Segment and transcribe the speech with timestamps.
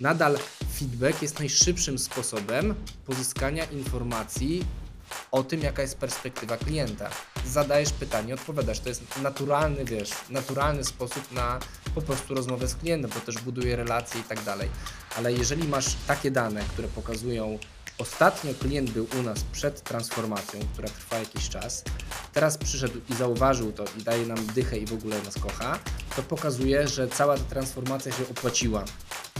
[0.00, 0.38] nadal
[0.78, 2.74] feedback jest najszybszym sposobem
[3.06, 4.64] pozyskania informacji
[5.32, 7.10] o tym, jaka jest perspektywa klienta.
[7.46, 8.80] Zadajesz pytanie, odpowiadasz.
[8.80, 11.58] To jest naturalny, wiesz, naturalny sposób na
[11.94, 14.68] po prostu rozmowę z klientem, bo też buduje relacje i tak dalej.
[15.16, 17.58] Ale jeżeli masz takie dane, które pokazują,
[17.98, 21.84] ostatnio klient był u nas przed transformacją, która trwa jakiś czas,
[22.32, 25.78] teraz przyszedł i zauważył to i daje nam dychę i w ogóle nas kocha,
[26.16, 28.84] to pokazuje, że cała ta transformacja się opłaciła.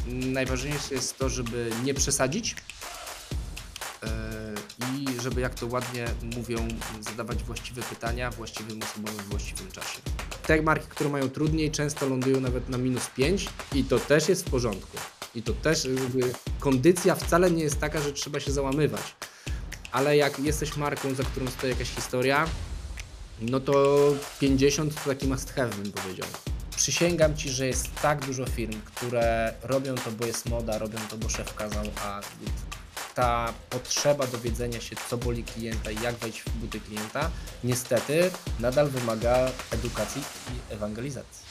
[0.09, 2.57] Najważniejsze jest to, żeby nie przesadzić,
[4.95, 6.07] i żeby, jak to ładnie
[6.37, 6.69] mówią,
[7.01, 9.99] zadawać właściwe pytania właściwym osobom w właściwym czasie.
[10.47, 14.47] Te marki, które mają trudniej, często lądują nawet na minus 5 i to też jest
[14.47, 14.97] w porządku.
[15.35, 15.89] I to też
[16.61, 19.15] kondycja wcale nie jest taka, że trzeba się załamywać.
[19.93, 22.49] Ale jak jesteś marką, za którą stoi jakaś historia,
[23.41, 23.97] no to
[24.41, 26.29] 50 to taki must have bym powiedział.
[26.77, 31.17] Przysięgam Ci, że jest tak dużo firm, które robią to, bo jest moda, robią to,
[31.17, 32.21] bo szef kazał, a
[33.15, 37.31] ta potrzeba dowiedzenia się, co boli klienta i jak wejść w buty klienta,
[37.65, 41.46] niestety nadal wymaga edukacji i ewangelizacji.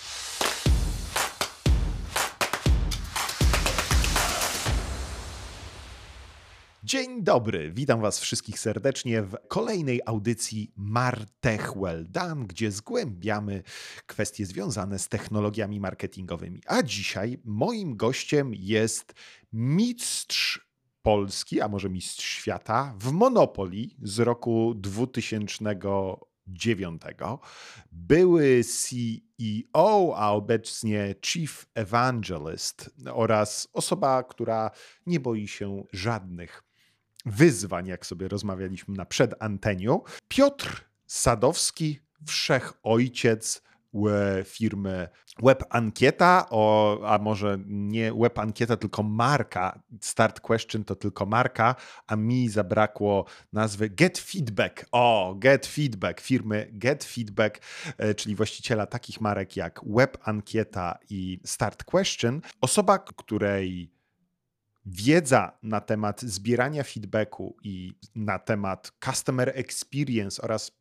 [6.86, 13.64] Dzień dobry, witam Was wszystkich serdecznie w kolejnej audycji Martechwell Dan, gdzie zgłębiamy
[14.06, 16.62] kwestie związane z technologiami marketingowymi.
[16.66, 19.14] A dzisiaj moim gościem jest
[19.54, 20.70] mistrz
[21.02, 27.02] Polski, a może mistrz świata w Monopoly z roku 2009.
[27.92, 34.72] Były CEO, a obecnie Chief Evangelist oraz osoba, która
[35.06, 36.65] nie boi się żadnych
[37.26, 40.04] wyzwań, jak sobie rozmawialiśmy na przedanteniu.
[40.28, 43.62] Piotr Sadowski, wszechojciec
[44.46, 45.08] firmy
[45.44, 46.46] Web Ankieta,
[47.06, 49.80] a może nie Web Ankieta, tylko marka.
[50.02, 51.76] Start Question to tylko marka,
[52.08, 54.86] a mi zabrakło nazwy Get Feedback.
[54.92, 57.62] O, Get Feedback, firmy Get Feedback,
[57.98, 62.42] e, czyli właściciela takich marek jak Web Ankieta i Start Question.
[62.62, 63.95] Osoba, której
[64.86, 70.72] wiedza na temat zbierania feedbacku i na temat customer experience oraz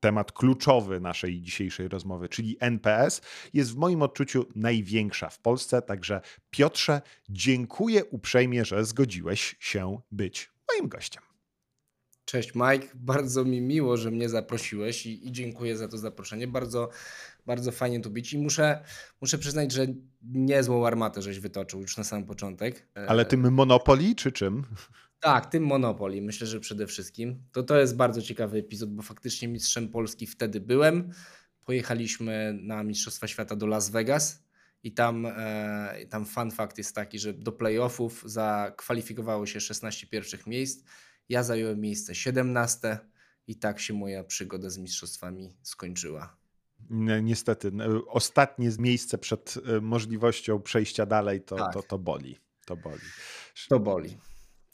[0.00, 3.20] temat kluczowy naszej dzisiejszej rozmowy, czyli NPS,
[3.52, 5.82] jest w moim odczuciu największa w Polsce.
[5.82, 6.20] Także
[6.50, 11.29] Piotrze, dziękuję uprzejmie, że zgodziłeś się być moim gościem.
[12.30, 16.46] Cześć Mike, bardzo mi miło, że mnie zaprosiłeś i, i, dziękuję za to zaproszenie.
[16.46, 16.88] Bardzo,
[17.46, 18.84] bardzo fajnie tu być i muszę,
[19.20, 19.86] muszę przyznać, że
[20.22, 22.88] niezłą armatę żeś wytoczył już na sam początek.
[23.08, 24.62] Ale tym Monopoly czy czym?
[25.20, 27.42] Tak, tym Monopoly, myślę, że przede wszystkim.
[27.52, 31.10] To, to jest bardzo ciekawy epizod, bo faktycznie mistrzem Polski wtedy byłem.
[31.64, 34.44] Pojechaliśmy na Mistrzostwa Świata do Las Vegas
[34.82, 40.46] i tam, e, tam fun fact jest taki, że do playoffów zakwalifikowało się 16 pierwszych
[40.46, 40.84] miejsc.
[41.30, 42.98] Ja zająłem miejsce 17
[43.46, 46.36] i tak się moja przygoda z mistrzostwami skończyła.
[47.22, 47.72] Niestety,
[48.06, 51.72] ostatnie miejsce przed e, możliwością przejścia dalej to, tak.
[51.72, 52.38] to, to boli.
[52.66, 53.00] To boli.
[53.68, 54.18] To boli.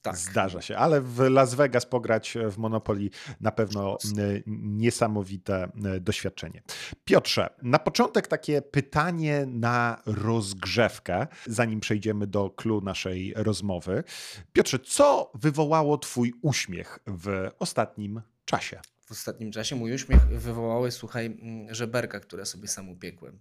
[0.07, 0.17] Tak.
[0.17, 3.99] Zdarza się, ale w Las Vegas pograć w Monopoly na pewno
[4.47, 5.69] niesamowite
[6.01, 6.63] doświadczenie.
[7.05, 14.05] Piotrze, na początek takie pytanie na rozgrzewkę, zanim przejdziemy do klu naszej rozmowy.
[14.53, 18.81] Piotrze, co wywołało Twój uśmiech w ostatnim czasie?
[19.07, 21.37] W ostatnim czasie mój uśmiech wywołały, słuchaj,
[21.71, 23.41] żeberka, które sobie sam upiekłem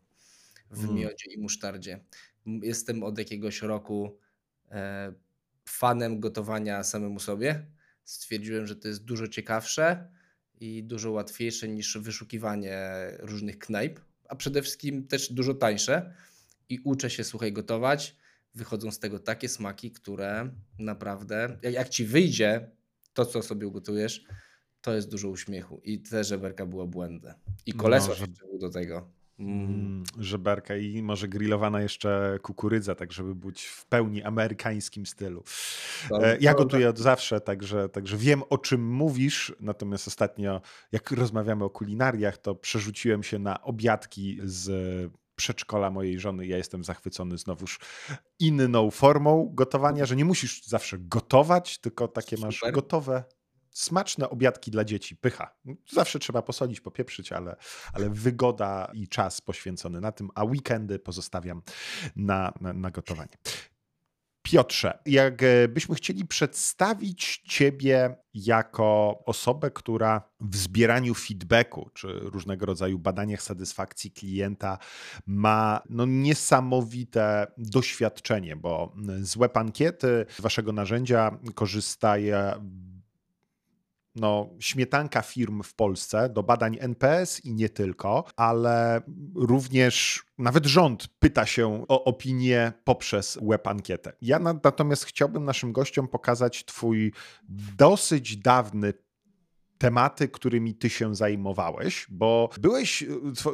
[0.72, 0.96] w mm.
[0.96, 2.00] miodzie i musztardzie.
[2.46, 4.18] Jestem od jakiegoś roku
[4.72, 5.14] e,
[5.70, 7.66] fanem gotowania samemu sobie.
[8.03, 10.12] Stwierdziłem, że to jest dużo ciekawsze
[10.59, 12.80] i dużo łatwiejsze niż wyszukiwanie
[13.20, 14.00] różnych knajp,
[14.30, 16.14] a przede wszystkim też dużo tańsze.
[16.70, 18.16] I uczę się, słuchaj, gotować.
[18.53, 20.50] Wychodzą z tego takie smaki, które
[20.80, 22.72] naprawdę, jak, jak ci wyjdzie
[23.14, 24.26] to, co sobie ugotujesz,
[24.82, 25.82] to jest dużo uśmiechu.
[25.84, 27.36] I te żeberka było błędne.
[27.66, 28.26] I koleso no, że...
[28.59, 29.12] do tego.
[29.40, 29.66] Mm.
[29.66, 30.03] mm.
[30.18, 35.43] Żeberka i może grillowana jeszcze kukurydza, tak żeby być w pełni amerykańskim stylu.
[36.11, 40.61] E, ja gotuję od zawsze, także, także wiem o czym mówisz, natomiast ostatnio
[40.91, 46.47] jak rozmawiamy o kulinariach, to przerzuciłem się na obiadki z przedszkola mojej żony.
[46.47, 47.79] Ja jestem zachwycony znowuż
[48.40, 53.23] inną formą gotowania, że nie musisz zawsze gotować, tylko takie masz gotowe
[53.76, 55.56] smaczne obiadki dla dzieci, pycha.
[55.92, 57.56] Zawsze trzeba posolić, popieprzyć, ale,
[57.94, 61.62] ale wygoda i czas poświęcony na tym, a weekendy pozostawiam
[62.16, 63.38] na, na, na gotowanie.
[64.42, 73.42] Piotrze, jakbyśmy chcieli przedstawić Ciebie jako osobę, która w zbieraniu feedbacku czy różnego rodzaju badaniach
[73.42, 74.78] satysfakcji klienta
[75.26, 79.54] ma no, niesamowite doświadczenie, bo z web
[80.40, 82.18] Waszego narzędzia korzysta
[84.16, 89.02] no, śmietanka firm w Polsce do badań NPS i nie tylko, ale
[89.35, 94.14] również nawet rząd pyta się o opinię poprzez web ankietę.
[94.22, 97.14] Ja natomiast chciałbym naszym gościom pokazać Twój
[97.78, 98.94] dosyć dawny
[99.78, 103.04] tematy, którymi ty się zajmowałeś, bo byłeś,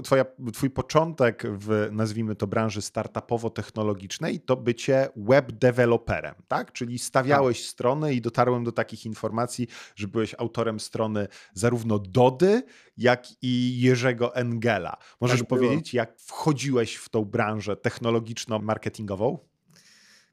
[0.03, 6.71] twoja, twój początek w, nazwijmy to, branży startupowo-technologicznej to bycie web developerem, tak?
[6.71, 7.69] Czyli stawiałeś tak.
[7.69, 12.63] strony i dotarłem do takich informacji, że byłeś autorem strony zarówno Dody,
[12.97, 14.97] jak i Jerzego Engela.
[15.21, 19.37] Możesz tak powiedzieć, jak wchodziłeś w tą branżę technologiczno-marketingową?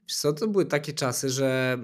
[0.07, 1.77] Co, to były takie czasy, że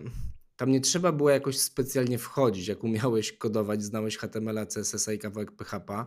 [0.58, 2.68] tam nie trzeba było jakoś specjalnie wchodzić.
[2.68, 6.06] Jak umiałeś kodować, znałeś HTML, CSS i kawałek PHP,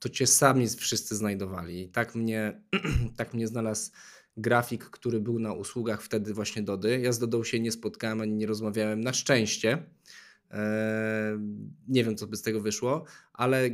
[0.00, 1.82] to cię sami wszyscy znajdowali.
[1.82, 2.60] I tak mnie,
[3.18, 3.90] tak mnie znalazł
[4.36, 7.00] grafik, który był na usługach wtedy właśnie Dody.
[7.00, 9.82] Ja z Dodą się nie spotkałem ani nie rozmawiałem, na szczęście.
[10.50, 11.38] Eee,
[11.88, 13.72] nie wiem, co by z tego wyszło, ale e,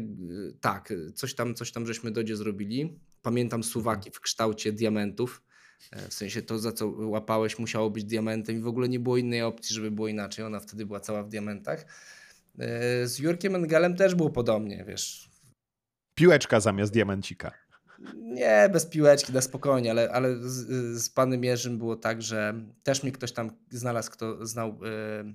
[0.60, 2.98] tak, coś tam, coś tam żeśmy Dodzie zrobili.
[3.22, 5.42] Pamiętam suwaki w kształcie diamentów
[6.08, 9.42] w sensie to, za co łapałeś, musiało być diamentem i w ogóle nie było innej
[9.42, 10.44] opcji, żeby było inaczej.
[10.44, 11.86] Ona wtedy była cała w diamentach.
[12.58, 15.30] E, z Jurkiem Engelem też było podobnie, wiesz.
[16.14, 17.52] Piłeczka zamiast diamencika.
[18.16, 23.02] Nie, bez piłeczki, na spokojnie, ale, ale z, z panem Jerzym było tak, że też
[23.02, 25.34] mi ktoś tam znalazł, kto znał yy,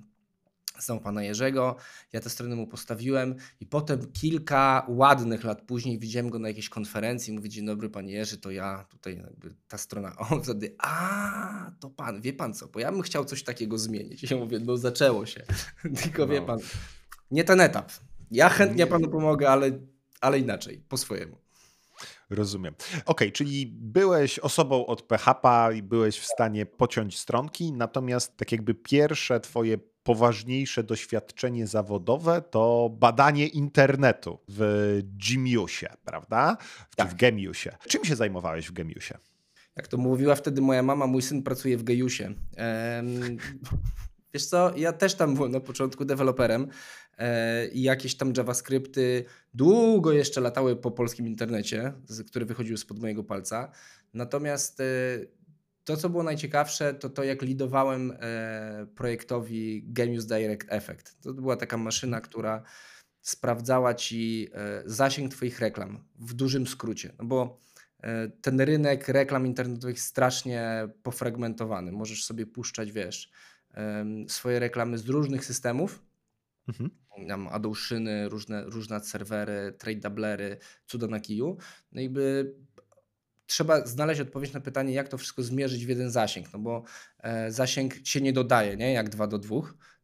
[0.82, 1.76] znał pana Jerzego,
[2.12, 6.68] ja te strony mu postawiłem i potem kilka ładnych lat później widziałem go na jakiejś
[6.68, 9.22] konferencji, mówi dzień dobry panie Jerzy, to ja tutaj
[9.68, 13.42] ta strona, on wtedy, a to pan, wie pan co, bo ja bym chciał coś
[13.42, 14.30] takiego zmienić.
[14.30, 15.42] Ja mówię, no zaczęło się,
[16.02, 16.32] tylko no.
[16.32, 16.58] wie pan,
[17.30, 17.92] nie ten etap.
[18.30, 19.70] Ja chętnie panu pomogę, ale,
[20.20, 21.36] ale inaczej, po swojemu.
[22.30, 22.74] Rozumiem.
[23.06, 28.74] Ok, czyli byłeś osobą od PHP i byłeś w stanie pociąć stronki, natomiast tak jakby
[28.74, 29.78] pierwsze twoje
[30.08, 36.56] poważniejsze doświadczenie zawodowe to badanie internetu w Gemiusie, prawda?
[36.96, 37.10] Tak.
[37.10, 37.70] W Gemiusie.
[37.88, 39.18] Czym się zajmowałeś w Gemiusie?
[39.76, 42.34] Jak to mówiła wtedy moja mama, mój syn pracuje w Gejusie.
[44.34, 46.68] wiesz co, ja też tam byłem na początku deweloperem
[47.18, 51.92] e, i jakieś tam JavaScripty długo jeszcze latały po polskim internecie,
[52.26, 53.72] który wychodził spod mojego palca.
[54.14, 54.84] Natomiast e,
[55.88, 61.20] to, co było najciekawsze, to to, jak lidowałem e, projektowi Genius Direct Effect.
[61.20, 62.30] To była taka maszyna, mhm.
[62.30, 62.62] która
[63.20, 67.12] sprawdzała ci e, zasięg Twoich reklam w dużym skrócie.
[67.18, 67.60] No bo
[68.02, 71.92] e, ten rynek reklam internetowych strasznie pofragmentowany.
[71.92, 73.30] Możesz sobie puszczać, wiesz,
[74.28, 76.02] swoje reklamy z różnych systemów.
[76.68, 76.90] Mhm.
[77.28, 81.56] Tam Adoszyny, różne, różne serwery, trade doublery, cuda na kiju.
[81.92, 82.54] No i by
[83.48, 86.84] trzeba znaleźć odpowiedź na pytanie, jak to wszystko zmierzyć w jeden zasięg, no bo
[87.18, 88.92] e, zasięg się nie dodaje, nie?
[88.92, 89.56] jak 2 do 2,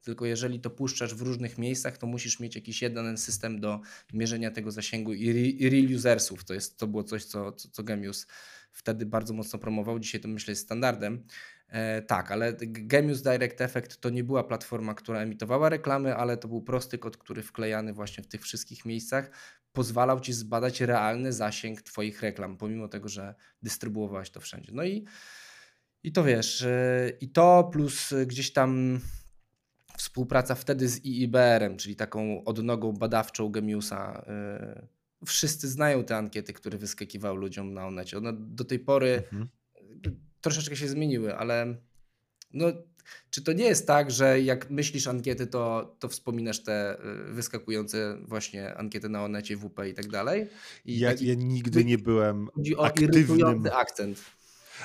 [0.02, 3.80] tylko jeżeli to puszczasz w różnych miejscach, to musisz mieć jakiś jeden system do
[4.12, 6.44] mierzenia tego zasięgu i, i real usersów.
[6.44, 8.26] To, jest, to było coś, co, co, co Gemius
[8.72, 9.98] wtedy bardzo mocno promował.
[9.98, 11.26] Dzisiaj to myślę jest standardem.
[11.68, 16.48] E, tak, ale Gemius Direct Effect to nie była platforma, która emitowała reklamy, ale to
[16.48, 19.30] był prosty kod, który wklejany właśnie w tych wszystkich miejscach
[19.74, 24.72] pozwalał ci zbadać realny zasięg Twoich reklam, pomimo tego, że dystrybuowałeś to wszędzie.
[24.74, 25.04] No i,
[26.02, 26.66] i to wiesz,
[27.20, 29.00] i to plus gdzieś tam
[29.96, 34.24] współpraca wtedy z IIBR-em, czyli taką odnogą badawczą Gemiusa.
[34.26, 34.86] E,
[35.26, 38.18] wszyscy znają te ankiety, które wyskakiwały ludziom na Onecie.
[38.18, 39.48] One do tej pory mhm.
[40.40, 41.76] troszeczkę się zmieniły, ale
[42.52, 42.66] no,
[43.30, 46.96] czy to nie jest tak, że jak myślisz ankiety, to, to wspominasz te
[47.30, 50.46] y, wyskakujące właśnie ankiety na Onecie, WP i tak dalej?
[50.84, 53.66] I ja, ja nigdy nie byłem Chodzi o aktywnym...
[53.72, 54.18] akcent.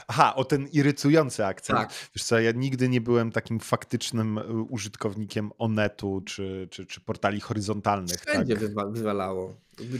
[0.07, 1.79] Aha, o ten irytujący akcent.
[1.79, 1.93] Tak.
[2.15, 7.39] Wiesz co, ja nigdy nie byłem takim faktycznym y, użytkownikiem Onetu czy, czy, czy portali
[7.39, 8.21] horyzontalnych.
[8.21, 8.91] Wszędzie tak?
[8.91, 9.55] wywalało.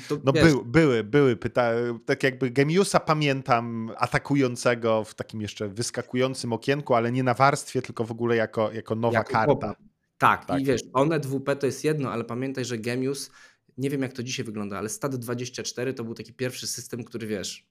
[0.08, 6.54] To, no był, były, były pytania, tak jakby Gemiusa pamiętam atakującego w takim jeszcze wyskakującym
[6.54, 9.76] okienku, ale nie na warstwie, tylko w ogóle jako, jako nowa jako karta.
[10.18, 13.32] Tak, tak, i wiesz, Onet WP to jest jedno, ale pamiętaj, że Gemius,
[13.78, 17.68] nie wiem jak to dzisiaj wygląda, ale Stat24 to był taki pierwszy system, który wiesz,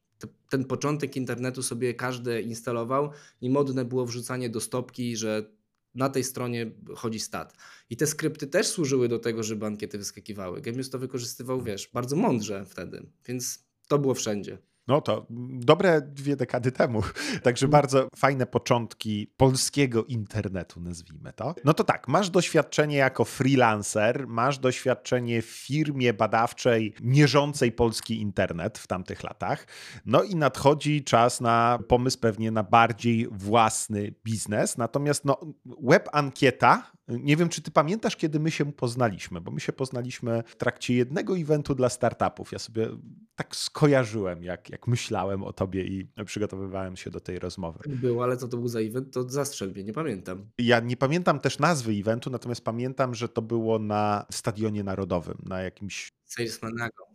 [0.49, 3.11] ten początek internetu sobie każdy instalował
[3.41, 5.51] i modne było wrzucanie do stopki, że
[5.99, 7.55] na tej stronie chodzi stat.
[7.91, 10.61] I te skrypty też służyły do tego, żeby ankiety wyskakiwały.
[10.61, 14.59] Gemius to wykorzystywał, wiesz, bardzo mądrze wtedy, więc to było wszędzie.
[14.89, 17.03] No to dobre dwie dekady temu.
[17.43, 21.55] Także bardzo fajne początki polskiego internetu, nazwijmy to.
[21.65, 28.79] No to tak, masz doświadczenie jako freelancer, masz doświadczenie w firmie badawczej mierzącej polski internet
[28.79, 29.67] w tamtych latach.
[30.07, 34.79] No i nadchodzi czas na pomysł pewnie na bardziej własny biznes.
[34.79, 35.41] Natomiast no,
[35.83, 40.43] web ankieta nie wiem, czy ty pamiętasz, kiedy my się poznaliśmy, bo my się poznaliśmy
[40.47, 42.53] w trakcie jednego eventu dla startupów.
[42.53, 42.89] Ja sobie
[43.37, 47.79] tak skojarzyłem, jak, jak myślałem o tobie i przygotowywałem się do tej rozmowy.
[47.87, 50.51] Było, ale co to był za event, to zastrzel mnie, nie pamiętam.
[50.59, 55.61] Ja nie pamiętam też nazwy eventu, natomiast pamiętam, że to było na Stadionie Narodowym, na
[55.61, 56.13] jakimś...
[56.25, 57.08] Salesmanago.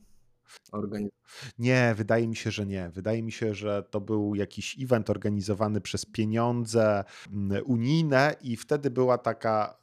[1.59, 2.89] Nie, wydaje mi się, że nie.
[2.89, 8.91] Wydaje mi się, że to był jakiś event organizowany przez pieniądze mm, unijne i wtedy
[8.91, 9.77] była taka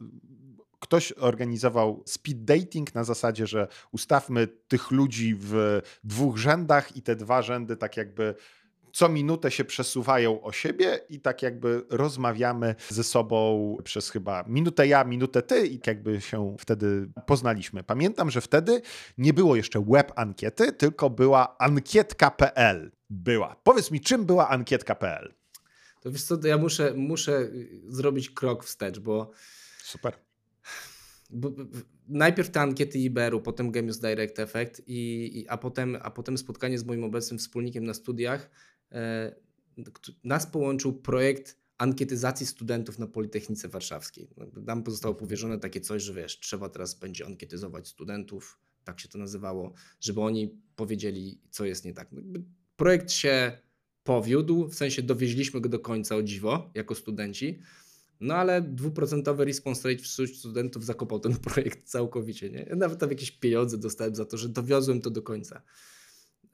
[0.81, 7.17] ktoś organizował speed dating na zasadzie, że ustawmy tych ludzi w dwóch rzędach i te
[7.17, 8.35] dwa rzędy tak jakby
[8.93, 14.87] co minutę się przesuwają o siebie i tak jakby rozmawiamy ze sobą przez chyba minutę
[14.87, 17.83] ja, minutę ty i jakby się wtedy poznaliśmy.
[17.83, 18.83] Pamiętam, że wtedy
[19.19, 22.91] nie było jeszcze web ankiety, tylko była ankietka.pl.
[23.11, 23.57] Była.
[23.65, 25.35] Powiedz mi, czym była ankietka.pl?
[26.01, 27.49] To wiesz co, to ja muszę, muszę
[27.89, 29.31] zrobić krok wstecz, bo...
[29.83, 30.15] Super.
[31.31, 31.53] Bo,
[32.09, 36.79] najpierw te ankiety IBR-u, potem Gemius Direct Effect, i, i, a, potem, a potem spotkanie
[36.79, 38.51] z moim obecnym wspólnikiem na studiach,
[40.25, 44.29] nas połączył projekt ankietyzacji studentów na Politechnice Warszawskiej.
[44.57, 49.19] Nam pozostało powierzone takie coś, że wiesz, trzeba teraz będzie ankietyzować studentów, tak się to
[49.19, 52.11] nazywało, żeby oni powiedzieli, co jest nie tak.
[52.77, 53.59] Projekt się
[54.03, 57.61] powiódł, w sensie dowieźliśmy go do końca o dziwo, jako studenci,
[58.21, 62.51] no ale dwuprocentowy response rate wśród studentów zakopał ten projekt całkowicie.
[62.51, 62.63] Nie?
[62.63, 65.63] Ja nawet tam jakieś pieniądze dostałem za to, że dowiozłem to do końca.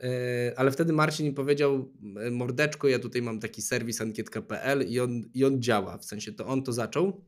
[0.00, 1.92] E, ale wtedy Marcin mi powiedział,
[2.30, 6.46] mordeczko, ja tutaj mam taki serwis ankietka.pl i on, i on działa, w sensie to
[6.46, 7.24] on to zaczął,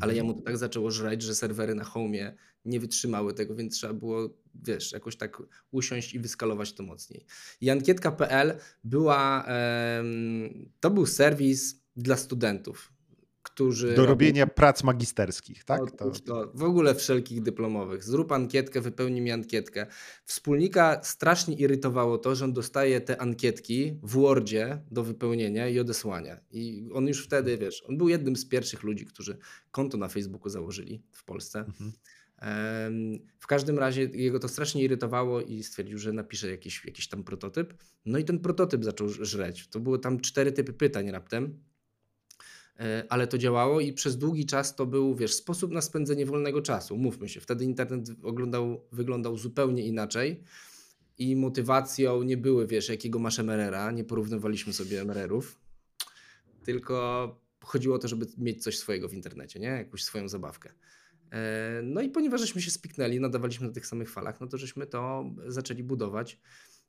[0.00, 3.74] ale ja mu to tak zaczęło żreć, że serwery na Home nie wytrzymały tego, więc
[3.74, 7.24] trzeba było, wiesz, jakoś tak usiąść i wyskalować to mocniej.
[7.60, 9.46] I ankietka.pl była,
[10.80, 12.92] to był serwis dla studentów
[13.58, 13.94] którzy.
[13.94, 14.54] Do robienia robią...
[14.54, 15.80] prac magisterskich, tak?
[15.90, 16.10] To...
[16.10, 16.50] to...
[16.54, 18.04] w ogóle wszelkich dyplomowych.
[18.04, 19.86] Zrób ankietkę, wypełnij mi ankietkę.
[20.24, 26.40] Wspólnika strasznie irytowało to, że on dostaje te ankietki w Wordzie do wypełnienia i odesłania.
[26.50, 29.38] I on już wtedy, wiesz, on był jednym z pierwszych ludzi, którzy
[29.70, 31.58] konto na Facebooku założyli w Polsce.
[31.58, 31.92] Mhm.
[33.38, 37.74] W każdym razie jego to strasznie irytowało i stwierdził, że napisze jakiś, jakiś tam prototyp.
[38.06, 39.68] No i ten prototyp zaczął żreć.
[39.68, 41.67] To były tam cztery typy pytań raptem.
[42.78, 46.62] E, ale to działało i przez długi czas to był, wiesz, sposób na spędzenie wolnego
[46.62, 46.96] czasu.
[46.96, 50.42] Mówmy się, wtedy internet oglądał, wyglądał zupełnie inaczej
[51.18, 55.58] i motywacją nie były, wiesz, jakiego masz MRR-a, nie porównywaliśmy sobie MRR-ów,
[56.64, 59.68] tylko chodziło o to, żeby mieć coś swojego w internecie, nie?
[59.68, 60.72] Jakąś swoją zabawkę.
[61.32, 64.86] E, no i ponieważ żeśmy się spiknęli, nadawaliśmy na tych samych falach, no to żeśmy
[64.86, 66.38] to zaczęli budować.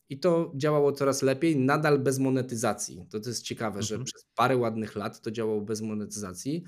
[0.09, 3.05] I to działało coraz lepiej, nadal bez monetyzacji.
[3.09, 3.85] To, to jest ciekawe, mhm.
[3.85, 6.63] że przez parę ładnych lat to działało bez monetyzacji.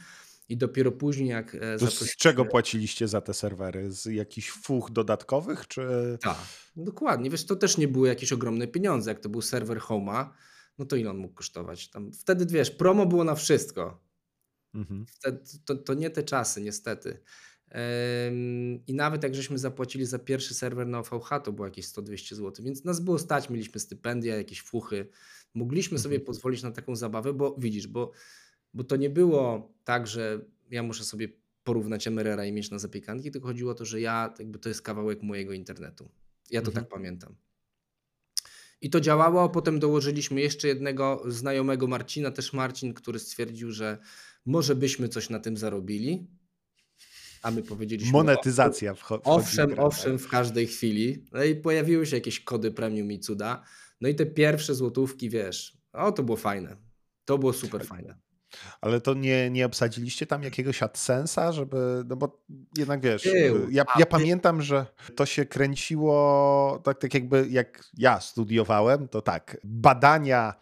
[0.50, 1.56] I dopiero później, jak.
[1.56, 3.92] E, z czego płaciliście za te serwery?
[3.92, 5.68] Z jakichś fuch dodatkowych?
[5.68, 5.82] Czy...
[6.22, 6.38] Tak,
[6.76, 7.30] dokładnie.
[7.30, 9.12] Wiesz, to też nie były jakieś ogromne pieniądze.
[9.12, 10.34] Jak to był serwer Homa,
[10.78, 11.90] no to ile on mógł kosztować?
[11.90, 14.04] Tam, wtedy wiesz, promo było na wszystko.
[14.74, 15.06] Mhm.
[15.06, 17.24] Wtedy, to, to nie te czasy, niestety.
[18.88, 22.66] I nawet jak żeśmy zapłacili za pierwszy serwer na OVH, to było jakieś 100-200 zł,
[22.66, 25.08] więc nas było stać, mieliśmy stypendia, jakieś fuchy.
[25.54, 26.26] Mogliśmy sobie mhm.
[26.26, 28.12] pozwolić na taką zabawę, bo widzisz, bo,
[28.74, 31.30] bo to nie było tak, że ja muszę sobie
[31.64, 34.82] porównać MRR i mieć na zapiekanki, tylko chodziło o to, że ja, jakby to jest
[34.82, 36.12] kawałek mojego internetu.
[36.52, 36.86] Ja to mhm.
[36.86, 37.36] tak pamiętam.
[38.82, 43.98] I to działało, potem dołożyliśmy jeszcze jednego znajomego Marcina, też Marcin, który stwierdził, że
[44.46, 46.28] może byśmy coś na tym zarobili
[47.42, 48.12] a my powiedzieliśmy...
[48.12, 51.26] Monetyzacja wchodzi Owszem, w owszem, w każdej chwili.
[51.32, 53.64] No i pojawiły się jakieś kody premium i cuda.
[54.02, 56.78] No i te pierwsze złotówki, wiesz, o to było fajne.
[57.26, 58.18] To było super fajne.
[58.82, 62.42] Ale to nie, nie obsadziliście tam jakiegoś AdSense'a, żeby, no bo
[62.78, 63.30] jednak wiesz,
[63.70, 69.58] ja, ja pamiętam, że to się kręciło tak, tak jakby jak ja studiowałem, to tak,
[69.64, 70.54] badania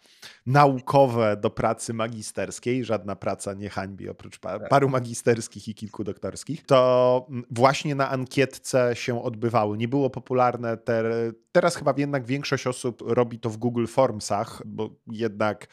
[0.46, 4.68] naukowe do pracy magisterskiej, żadna praca nie hańbi oprócz tak.
[4.68, 9.78] paru magisterskich i kilku doktorskich, to właśnie na ankietce się odbywały.
[9.78, 11.04] Nie było popularne, te,
[11.52, 15.66] teraz chyba jednak większość osób robi to w Google Formsach, bo jednak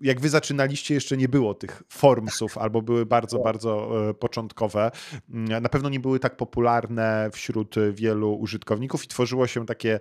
[0.00, 4.90] jak wy zaczynaliście, jeszcze nie było tych formsów, albo były bardzo, bardzo e, początkowe.
[5.30, 10.00] Mm, na pewno nie były tak popularne wśród wielu użytkowników i tworzyło się takie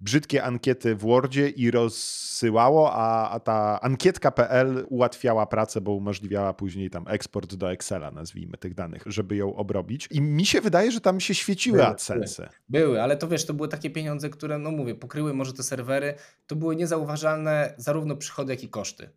[0.00, 6.90] brzydkie ankiety w Wordzie i rozsyłało, a, a ta ankietka.pl ułatwiała pracę, bo umożliwiała później
[6.90, 10.08] tam eksport do Excela, nazwijmy tych danych, żeby ją obrobić.
[10.10, 12.48] I mi się wydaje, że tam się świeciły były, AdSense.
[12.68, 12.84] Były.
[12.84, 16.14] były, ale to wiesz, to były takie pieniądze, które, no mówię, pokryły może te serwery,
[16.46, 19.10] to były niezauważalne zarówno przychody, jak i koszty.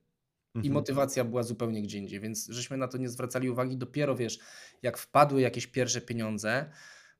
[0.56, 0.74] I mhm.
[0.74, 3.78] motywacja była zupełnie gdzie indziej, więc żeśmy na to nie zwracali uwagi.
[3.78, 4.40] Dopiero wiesz,
[4.82, 6.70] jak wpadły jakieś pierwsze pieniądze,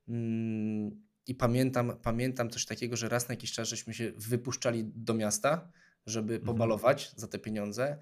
[0.08, 5.14] mm, i pamiętam, pamiętam coś takiego, że raz na jakiś czas żeśmy się wypuszczali do
[5.14, 5.72] miasta,
[6.06, 6.46] żeby mhm.
[6.46, 7.98] pobalować za te pieniądze.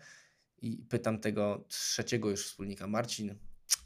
[0.62, 3.36] I pytam tego trzeciego już wspólnika, Marcin,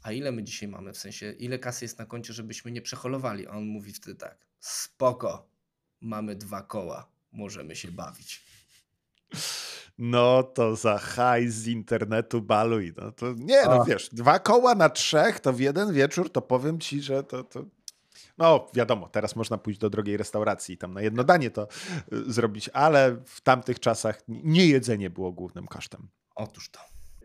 [0.02, 0.92] a ile my dzisiaj mamy?
[0.92, 3.46] W sensie, ile kasy jest na koncie, żebyśmy nie przeholowali?
[3.46, 5.48] A on mówi wtedy tak, spoko,
[6.00, 8.44] mamy dwa koła, możemy się bawić.
[9.98, 12.92] No to za hajs z internetu baluj.
[12.96, 16.80] No to nie, no wiesz, dwa koła na trzech, to w jeden wieczór, to powiem
[16.80, 17.64] ci, że to, to
[18.38, 21.68] no, wiadomo, teraz można pójść do drogiej restauracji i tam na jedno danie to
[22.12, 26.08] y, zrobić, ale w tamtych czasach nie jedzenie było głównym kosztem.
[26.34, 26.80] Otóż to.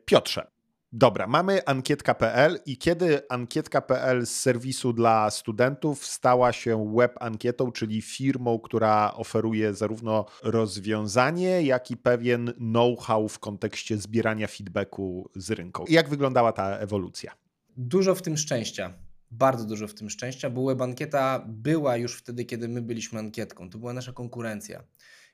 [0.06, 0.48] Piotrze,
[0.94, 8.02] Dobra, mamy ankietka.pl i kiedy ankietka.pl z serwisu dla studentów stała się web ankietą, czyli
[8.02, 15.86] firmą, która oferuje zarówno rozwiązanie, jak i pewien know-how w kontekście zbierania feedbacku z rynku.
[15.90, 17.32] Jak wyglądała ta ewolucja?
[17.78, 18.94] Dużo w tym szczęścia
[19.32, 23.70] bardzo dużo w tym szczęścia, bo web ankieta była już wtedy, kiedy my byliśmy ankietką.
[23.70, 24.84] To była nasza konkurencja.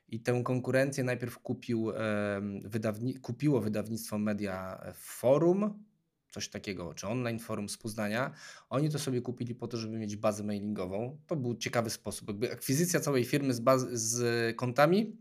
[0.08, 1.92] I tę konkurencję najpierw kupił,
[2.64, 5.84] wydawni kupiło wydawnictwo Media Forum,
[6.30, 8.32] coś takiego, czy online forum z Poznania.
[8.70, 11.18] Oni to sobie kupili po to, żeby mieć bazę mailingową.
[11.26, 12.28] To był ciekawy sposób.
[12.28, 15.16] Jakby akwizycja całej firmy z, baz- z kontami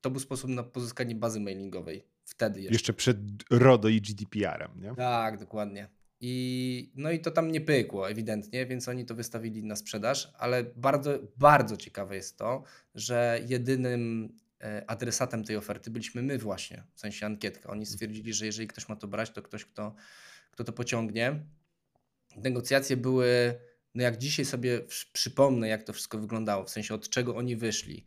[0.00, 2.04] to był sposób na pozyskanie bazy mailingowej.
[2.24, 2.74] Wtedy jeszcze.
[2.74, 3.18] Jeszcze przed
[3.50, 4.94] RODO i GDPR-em, nie?
[4.94, 5.88] Tak, dokładnie.
[6.26, 10.64] I, no i to tam nie pykło ewidentnie, więc oni to wystawili na sprzedaż, ale
[10.64, 12.62] bardzo, bardzo ciekawe jest to,
[12.94, 17.70] że jedynym e, adresatem tej oferty byliśmy my właśnie, w sensie ankietka.
[17.70, 19.94] Oni stwierdzili, że jeżeli ktoś ma to brać, to ktoś, kto,
[20.50, 21.44] kto to pociągnie.
[22.36, 23.54] Negocjacje były
[23.94, 24.80] no jak dzisiaj sobie
[25.12, 28.04] przypomnę, jak to wszystko wyglądało, w sensie od czego oni wyszli,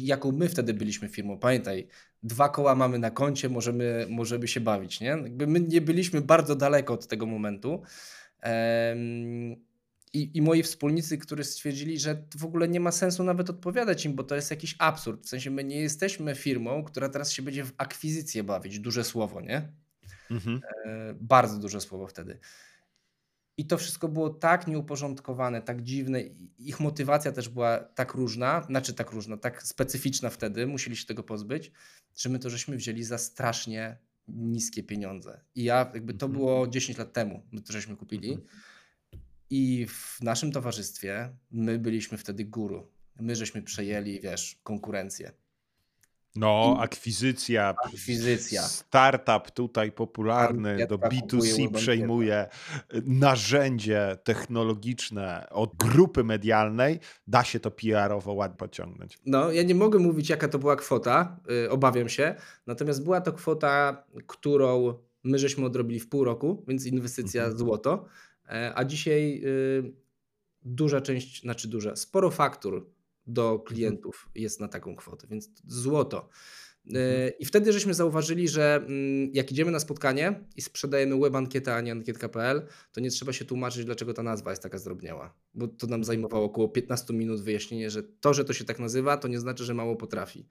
[0.00, 1.38] jaką my wtedy byliśmy firmą.
[1.38, 1.88] Pamiętaj,
[2.22, 5.00] dwa koła mamy na koncie, możemy, możemy się bawić.
[5.00, 5.06] Nie?
[5.06, 7.82] Jakby my nie byliśmy bardzo daleko od tego momentu.
[10.14, 14.14] I, I moi wspólnicy, którzy stwierdzili, że w ogóle nie ma sensu nawet odpowiadać im,
[14.14, 15.24] bo to jest jakiś absurd.
[15.24, 18.78] W sensie my nie jesteśmy firmą, która teraz się będzie w akwizycję bawić.
[18.78, 19.72] Duże słowo, nie?
[20.30, 20.60] Mhm.
[20.86, 22.38] E, bardzo duże słowo wtedy.
[23.56, 26.22] I to wszystko było tak nieuporządkowane, tak dziwne.
[26.58, 31.22] Ich motywacja też była tak różna, znaczy tak różna, tak specyficzna wtedy, musieli się tego
[31.22, 31.72] pozbyć,
[32.16, 35.40] że my to żeśmy wzięli za strasznie niskie pieniądze.
[35.54, 36.32] I ja, jakby to mhm.
[36.32, 38.32] było 10 lat temu, my to żeśmy kupili.
[38.32, 38.48] Mhm.
[39.50, 42.90] I w naszym towarzystwie my byliśmy wtedy guru.
[43.20, 45.32] My żeśmy przejęli, wiesz, konkurencję.
[46.36, 47.74] No, akwizycja.
[47.84, 48.62] Akwizycja.
[48.62, 52.48] Startup tutaj popularny do B2C przejmuje
[53.04, 57.00] narzędzie technologiczne od grupy medialnej.
[57.26, 59.18] Da się to PR-owo ładnie pociągnąć.
[59.26, 62.34] No, ja nie mogę mówić, jaka to była kwota, yy, obawiam się.
[62.66, 67.58] Natomiast była to kwota, którą my żeśmy odrobili w pół roku, więc inwestycja mhm.
[67.58, 68.04] złoto.
[68.48, 69.92] E, a dzisiaj yy,
[70.62, 72.92] duża część, znaczy duża, sporo faktur
[73.26, 73.66] do mhm.
[73.66, 76.28] klientów jest na taką kwotę, więc złoto.
[76.86, 77.06] Mhm.
[77.06, 81.74] E, I wtedy żeśmy zauważyli, że mm, jak idziemy na spotkanie i sprzedajemy web ankietę,
[81.74, 85.34] a nie ankietka.pl, to nie trzeba się tłumaczyć, dlaczego ta nazwa jest taka zdrobniała.
[85.54, 89.16] Bo to nam zajmowało około 15 minut wyjaśnienie, że to, że to się tak nazywa,
[89.16, 90.48] to nie znaczy, że mało potrafi.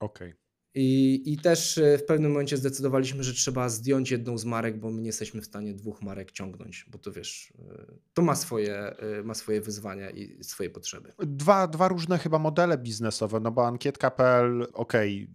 [0.00, 0.28] Okej.
[0.28, 0.43] Okay.
[0.74, 4.90] I, I też e, w pewnym momencie zdecydowaliśmy, że trzeba zdjąć jedną z marek, bo
[4.90, 7.84] my nie jesteśmy w stanie dwóch marek ciągnąć, bo to wiesz, e,
[8.14, 11.12] to ma swoje, e, ma swoje wyzwania i swoje potrzeby.
[11.18, 15.28] Dwa, dwa różne chyba modele biznesowe, no bo ankietka.pl, okej,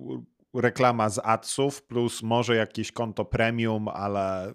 [0.00, 4.54] okay, reklama z adsów plus może jakieś konto premium, ale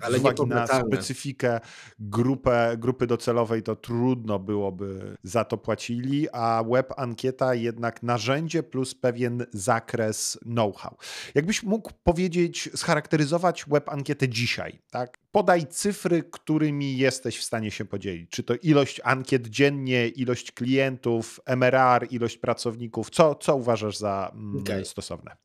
[0.00, 1.60] ale z uwagi na specyfikę
[1.98, 8.94] grupę, grupy docelowej to trudno byłoby za to płacili, a web ankieta jednak narzędzie plus
[8.94, 10.96] pewien zakres know-how.
[11.34, 15.18] Jakbyś mógł powiedzieć, scharakteryzować web ankietę dzisiaj, tak?
[15.32, 18.30] Podaj cyfry, którymi jesteś w stanie się podzielić.
[18.30, 23.10] Czy to ilość ankiet dziennie, ilość klientów, MRR, ilość pracowników?
[23.10, 24.84] Co, co uważasz za mm, okay.
[24.84, 25.36] stosowne?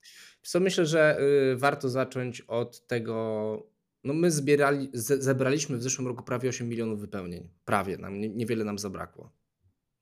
[0.42, 1.18] Co myślę, że
[1.54, 3.75] y, warto zacząć od tego,
[4.06, 7.50] no my zbierali, zebraliśmy w zeszłym roku prawie 8 milionów wypełnień.
[7.66, 9.32] Prawie, nam, niewiele nam zabrakło.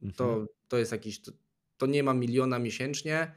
[0.02, 0.13] Mhm.
[0.16, 1.32] To, to jest jakiś, to,
[1.78, 3.32] to, nie ma miliona miesięcznie,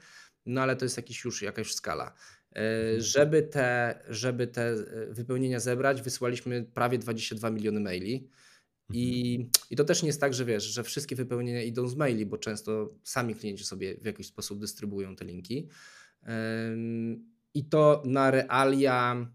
[0.47, 2.15] no ale to jest jakiś już jakaś skala.
[2.57, 8.31] E, żeby te, żeby te e, wypełnienia zebrać, wysłaliśmy prawie 22 miliony maili.
[8.93, 9.51] I, mhm.
[9.71, 12.39] I to też nie jest tak, że wiesz, że wszystkie wypełnienia idą z maili, bo
[12.39, 15.69] często sami klienci sobie w jakiś sposób dystrybuują te linki.
[17.55, 19.27] I to na realia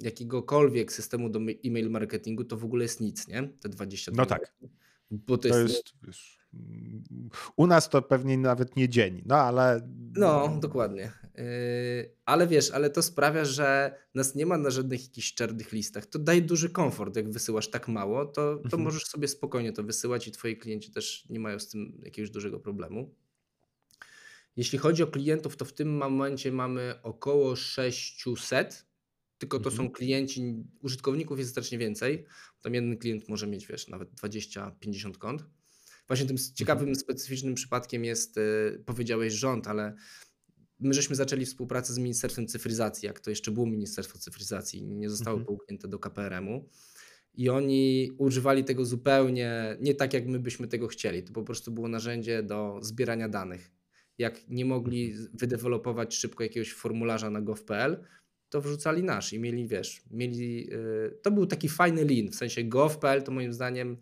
[0.00, 3.48] jakiegokolwiek systemu do e-mail marketingu to w ogóle jest nic, nie?
[3.60, 4.54] Te 22 No tak.
[5.10, 6.42] Bo to, to jest, jest wiesz,
[7.56, 9.88] u nas to pewnie nawet nie dzień, no ale.
[10.16, 11.12] No, dokładnie.
[11.34, 11.44] Yy,
[12.24, 16.06] ale wiesz, ale to sprawia, że nas nie ma na żadnych jakichś czarnych listach.
[16.06, 17.16] To daje duży komfort.
[17.16, 18.82] Jak wysyłasz tak mało, to, to mhm.
[18.82, 22.60] możesz sobie spokojnie to wysyłać i twoi klienci też nie mają z tym jakiegoś dużego
[22.60, 23.14] problemu.
[24.56, 28.86] Jeśli chodzi o klientów, to w tym momencie mamy około 600,
[29.42, 29.86] tylko to mhm.
[29.88, 32.24] są klienci, użytkowników jest znacznie więcej.
[32.60, 35.44] Tam jeden klient może mieć, wiesz, nawet 20-50 kont.
[36.06, 36.94] Właśnie tym ciekawym, mhm.
[36.94, 39.94] specyficznym przypadkiem jest, y, powiedziałeś rząd, ale
[40.78, 45.38] my żeśmy zaczęli współpracę z Ministerstwem Cyfryzacji, jak to jeszcze było Ministerstwo Cyfryzacji, nie zostało
[45.38, 45.46] mhm.
[45.46, 46.68] połknięte do KPRM-u.
[47.34, 51.22] I oni używali tego zupełnie nie tak, jak my byśmy tego chcieli.
[51.22, 53.70] To po prostu było narzędzie do zbierania danych.
[54.18, 55.30] Jak nie mogli mhm.
[55.34, 58.04] wydevelopować szybko jakiegoś formularza na gov.pl,
[58.52, 62.64] to wrzucali nasz i mieli, wiesz, mieli, yy, to był taki fajny lin, w sensie
[62.64, 63.96] gov.pl to moim zdaniem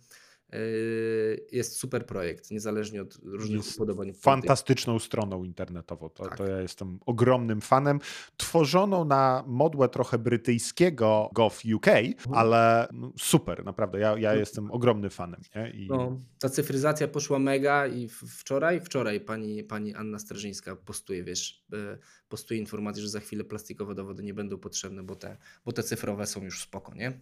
[1.53, 4.13] jest super projekt, niezależnie od różnych jest upodobań.
[4.13, 6.09] Fantastyczną stroną internetową.
[6.09, 6.39] To, tak.
[6.39, 8.01] to, ja jestem ogromnym fanem.
[8.37, 12.35] Tworzoną na modłę trochę brytyjskiego Gov UK, mhm.
[12.35, 13.99] ale no, super, naprawdę.
[13.99, 14.39] Ja, ja no.
[14.39, 15.41] jestem ogromny fanem.
[15.75, 15.87] I...
[15.89, 21.99] No, ta cyfryzacja poszła mega i wczoraj, wczoraj pani, pani Anna Strażyńska postuje, wiesz, e,
[22.29, 26.27] postuje informację, że za chwilę plastikowe dowody nie będą potrzebne, bo te, bo te cyfrowe
[26.27, 27.21] są już spoko, nie?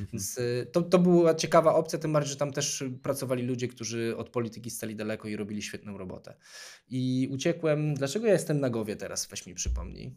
[0.00, 0.08] Mhm.
[0.12, 4.16] Więc y, to, to była ciekawa opcja, tym bardziej, że tam też pracowali ludzie, którzy
[4.16, 6.34] od polityki stali daleko i robili świetną robotę.
[6.88, 7.94] I uciekłem.
[7.94, 9.26] Dlaczego ja jestem na głowie teraz?
[9.26, 10.14] Weź mi przypomnij.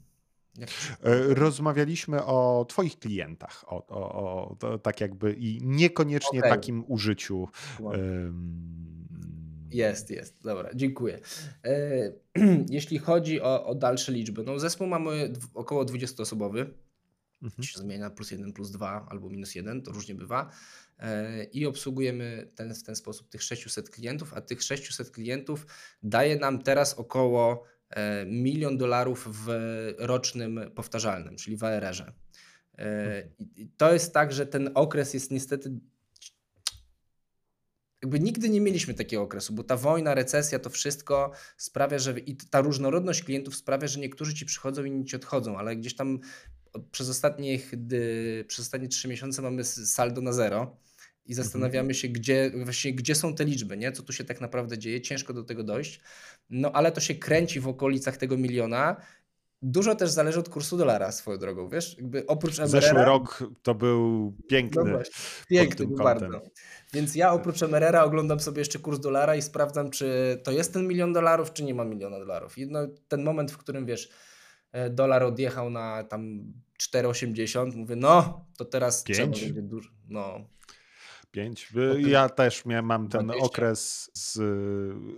[0.60, 6.52] E, rozmawialiśmy o Twoich klientach, o, o, o tak jakby i niekoniecznie okay.
[6.52, 7.48] takim użyciu.
[9.72, 10.44] Jest, jest.
[10.44, 11.20] Dobra, dziękuję.
[11.66, 12.14] E,
[12.70, 16.66] jeśli chodzi o, o dalsze liczby, no zespół mamy około 20-osobowy.
[17.44, 17.64] Mhm.
[17.64, 20.50] się zmienia plus 1, plus 2 albo minus 1, to różnie bywa.
[21.00, 25.66] E, I obsługujemy ten, w ten sposób tych 600 klientów, a tych 600 klientów
[26.04, 29.48] daje nam teraz około e, milion dolarów w
[29.98, 32.04] rocznym powtarzalnym, czyli w ARR-ze.
[32.04, 32.12] E,
[32.78, 33.34] mhm.
[33.56, 35.80] I to jest tak, że ten okres jest niestety
[38.04, 42.36] jakby nigdy nie mieliśmy takiego okresu, bo ta wojna, recesja, to wszystko sprawia, że i
[42.36, 46.20] ta różnorodność klientów sprawia, że niektórzy ci przychodzą, inni ci odchodzą, ale gdzieś tam
[46.92, 47.72] przez, ostatnich,
[48.48, 50.78] przez ostatnie trzy miesiące mamy saldo na zero
[51.26, 51.94] i zastanawiamy mhm.
[51.94, 53.92] się, gdzie, właśnie, gdzie są te liczby, nie?
[53.92, 55.02] co tu się tak naprawdę dzieje.
[55.02, 56.02] Ciężko do tego dojść,
[56.50, 58.96] no ale to się kręci w okolicach tego miliona.
[59.62, 61.98] Dużo też zależy od kursu dolara swoją drogą, wiesz?
[61.98, 62.70] Jakby oprócz MRR.
[62.70, 64.84] Zeszły rok to był piękny.
[64.84, 65.14] No właśnie,
[65.50, 66.42] piękny był bardzo.
[66.94, 70.88] Więc ja oprócz MRR oglądam sobie jeszcze kurs dolara i sprawdzam, czy to jest ten
[70.88, 72.58] milion dolarów, czy nie ma miliona dolarów.
[72.58, 74.10] I no, ten moment, w którym wiesz,
[74.90, 79.18] dolar odjechał na tam 4,80, mówię, no to teraz 5?
[79.18, 79.90] trzeba będzie dużo.
[80.10, 80.40] No.
[81.34, 81.74] 5.
[81.98, 83.46] Ja też miałem, mam ten 20.
[83.46, 84.40] okres z...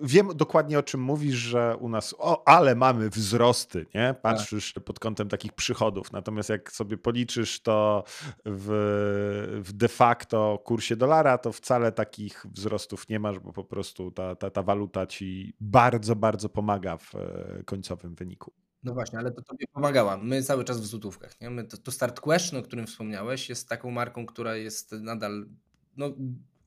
[0.02, 4.16] Wiem dokładnie o czym mówisz, że u nas, o, ale mamy wzrosty, nie?
[4.22, 4.84] Patrzysz tak.
[4.84, 6.12] pod kątem takich przychodów.
[6.12, 8.04] Natomiast jak sobie policzysz to
[8.46, 14.12] w, w de facto kursie dolara, to wcale takich wzrostów nie masz, bo po prostu
[14.12, 18.65] ta, ta, ta waluta ci bardzo, bardzo pomaga w e, końcowym wyniku.
[18.86, 20.18] No właśnie, ale to tobie pomagała.
[20.18, 21.42] My cały czas w złotówkach.
[21.42, 21.50] Nie?
[21.50, 25.50] My to, to Start Question, o którym wspomniałeś, jest taką marką, która jest nadal,
[25.98, 26.16] no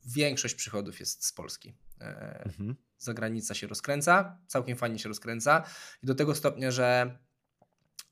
[0.07, 1.75] większość przychodów jest z Polski.
[2.01, 2.77] E, mhm.
[2.99, 5.65] Zagranica się rozkręca, całkiem fajnie się rozkręca
[6.03, 7.19] i do tego stopnia, że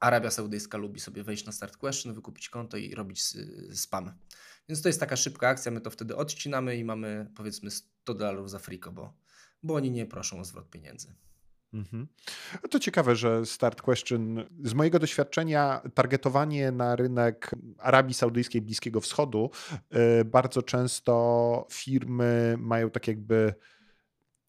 [0.01, 3.23] Arabia Saudyjska lubi sobie wejść na Start Question, wykupić konto i robić
[3.75, 4.13] spam.
[4.69, 8.51] Więc to jest taka szybka akcja, my to wtedy odcinamy i mamy powiedzmy 100 dolarów
[8.51, 9.15] za friko, bo,
[9.63, 11.15] bo oni nie proszą o zwrot pieniędzy.
[11.73, 12.07] Mhm.
[12.71, 19.51] To ciekawe, że Start Question, z mojego doświadczenia, targetowanie na rynek Arabii Saudyjskiej, Bliskiego Wschodu,
[20.21, 23.55] y, bardzo często firmy mają tak jakby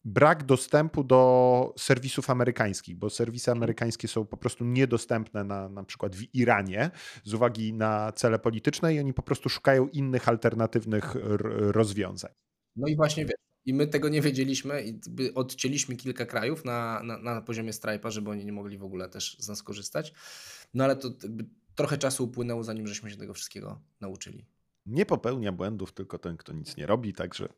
[0.04, 3.58] brak dostępu do serwisów amerykańskich, bo serwisy mhm.
[3.58, 6.90] amerykańskie są po prostu niedostępne na, na przykład w Iranie
[7.24, 11.16] z uwagi na cele polityczne i oni po prostu szukają innych alternatywnych
[11.50, 12.30] rozwiązań.
[12.76, 15.00] No i właśnie wiesz, i my tego nie wiedzieliśmy i
[15.34, 19.36] odcięliśmy kilka krajów na, na, na poziomie Stripe'a, żeby oni nie mogli w ogóle też
[19.40, 20.12] z nas korzystać.
[20.74, 21.10] No ale to
[21.74, 24.46] trochę czasu upłynęło, zanim żeśmy się tego wszystkiego nauczyli.
[24.88, 27.48] Nie popełnia błędów tylko ten, kto nic nie robi, także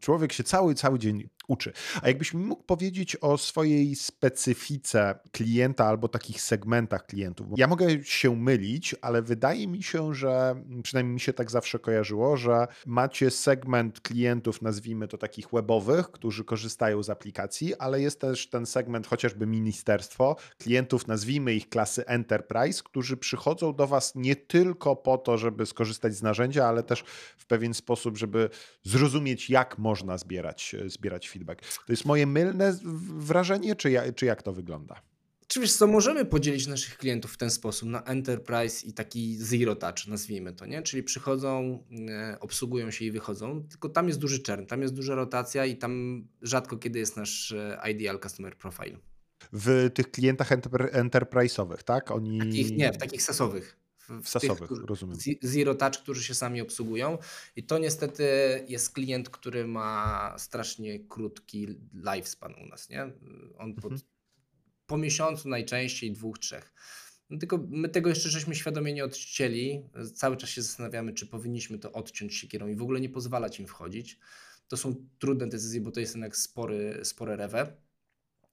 [0.00, 1.72] człowiek się cały, cały dzień uczy.
[2.02, 7.46] A jakbyś mi mógł powiedzieć o swojej specyfice klienta albo takich segmentach klientów.
[7.56, 12.36] Ja mogę się mylić, ale wydaje mi się, że przynajmniej mi się tak zawsze kojarzyło,
[12.36, 18.48] że macie segment klientów, nazwijmy to takich webowych, którzy korzystają z aplikacji, ale jest też
[18.48, 24.96] ten segment chociażby ministerstwo, klientów, nazwijmy ich klasy enterprise, którzy przychodzą do Was nie tylko
[24.96, 27.04] po to, żeby skorzystać z narzędzia, ale też
[27.38, 28.50] w pewien sposób, żeby
[28.82, 31.60] zrozumieć, jak można zbierać, zbierać feedback.
[31.86, 32.78] To jest moje mylne
[33.18, 35.02] wrażenie, czy, ja, czy jak to wygląda?
[35.50, 39.76] Czy wiesz co, możemy podzielić naszych klientów w ten sposób na enterprise i taki zero
[39.76, 40.82] touch, nazwijmy to, nie?
[40.82, 45.14] Czyli przychodzą, e, obsługują się i wychodzą, tylko tam jest duży czern, tam jest duża
[45.14, 48.96] rotacja i tam rzadko kiedy jest nasz e, ideal customer profile.
[49.52, 50.50] W tych klientach
[50.92, 52.10] enterprise'owych, tak?
[52.10, 52.38] Oni...
[52.38, 53.76] Takich, nie, w takich sasowych.
[54.22, 55.16] W, sasowych, tych, rozumiem.
[55.42, 57.18] Zero touch, którzy się sami obsługują
[57.56, 58.24] i to niestety
[58.68, 63.12] jest klient, który ma strasznie krótki lifespan u nas, nie?
[63.58, 64.10] On pod mhm
[64.90, 66.72] po miesiącu najczęściej, dwóch, trzech.
[67.30, 69.82] No tylko my tego jeszcze żeśmy świadomie nie odcięli.
[70.14, 73.66] Cały czas się zastanawiamy, czy powinniśmy to odciąć siekierą i w ogóle nie pozwalać im
[73.66, 74.18] wchodzić.
[74.68, 77.76] To są trudne decyzje, bo to jest jednak spory, spore rewę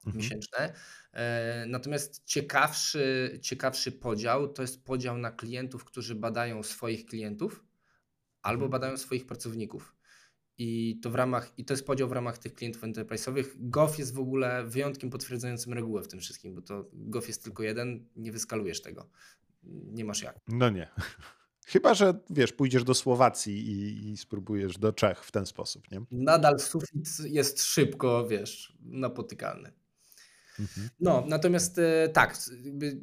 [0.07, 0.23] mhm.
[0.23, 0.73] miesięczne.
[1.13, 7.65] E, natomiast ciekawszy, ciekawszy podział to jest podział na klientów, którzy badają swoich klientów
[8.41, 8.71] albo mhm.
[8.71, 9.95] badają swoich pracowników.
[10.57, 13.45] I to w ramach, i to jest podział w ramach tych klientów enterprise'owych.
[13.57, 17.63] GOF jest w ogóle wyjątkiem potwierdzającym regułę w tym wszystkim, bo to GOF jest tylko
[17.63, 19.09] jeden, nie wyskalujesz tego.
[19.63, 20.39] Nie masz jak.
[20.47, 20.87] No nie.
[21.67, 26.01] Chyba, że wiesz, pójdziesz do Słowacji i, i, spróbujesz do Czech w ten sposób, nie?
[26.11, 29.71] Nadal sufit jest szybko, wiesz, napotykalny.
[30.59, 30.89] Mhm.
[30.99, 32.37] No, natomiast e, tak,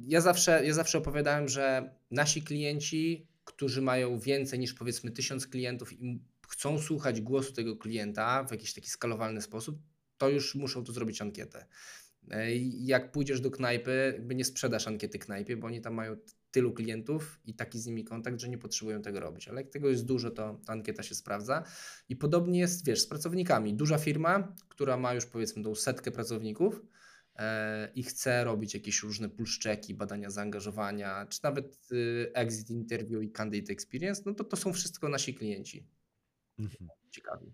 [0.06, 5.92] ja zawsze, ja zawsze opowiadałem, że nasi klienci, którzy mają więcej niż powiedzmy tysiąc klientów
[5.92, 9.78] i chcą słuchać głosu tego klienta w jakiś taki skalowalny sposób,
[10.18, 11.66] to już muszą to zrobić ankietę.
[12.30, 16.16] E, jak pójdziesz do knajpy, nie sprzedasz ankiety knajpie, bo oni tam mają
[16.50, 19.48] tylu klientów i taki z nimi kontakt, że nie potrzebują tego robić.
[19.48, 21.64] Ale jak tego jest dużo, to ta ankieta się sprawdza.
[22.08, 23.74] I podobnie jest, wiesz, z pracownikami.
[23.74, 26.82] Duża firma, która ma już powiedzmy tą setkę pracowników
[27.94, 33.72] i chce robić jakieś różne pulszczeki, badania zaangażowania, czy nawet y, exit interview i candidate
[33.72, 35.88] experience, no to to są wszystko nasi klienci.
[36.58, 36.88] Mhm.
[37.10, 37.52] Ciekawi.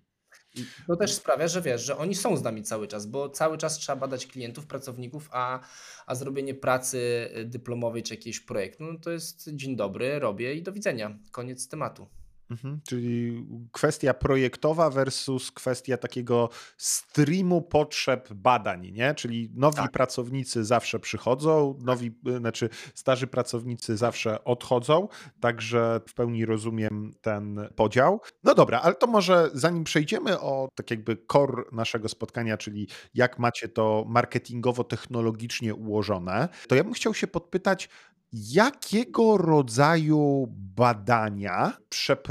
[0.55, 3.59] I to też sprawia, że wiesz, że oni są z nami cały czas, bo cały
[3.59, 5.61] czas trzeba badać klientów, pracowników, a,
[6.07, 10.73] a zrobienie pracy dyplomowej czy jakiegoś projektu, no to jest dzień dobry, robię i do
[10.73, 11.19] widzenia.
[11.31, 12.09] Koniec tematu.
[12.51, 19.15] Mhm, czyli kwestia projektowa versus kwestia takiego streamu potrzeb badań, nie?
[19.15, 19.93] Czyli nowi tak.
[19.93, 25.09] pracownicy zawsze przychodzą, nowi, znaczy starzy pracownicy zawsze odchodzą,
[25.41, 28.21] także w pełni rozumiem ten podział.
[28.45, 33.39] No dobra, ale to może zanim przejdziemy o tak jakby core naszego spotkania, czyli jak
[33.39, 37.89] macie to marketingowo-technologicznie ułożone, to ja bym chciał się podpytać,
[38.33, 41.73] Jakiego rodzaju badania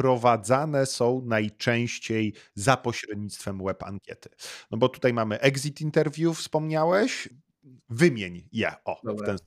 [0.09, 4.29] przeprowadzane są najczęściej za pośrednictwem web ankiety?
[4.71, 7.29] No bo tutaj mamy exit interview, wspomniałeś.
[7.89, 8.73] Wymień je.
[8.85, 9.37] O, ten...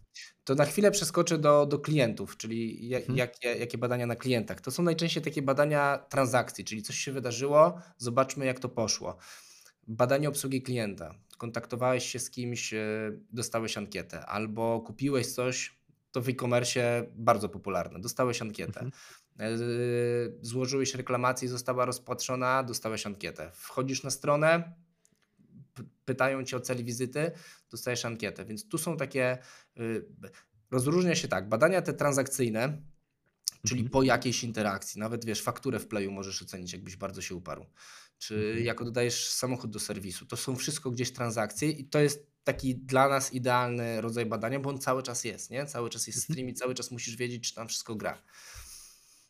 [0.45, 3.19] To na chwilę przeskoczę do, do klientów, czyli jak, hmm.
[3.19, 4.61] jakie, jakie badania na klientach.
[4.61, 9.17] To są najczęściej takie badania transakcji, czyli coś się wydarzyło, zobaczmy jak to poszło.
[9.87, 11.15] Badanie obsługi klienta.
[11.39, 15.79] Kontaktowałeś się z kimś, e, dostałeś ankietę, albo kupiłeś coś,
[16.13, 18.01] to w e-commerce bardzo popularne.
[18.01, 18.81] Dostałeś ankietę.
[18.81, 18.93] Mhm.
[19.41, 19.49] E,
[20.41, 23.51] złożyłeś reklamację, została rozpatrzona, dostałeś ankietę.
[23.55, 24.73] Wchodzisz na stronę,
[26.05, 27.31] pytają cię o cel wizyty,
[27.71, 28.45] dostajesz ankietę.
[28.45, 29.39] Więc tu są takie,
[29.81, 30.05] y,
[30.71, 32.83] rozróżnia się tak, badania te transakcyjne,
[33.67, 33.91] czyli mhm.
[33.91, 37.67] po jakiejś interakcji, nawet wiesz, fakturę w playu możesz ocenić, jakbyś bardzo się uparł.
[38.19, 38.65] Czy mhm.
[38.65, 43.09] jak oddajesz samochód do serwisu, to są wszystko gdzieś transakcje i to jest taki dla
[43.09, 45.67] nas idealny rodzaj badania, bo on cały czas jest, nie?
[45.67, 46.35] Cały czas jest mhm.
[46.35, 48.23] stream i cały czas musisz wiedzieć, czy tam wszystko gra.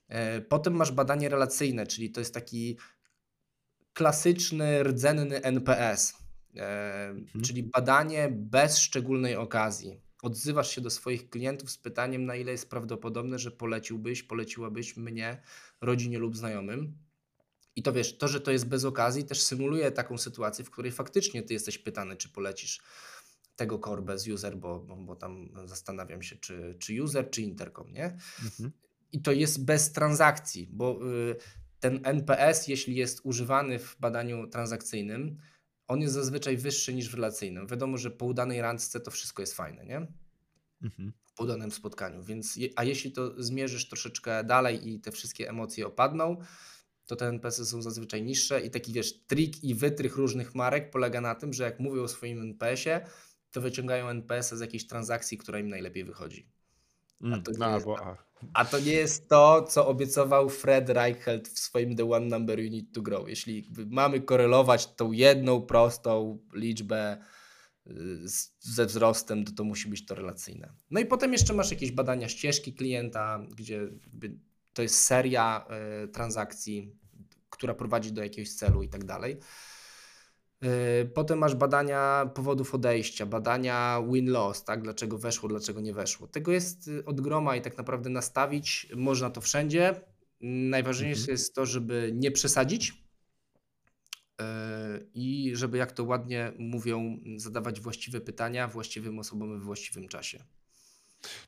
[0.09, 2.79] E, potem masz badanie relacyjne, czyli to jest taki
[3.93, 6.15] klasyczny, rdzenny NPS,
[6.57, 7.45] e, mhm.
[7.45, 10.01] czyli badanie bez szczególnej okazji.
[10.23, 15.43] Odzywasz się do swoich klientów z pytaniem, na ile jest prawdopodobne, że poleciłbyś, poleciłabyś mnie,
[15.81, 16.99] rodzinie lub znajomym.
[17.77, 20.93] I to wiesz, to, że to jest bez okazji, też symuluje taką sytuację, w której
[20.93, 22.81] faktycznie ty jesteś pytany, czy polecisz
[23.57, 27.93] tego core bez user, bo, bo, bo tam zastanawiam się, czy, czy user, czy intercom,
[27.93, 28.05] nie?
[28.45, 28.73] Mhm.
[29.13, 31.37] I to jest bez transakcji, bo y,
[31.81, 35.37] ten NPS, jeśli jest używany w badaniu transakcyjnym,
[35.89, 37.67] on jest zazwyczaj wyższy niż w relacyjnym.
[37.67, 40.07] Wiadomo, że po udanej randce to wszystko jest fajne, nie?
[40.83, 41.13] mhm.
[41.37, 42.23] po danym spotkaniu.
[42.23, 46.37] Więc, a jeśli to zmierzysz troszeczkę dalej i te wszystkie emocje opadną,
[47.07, 51.21] to te NPS-y są zazwyczaj niższe i taki wiesz, trik i wytrych różnych marek polega
[51.21, 53.07] na tym, że jak mówią o swoim NPS-ie,
[53.51, 56.49] to wyciągają NPS-a z jakiejś transakcji, która im najlepiej wychodzi.
[57.23, 58.17] A mm, to, no, jest, bo,
[58.55, 62.71] a to nie jest to, co obiecował Fred Reichelt w swoim The One Number You
[62.71, 63.29] Need to Grow.
[63.29, 67.17] Jeśli mamy korelować tą jedną prostą liczbę
[67.87, 67.93] y,
[68.61, 70.73] ze wzrostem, to to musi być to relacyjne.
[70.91, 73.89] No i potem jeszcze masz jakieś badania ścieżki klienta, gdzie
[74.73, 75.67] to jest seria
[76.05, 76.93] y, transakcji,
[77.51, 79.37] która prowadzi do jakiegoś celu i tak dalej.
[80.65, 84.83] Y, potem masz badania powodów odejścia, badania win-loss, tak?
[84.83, 86.27] dlaczego weszło, dlaczego nie weszło.
[86.27, 90.01] Tego jest y, od groma i tak naprawdę nastawić można to wszędzie.
[90.41, 91.35] Najważniejsze mhm.
[91.35, 94.45] jest to, żeby nie przesadzić y,
[95.15, 100.45] i żeby, jak to ładnie mówią, zadawać właściwe pytania właściwym osobom w właściwym czasie.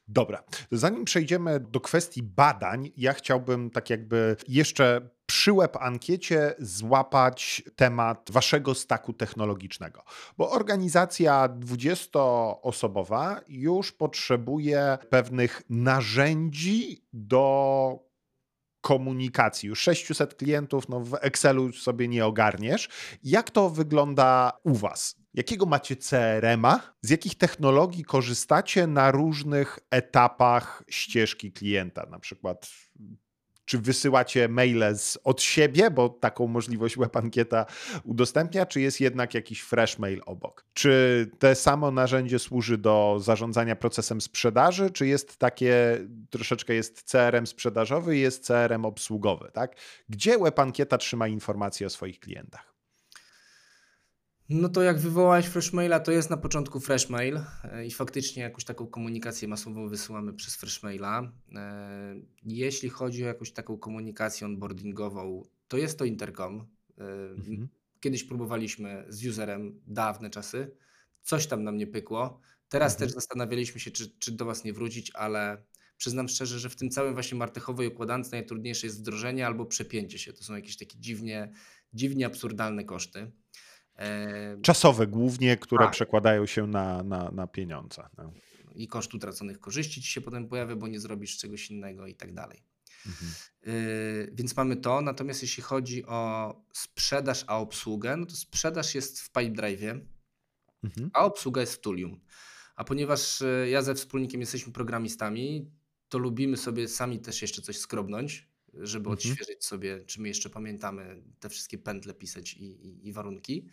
[0.09, 7.62] Dobra, zanim przejdziemy do kwestii badań, ja chciałbym tak jakby jeszcze przy web ankiecie złapać
[7.76, 10.04] temat waszego staku technologicznego,
[10.38, 18.14] bo organizacja 20-osobowa już potrzebuje pewnych narzędzi do
[18.80, 19.68] komunikacji.
[19.68, 22.88] Już 600 klientów no w Excelu sobie nie ogarniesz.
[23.22, 25.16] Jak to wygląda u was?
[25.34, 26.80] Jakiego macie CRM-a?
[27.02, 32.06] Z jakich technologii korzystacie na różnych etapach ścieżki klienta?
[32.10, 32.68] Na przykład
[33.64, 37.66] czy wysyłacie maile z, od siebie, bo taką możliwość web ankieta
[38.05, 40.64] udostępnia, czy jest jednak jakiś fresh mail obok?
[40.74, 45.98] Czy te samo narzędzie służy do zarządzania procesem sprzedaży, czy jest takie,
[46.31, 49.77] troszeczkę jest CRM sprzedażowy i jest CRM obsługowy, tak?
[50.09, 52.73] Gdzie web ankieta trzyma informacje o swoich klientach?
[54.48, 58.87] No to jak wywołałeś Freshmaila, to jest na początku Freshmail e, i faktycznie jakąś taką
[58.87, 61.33] komunikację masową wysyłamy przez Freshmaila.
[61.54, 66.66] E, jeśli chodzi o jakąś taką komunikację onboardingową, to jest to intercom.
[66.98, 67.68] E, mhm.
[68.00, 70.76] Kiedyś próbowaliśmy z userem dawne czasy,
[71.22, 72.40] coś tam nam nie pykło.
[72.68, 73.09] Teraz mhm.
[73.09, 75.64] też zastanawialiśmy się, czy, czy do Was nie wrócić, ale
[75.96, 80.33] przyznam szczerze, że w tym całym właśnie martechowej układance najtrudniejsze jest wdrożenie albo przepięcie się.
[80.33, 81.52] To są jakieś takie dziwnie,
[81.92, 83.33] dziwnie absurdalne koszty.
[84.62, 85.92] Czasowe głównie, które tak.
[85.92, 88.09] przekładają się na, na, na pieniądze.
[88.18, 88.33] No.
[88.74, 92.35] I koszt utraconych korzyści ci się potem pojawia, bo nie zrobisz czegoś innego i tak
[92.35, 92.62] dalej.
[93.07, 93.33] Mhm.
[93.62, 95.00] Yy, więc mamy to.
[95.00, 100.00] Natomiast jeśli chodzi o sprzedaż, a obsługę, no to sprzedaż jest w Pipedrive'ie,
[100.85, 101.11] mhm.
[101.12, 102.20] a obsługa jest w Tulium.
[102.76, 105.70] A ponieważ y, ja ze wspólnikiem jesteśmy programistami,
[106.09, 108.48] to lubimy sobie sami też jeszcze coś skrobnąć,
[108.80, 109.12] żeby mhm.
[109.12, 113.68] odświeżyć sobie, czy my jeszcze pamiętamy te wszystkie pętle pisać i, i, i warunki.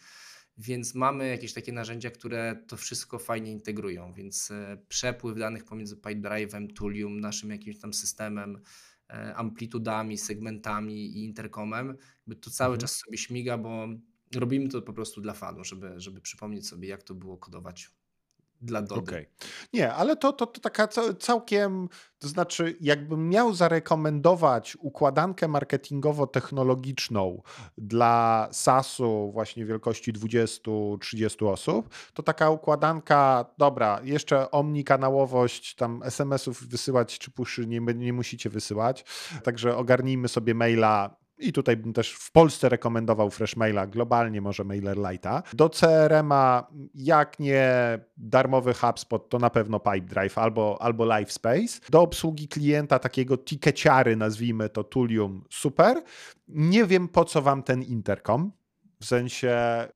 [0.57, 5.95] Więc mamy jakieś takie narzędzia, które to wszystko fajnie integrują, więc e, przepływ danych pomiędzy
[5.95, 8.61] Pipedrive'em, Tulium, naszym jakimś tam systemem,
[9.09, 11.97] e, amplitudami, segmentami i interkomem,
[12.41, 12.81] to cały mhm.
[12.81, 13.87] czas sobie śmiga, bo
[14.35, 17.89] robimy to po prostu dla fanu, żeby, żeby przypomnieć sobie, jak to było kodować
[18.62, 19.02] dla Dody.
[19.02, 19.26] Okay.
[19.74, 20.88] Nie, ale to, to, to taka
[21.19, 27.41] całkiem, to znaczy jakbym miał zarekomendować układankę marketingowo-technologiczną
[27.78, 37.19] dla SaaS-u właśnie wielkości 20-30 osób, to taka układanka, dobra, jeszcze omnikanałowość, tam SMS-ów wysyłać
[37.19, 39.06] czy puszy nie, nie musicie wysyłać,
[39.43, 45.41] także ogarnijmy sobie maila i tutaj bym też w Polsce rekomendował Freshmaila, globalnie może MailerLite'a.
[45.54, 51.80] Do CRM-a, jak nie darmowy HubSpot, to na pewno Pipedrive albo, albo LiveSpace.
[51.89, 56.04] Do obsługi klienta takiego tikeciary, nazwijmy to Tulium, super.
[56.47, 58.51] Nie wiem po co wam ten interkom,
[59.01, 59.47] w sensie.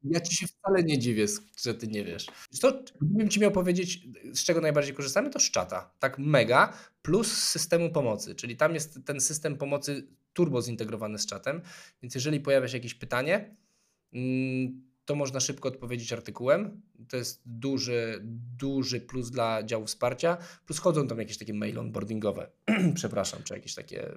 [0.03, 1.25] Ja ci się wcale nie dziwię,
[1.63, 2.25] że ty nie wiesz.
[2.61, 5.91] To, gdybym ci miał powiedzieć, z czego najbardziej korzystamy, to z czata.
[5.99, 8.35] Tak mega, plus systemu pomocy.
[8.35, 11.61] Czyli tam jest ten system pomocy turbo zintegrowany z czatem,
[12.01, 13.55] więc jeżeli pojawia się jakieś pytanie,
[14.13, 16.81] mm, to można szybko odpowiedzieć artykułem.
[17.09, 18.19] To jest duży,
[18.57, 20.37] duży plus dla działu wsparcia.
[20.65, 22.49] Plus chodzą tam jakieś takie maile onboardingowe,
[22.95, 24.11] przepraszam, czy jakieś takie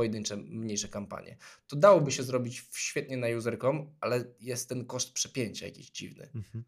[0.00, 1.36] pojedyncze, mniejsze kampanie.
[1.66, 6.28] To dałoby się zrobić świetnie na user.com, ale jest ten koszt przepięcia jakiś dziwny.
[6.34, 6.64] Mhm.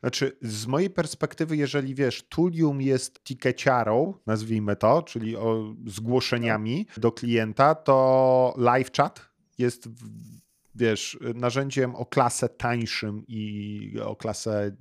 [0.00, 7.12] Znaczy, z mojej perspektywy, jeżeli wiesz, Tulium jest tikeciarą, nazwijmy to, czyli o zgłoszeniami do
[7.12, 9.88] klienta, to live chat jest
[10.76, 14.76] wiesz, narzędziem o klasę tańszym i o klasę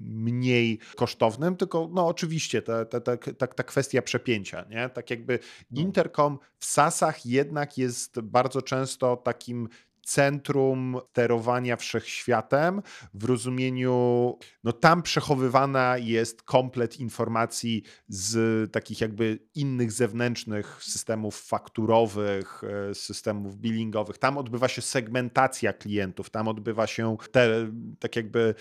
[0.00, 4.88] mniej kosztownym, tylko no oczywiście ta, ta, ta, ta, ta kwestia przepięcia, nie?
[4.88, 5.38] Tak jakby
[5.70, 5.80] no.
[5.80, 9.68] interkom w sasach jednak jest bardzo często takim
[10.10, 12.82] centrum sterowania wszechświatem
[13.14, 22.62] w rozumieniu, no tam przechowywana jest komplet informacji z takich jakby innych zewnętrznych systemów fakturowych,
[22.90, 24.18] e, systemów billingowych.
[24.18, 28.54] Tam odbywa się segmentacja klientów, tam odbywa się te, tak jakby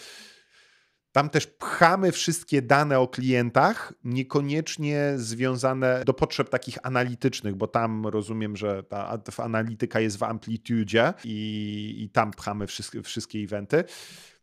[1.11, 8.07] tam też pchamy wszystkie dane o klientach, niekoniecznie związane do potrzeb takich analitycznych, bo tam
[8.07, 13.83] rozumiem, że ta, analityka jest w amplitudzie i, i tam pchamy wszystkie, wszystkie eventy.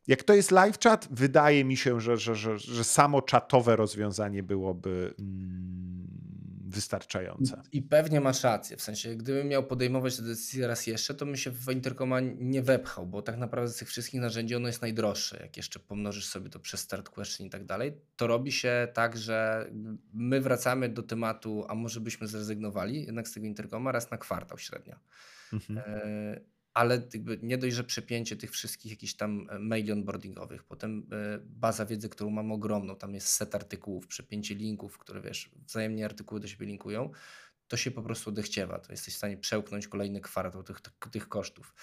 [0.06, 4.42] Jak to jest live chat, wydaje mi się, że, że, że, że samo czatowe rozwiązanie
[4.42, 6.25] byłoby mm,
[6.66, 7.62] wystarczające.
[7.72, 11.36] I pewnie masz rację, w sensie gdybym miał podejmować tę decyzję raz jeszcze, to bym
[11.36, 15.38] się w Intercoma nie wepchał, bo tak naprawdę z tych wszystkich narzędzi ono jest najdroższe.
[15.42, 19.16] Jak jeszcze pomnożysz sobie to przez start question i tak dalej, to robi się tak,
[19.16, 19.70] że
[20.12, 24.58] my wracamy do tematu, a może byśmy zrezygnowali jednak z tego Intercoma raz na kwartał
[24.58, 24.96] średnio.
[25.52, 25.78] Mhm.
[25.78, 27.02] E ale
[27.42, 32.08] nie dość, że przepięcie tych wszystkich jakichś tam e, maili onboardingowych, potem e, baza wiedzy,
[32.08, 36.66] którą mam ogromną, tam jest set artykułów, przepięcie linków, które wiesz, wzajemnie artykuły do siebie
[36.66, 37.10] linkują,
[37.68, 41.74] to się po prostu odechciewa, to jesteś w stanie przełknąć kolejny kwartał tych, tych kosztów.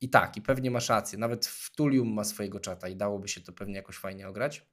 [0.00, 3.40] I tak, i pewnie masz rację, nawet w Tulium ma swojego czata i dałoby się
[3.40, 4.66] to pewnie jakoś fajnie ograć,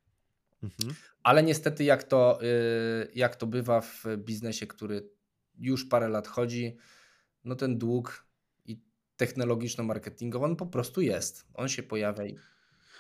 [0.63, 0.95] mhm.
[1.23, 5.09] ale niestety jak to, y, jak to bywa w biznesie, który
[5.57, 6.77] już parę lat chodzi,
[7.43, 8.28] no ten dług
[9.20, 11.45] technologiczno-marketingowy, on po prostu jest.
[11.53, 12.26] On się pojawia.
[12.26, 12.36] I...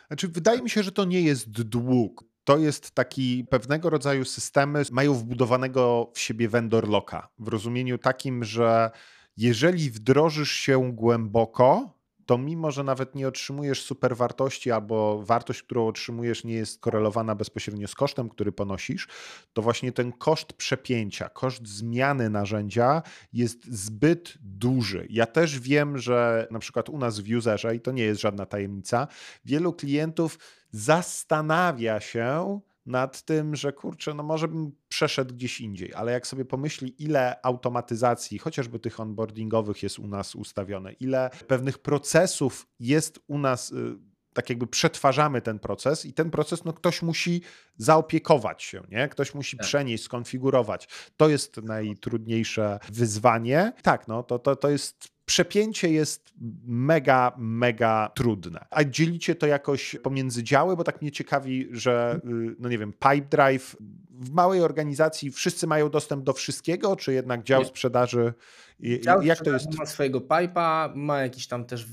[0.07, 2.23] Znaczy, wydaje mi się, że to nie jest dług.
[2.43, 7.29] To jest taki pewnego rodzaju systemy, mają wbudowanego w siebie vendor locka.
[7.39, 8.91] W rozumieniu takim, że
[9.37, 11.98] jeżeli wdrożysz się głęboko,
[12.29, 17.35] to mimo, że nawet nie otrzymujesz super wartości albo wartość, którą otrzymujesz nie jest korelowana
[17.35, 19.07] bezpośrednio z kosztem, który ponosisz,
[19.53, 23.01] to właśnie ten koszt przepięcia, koszt zmiany narzędzia
[23.33, 25.07] jest zbyt duży.
[25.09, 28.45] Ja też wiem, że na przykład u nas w userze, i to nie jest żadna
[28.45, 29.07] tajemnica,
[29.45, 30.39] wielu klientów
[30.71, 32.59] zastanawia się,
[32.89, 37.41] nad tym, że kurczę, no może bym przeszedł gdzieś indziej, ale jak sobie pomyśli, ile
[37.43, 44.08] automatyzacji, chociażby tych onboardingowych jest u nas ustawione, ile pewnych procesów jest u nas y,
[44.33, 47.41] tak jakby przetwarzamy ten proces i ten proces no, ktoś musi
[47.77, 49.09] zaopiekować się, nie?
[49.09, 49.65] ktoś musi tak.
[49.65, 50.87] przenieść, skonfigurować.
[51.17, 53.73] To jest najtrudniejsze wyzwanie.
[53.81, 56.33] Tak, no, to, to, to jest przepięcie jest
[56.65, 58.65] mega, mega trudne.
[58.69, 62.93] A dzielicie to jakoś pomiędzy działy, bo tak mnie ciekawi, że y, no nie wiem,
[62.93, 63.75] Pipedrive
[64.11, 67.67] w małej organizacji wszyscy mają dostęp do wszystkiego, czy jednak dział nie.
[67.67, 68.33] sprzedaży
[68.79, 69.77] dział jak to jest?
[69.77, 71.85] Ma swojego pipa, ma jakiś tam też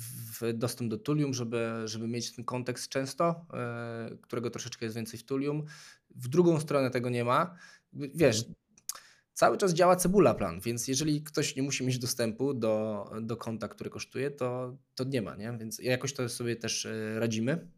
[0.55, 3.47] dostęp do Tulium, żeby, żeby mieć ten kontekst często,
[4.11, 5.65] yy, którego troszeczkę jest więcej w Tulium.
[6.11, 7.57] W drugą stronę tego nie ma.
[7.93, 8.45] Wiesz,
[9.37, 13.69] cały czas działa cebula plan, więc jeżeli ktoś nie musi mieć dostępu do, do konta,
[13.69, 15.57] które kosztuje, to, to nie ma, nie?
[15.59, 17.71] Więc jakoś to sobie też e, radzimy.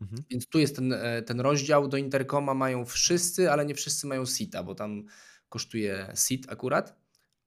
[0.00, 0.22] Mhm.
[0.30, 1.88] Więc tu jest ten, e, ten rozdział.
[1.88, 5.04] Do Intercoma mają wszyscy, ale nie wszyscy mają SITA, bo tam
[5.48, 7.01] kosztuje SIT akurat,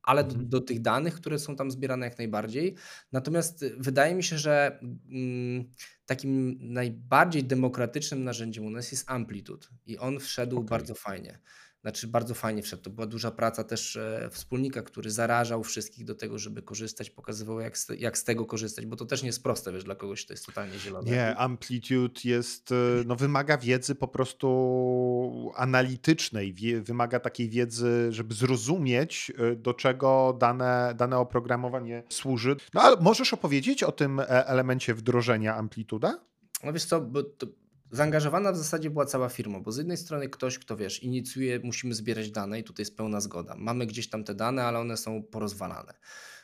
[0.05, 0.39] ale mhm.
[0.39, 2.75] do, do, tych danych, które są tam zbierane jak najbardziej.
[3.11, 4.79] Natomiast wydaje mi się, że
[5.09, 5.69] mm,
[6.05, 10.69] takim najbardziej demokratycznym narzędziem u nas jest Amplitude i on wszedł okay.
[10.69, 11.39] bardzo fajnie.
[11.85, 12.83] Znaczy bardzo fajnie wszedł.
[12.83, 17.59] To była duża praca też e, wspólnika, który zarażał wszystkich do tego, żeby korzystać, pokazywał
[17.59, 20.25] jak z, jak z tego korzystać, bo to też nie jest proste, wiesz, dla kogoś
[20.25, 21.11] to jest totalnie zielone.
[21.11, 22.75] Nie, Amplitude jest, e,
[23.05, 30.37] no wymaga wiedzy po prostu analitycznej, wie, wymaga takiej wiedzy, żeby zrozumieć, e, do czego
[30.39, 32.55] dane, dane oprogramowanie służy.
[32.73, 36.19] No ale możesz opowiedzieć o tym elemencie wdrożenia Amplituda?
[36.63, 37.47] No wiesz co, bo to
[37.91, 41.93] Zaangażowana w zasadzie była cała firma, bo z jednej strony ktoś, kto wiesz, inicjuje, musimy
[41.93, 43.55] zbierać dane i tutaj jest pełna zgoda.
[43.57, 45.93] Mamy gdzieś tam te dane, ale one są porozwalane.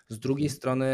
[0.10, 0.58] Z drugiej mhm.
[0.58, 0.88] strony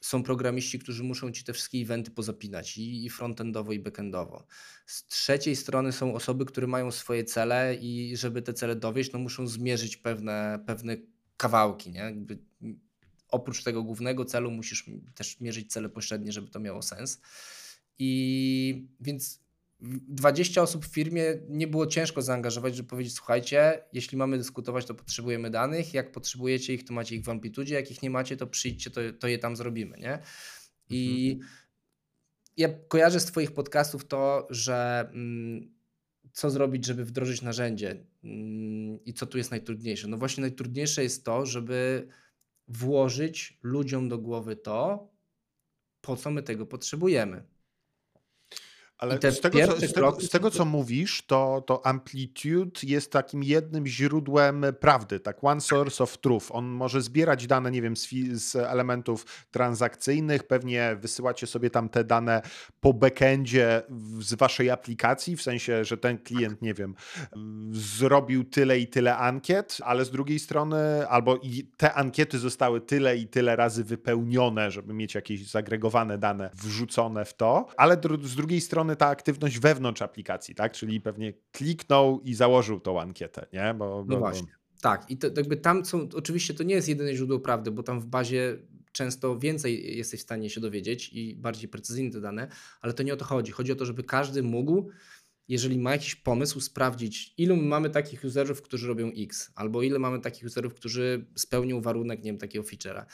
[0.00, 4.46] są programiści, którzy muszą ci te wszystkie eventy pozapinać i frontendowo, i backendowo.
[4.86, 9.18] Z trzeciej strony są osoby, które mają swoje cele i żeby te cele dowieść, no
[9.18, 10.96] muszą zmierzyć pewne, pewne
[11.36, 12.00] kawałki, nie?
[12.00, 12.38] Jakby
[13.28, 17.20] oprócz tego głównego celu musisz też mierzyć cele pośrednie, żeby to miało sens.
[17.98, 19.40] I więc
[19.82, 24.94] 20 osób w firmie nie było ciężko zaangażować, żeby powiedzieć: Słuchajcie, jeśli mamy dyskutować, to
[24.94, 25.94] potrzebujemy danych.
[25.94, 27.74] Jak potrzebujecie ich, to macie ich w amplitudzie.
[27.74, 29.98] Jak ich nie macie, to przyjdźcie, to, to je tam zrobimy.
[29.98, 30.18] Nie?
[30.90, 31.50] I mhm.
[32.56, 35.74] ja kojarzę z Twoich podcastów to, że mm,
[36.32, 40.08] co zrobić, żeby wdrożyć narzędzie mm, i co tu jest najtrudniejsze.
[40.08, 42.08] No właśnie, najtrudniejsze jest to, żeby
[42.68, 45.10] włożyć ludziom do głowy to,
[46.00, 47.44] po co my tego potrzebujemy.
[49.00, 53.42] Ale z tego, co, z tego, z tego, co mówisz, to, to Amplitude jest takim
[53.42, 55.44] jednym źródłem prawdy, tak?
[55.44, 56.46] One source of truth.
[56.50, 62.04] On może zbierać dane, nie wiem, z, z elementów transakcyjnych, pewnie wysyłacie sobie tam te
[62.04, 62.42] dane
[62.80, 63.82] po backendzie
[64.20, 66.94] z waszej aplikacji, w sensie, że ten klient, nie wiem,
[67.72, 73.16] zrobił tyle i tyle ankiet, ale z drugiej strony, albo i te ankiety zostały tyle
[73.16, 78.60] i tyle razy wypełnione, żeby mieć jakieś zagregowane dane wrzucone w to, ale z drugiej
[78.60, 80.72] strony ta aktywność wewnątrz aplikacji, tak?
[80.72, 83.74] Czyli pewnie kliknął i założył tą ankietę, nie?
[83.74, 84.60] Bo, No bo, właśnie.
[84.80, 88.00] Tak, i to jakby tam są, oczywiście to nie jest jedyne źródło prawdy, bo tam
[88.00, 88.58] w bazie
[88.92, 92.48] często więcej jesteś w stanie się dowiedzieć i bardziej precyzyjne te dane,
[92.80, 93.52] ale to nie o to chodzi.
[93.52, 94.90] Chodzi o to, żeby każdy mógł,
[95.48, 100.20] jeżeli ma jakiś pomysł, sprawdzić, ilu mamy takich userów, którzy robią X, albo ile mamy
[100.20, 103.04] takich userów, którzy spełnią warunek, nie wiem, takiego feature'a.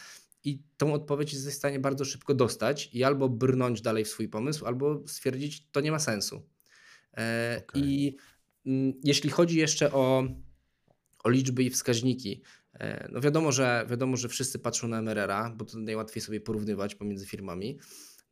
[0.46, 4.28] I tą odpowiedź jesteś w stanie bardzo szybko dostać i albo brnąć dalej w swój
[4.28, 6.42] pomysł, albo stwierdzić, to nie ma sensu.
[7.16, 7.82] E, Okej.
[7.82, 8.16] I
[8.66, 10.24] mm, jeśli chodzi jeszcze o,
[11.24, 12.42] o liczby i wskaźniki,
[12.74, 16.94] e, no wiadomo, że wiadomo, że wszyscy patrzą na MRR-a, bo to najłatwiej sobie porównywać
[16.94, 17.78] pomiędzy firmami.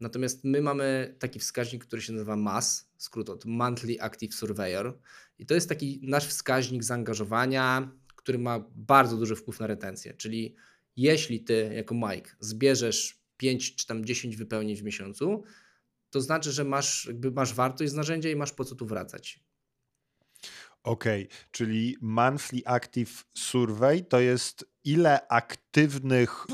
[0.00, 4.98] Natomiast my mamy taki wskaźnik, który się nazywa MAS, skrót od Monthly Active Surveyor.
[5.38, 10.14] I to jest taki nasz wskaźnik zaangażowania, który ma bardzo duży wpływ na retencję.
[10.14, 10.54] Czyli
[10.96, 15.42] jeśli ty jako Mike zbierzesz 5 czy tam 10 wypełnień w miesiącu,
[16.10, 19.40] to znaczy, że masz, jakby masz wartość z narzędzia i masz po co tu wracać.
[20.82, 25.63] Okej, czyli monthly active survey to jest ile aktywnych.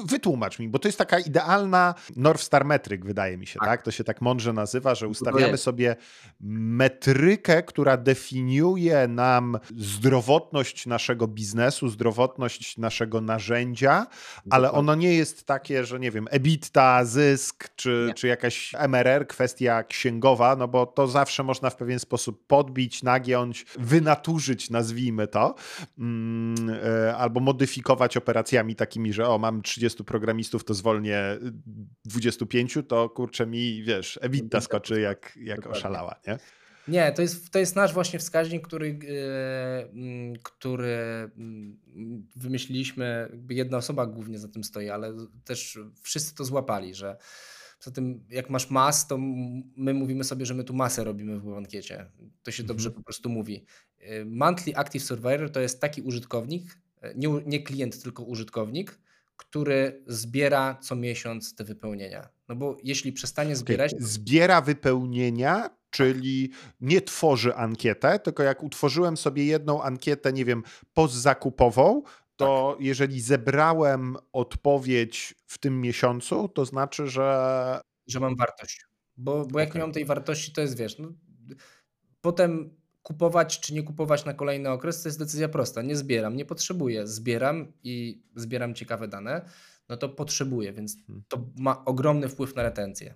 [0.06, 3.68] Wytłumacz mi, bo to jest taka idealna North Star metryk, wydaje mi się, tak?
[3.68, 3.82] Tak.
[3.82, 5.96] To się tak mądrze nazywa, że ustawiamy sobie
[6.40, 14.06] metrykę, która definiuje nam zdrowotność naszego biznesu, zdrowotność naszego narzędzia,
[14.50, 18.14] ale ono nie jest takie, że nie wiem, EBITDA, zysk, czy, Nie.
[18.14, 23.66] czy jakaś MRR, kwestia księgowa, no bo to zawsze można w pewien sposób podbić, nagiąć,
[23.78, 25.54] wynaturzyć, nazwijmy to,
[25.98, 31.38] mm, e, albo modyfikować operacjami takimi, że o, mam 30 programistów, to zwolnię
[32.04, 35.78] 25, to kurczę mi, wiesz, EBITDA skoczy jak, jak Dokładnie.
[35.80, 36.38] oszalała, nie?
[36.88, 38.98] Nie, to jest, to jest nasz właśnie wskaźnik, który,
[39.92, 40.96] mm, który
[41.36, 41.78] mm,
[42.36, 47.16] wymyśliliśmy, jakby jedna osoba głównie za tym stoi, ale też wszyscy to złapali, że
[47.78, 49.18] poza tym jak masz mas, to
[49.76, 52.10] my mówimy sobie, że my tu masę robimy w ankiecie.
[52.42, 53.02] To się dobrze Mhm.
[53.02, 53.64] po prostu mówi.
[53.98, 56.78] E, Monthly Active Surveyor to jest taki użytkownik,
[57.14, 58.98] nie, nie klient, tylko użytkownik,
[59.36, 62.28] który zbiera co miesiąc te wypełnienia.
[62.48, 69.44] No bo jeśli przestanie zbierać, Zbiera wypełnienia, czyli nie tworzy ankietę, tylko jak utworzyłem sobie
[69.44, 70.62] jedną ankietę, nie wiem,
[70.94, 72.02] postzakupową,
[72.36, 78.86] to jeżeli zebrałem odpowiedź w tym miesiącu, to znaczy, że że mam wartość.
[79.16, 79.80] Bo, bo jak Okej.
[79.80, 81.08] nie mam tej wartości, to jest wiesz, no,
[82.20, 85.82] potem kupować czy nie kupować na kolejny okres, to jest decyzja prosta.
[85.82, 87.06] Nie zbieram, nie potrzebuję.
[87.06, 89.48] Zbieram i zbieram ciekawe dane,
[89.88, 91.22] no to potrzebuję, więc Mhm.
[91.28, 93.14] to ma ogromny wpływ na retencję.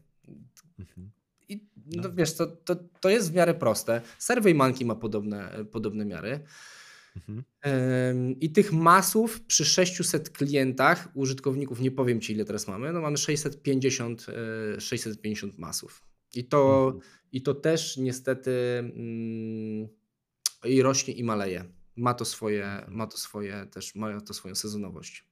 [0.79, 1.11] Mhm.
[1.49, 4.01] I no, wiesz, to, to, to jest w miarę proste.
[4.19, 6.41] SurveyMonkey ma podobne, podobne miary.
[7.17, 7.45] Mhm.
[8.41, 13.17] I tych masów przy 600 klientach, użytkowników, nie powiem Ci ile teraz mamy, no mamy
[13.17, 14.27] 650,
[14.77, 16.14] y, 650 masów.
[16.37, 17.01] I to, Mhm.
[17.33, 19.89] i to też niestety mm,
[20.65, 21.65] i rośnie i maleje.
[21.97, 25.25] Ma to swoje, ma to swoje też, ma to swoją sezonowość.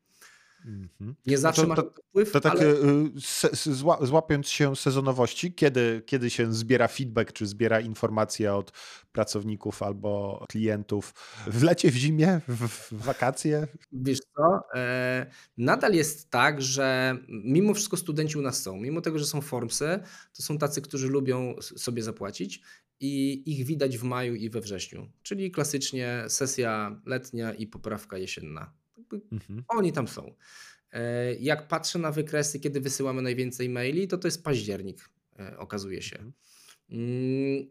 [0.66, 1.14] Mhm.
[1.26, 2.76] Nie zawsze to- ma to- to wpływ, To tak ale y,
[3.20, 8.72] se- se- zła- złapiąc się sezonowości, kiedy, kiedy się zbiera feedback, czy zbiera informacje od
[9.12, 11.14] pracowników albo klientów
[11.46, 13.66] w lecie, w zimie, w, w wakacje?
[13.92, 19.18] Wiesz co, e, nadal jest tak, że mimo wszystko studenci u nas są, mimo tego,
[19.18, 19.98] że są Formsy,
[20.36, 22.62] to są tacy, którzy lubią sobie zapłacić
[23.00, 28.72] i ich widać w maju i we wrześniu, czyli klasycznie sesja letnia i poprawka jesienna.
[29.32, 29.64] Mhm.
[29.68, 30.34] Oni tam są.
[30.92, 35.08] E, Jak patrzę na wykresy, kiedy wysyłamy najwięcej maili, to to jest październik,
[35.38, 36.16] e, okazuje się.
[36.16, 36.32] Mhm.
[36.90, 37.68] Mm,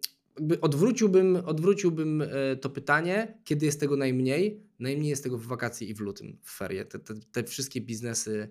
[0.62, 4.64] odwróciłbym, odwróciłbym e, to pytanie, kiedy jest tego najmniej?
[4.80, 6.86] Najmniej jest tego w wakacje i w lutym, w ferie.
[6.86, 8.50] Te, te, te wszystkie biznesy,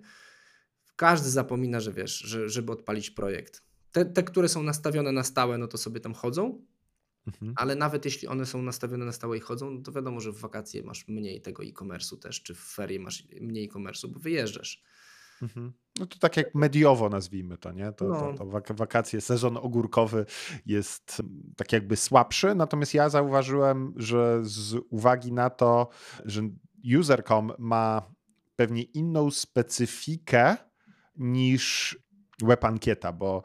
[0.95, 3.63] każdy zapomina, że wiesz, że, żeby odpalić projekt.
[3.91, 6.65] Te, te, które są nastawione na stałe, no to sobie tam chodzą,
[7.27, 7.53] Mhm.
[7.57, 10.37] ale nawet jeśli one są nastawione na stałe i chodzą, no to wiadomo, że w
[10.39, 14.83] wakacje masz mniej tego e-commerce'u też, czy w ferie masz mniej e-commerce'u, bo wyjeżdżasz.
[15.41, 15.73] Mhm.
[15.99, 17.85] No to tak jak mediowo nazwijmy to, nie?
[17.85, 18.33] To, to, No.
[18.37, 20.25] to wak- wakacje, sezon ogórkowy
[20.65, 25.89] jest mm, tak jakby słabszy, natomiast ja zauważyłem, że z uwagi na to,
[26.25, 26.41] że
[26.99, 28.11] user.com ma
[28.55, 30.57] pewnie inną specyfikę
[31.15, 31.97] niż
[32.43, 33.43] WebAnkieta, bo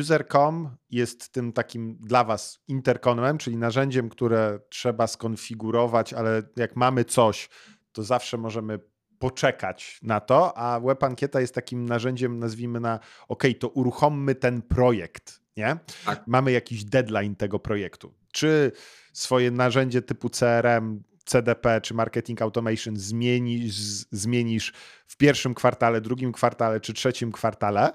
[0.00, 7.04] user.com jest tym takim dla Was interkomem, czyli narzędziem, które trzeba skonfigurować, ale jak mamy
[7.04, 7.48] coś,
[7.92, 8.78] to zawsze możemy
[9.18, 15.40] poczekać na to, a WebAnkieta jest takim narzędziem, nazwijmy na OK, to uruchommy ten projekt,
[15.56, 15.76] nie?
[16.04, 16.26] Tak.
[16.26, 18.14] Mamy jakiś deadline tego projektu.
[18.32, 18.72] Czy
[19.12, 23.74] swoje narzędzie typu CRM, CDP czy Marketing Automation zmienisz,
[24.10, 24.72] zmienisz
[25.06, 27.92] w pierwszym kwartale, drugim kwartale czy trzecim kwartale,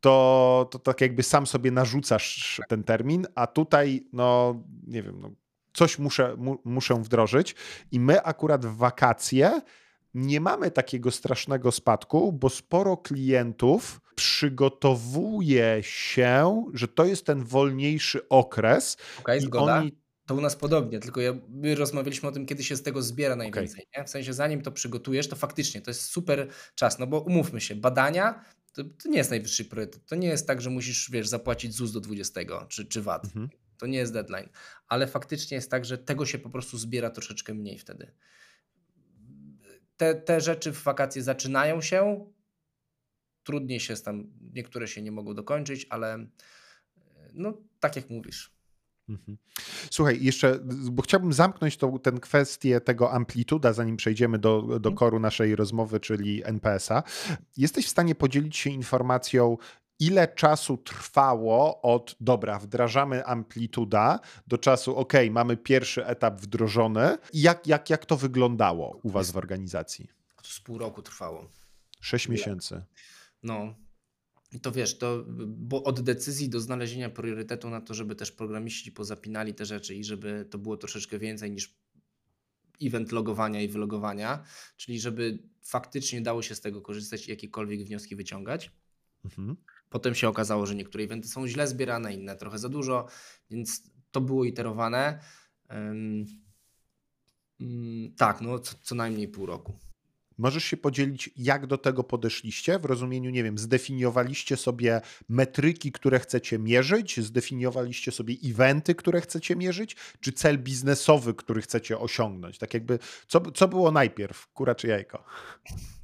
[0.00, 4.54] to, to tak jakby sam sobie narzucasz ten termin, a tutaj, no
[4.86, 5.30] nie wiem, no,
[5.72, 7.54] coś muszę, mu, muszę wdrożyć
[7.92, 9.60] i my akurat w wakacje
[10.14, 18.28] nie mamy takiego strasznego spadku, bo sporo klientów przygotowuje się, że to jest ten wolniejszy
[18.28, 18.96] okres.
[19.20, 19.78] Okay, zgoda.
[19.78, 19.92] Oni
[20.26, 23.36] to u nas podobnie, tylko ja, my rozmawialiśmy o tym, kiedy się z tego zbiera
[23.36, 23.86] najwięcej.
[23.92, 24.04] Okay.
[24.04, 26.98] W sensie, zanim to przygotujesz, to faktycznie to jest super czas.
[26.98, 28.44] No bo umówmy się, badania
[28.76, 30.06] to, to, nie jest najwyższy priorytet.
[30.06, 33.24] To nie jest tak, że musisz, wiesz, zapłacić ZUS do 20 czy, czy VAT.
[33.24, 33.48] Mhm.
[33.78, 34.48] To nie jest deadline.
[34.88, 38.12] Ale faktycznie jest tak, że tego się po prostu zbiera troszeczkę mniej wtedy.
[39.96, 42.30] Te, te rzeczy w wakacje zaczynają się.
[43.42, 46.26] Trudniej się tam, niektóre się nie mogą dokończyć, ale
[47.32, 48.55] no tak jak mówisz.
[49.90, 50.58] Słuchaj, jeszcze,
[50.92, 54.94] bo chciałbym zamknąć tą, tę kwestię tego amplituda, zanim przejdziemy do, do mhm.
[54.94, 57.02] koru naszej rozmowy, czyli NPS-a.
[57.56, 59.56] Jesteś w stanie podzielić się informacją,
[60.00, 67.18] ile czasu trwało od, dobra, wdrażamy amplituda, do czasu, ok, mamy pierwszy etap wdrożony.
[67.34, 70.08] Jak, jak, jak to wyglądało u Was w organizacji?
[70.42, 71.48] Z pół roku trwało.
[72.00, 72.82] Sześć miesięcy.
[73.42, 73.74] No,
[74.52, 78.92] i to wiesz, to, bo od decyzji do znalezienia priorytetu na to, żeby też programiści
[78.92, 81.74] pozapinali te rzeczy i żeby to było troszeczkę więcej niż
[82.82, 84.44] event logowania i wylogowania,
[84.76, 88.70] czyli żeby faktycznie dało się z tego korzystać i jakiekolwiek wnioski wyciągać.
[89.24, 89.56] Mhm.
[89.90, 93.06] Potem się okazało, że niektóre eventy są źle zbierane, inne trochę za dużo,
[93.50, 95.20] więc to było iterowane.
[95.70, 96.24] Um,
[97.60, 99.78] um, tak, no co, co najmniej pół roku.
[100.38, 102.78] Możesz się podzielić, jak do tego podeszliście?
[102.78, 109.56] W rozumieniu, nie wiem, zdefiniowaliście sobie metryki, które chcecie mierzyć, zdefiniowaliście sobie eventy, które chcecie
[109.56, 112.58] mierzyć, czy cel biznesowy, który chcecie osiągnąć?
[112.58, 115.24] Tak jakby, co, co było najpierw, kura czy jajko?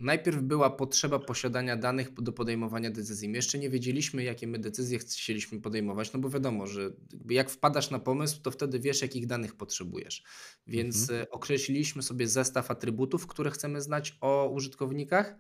[0.01, 3.28] Najpierw była potrzeba posiadania danych do podejmowania decyzji.
[3.28, 6.91] My jeszcze nie wiedzieliśmy, jakie my decyzje chcieliśmy podejmować, no bo wiadomo, że
[7.30, 10.22] jak wpadasz na pomysł, to wtedy wiesz, jakich danych potrzebujesz.
[10.66, 11.20] Więc mhm.
[11.20, 15.37] E, określiliśmy sobie zestaw atrybutów, które chcemy znać o użytkownikach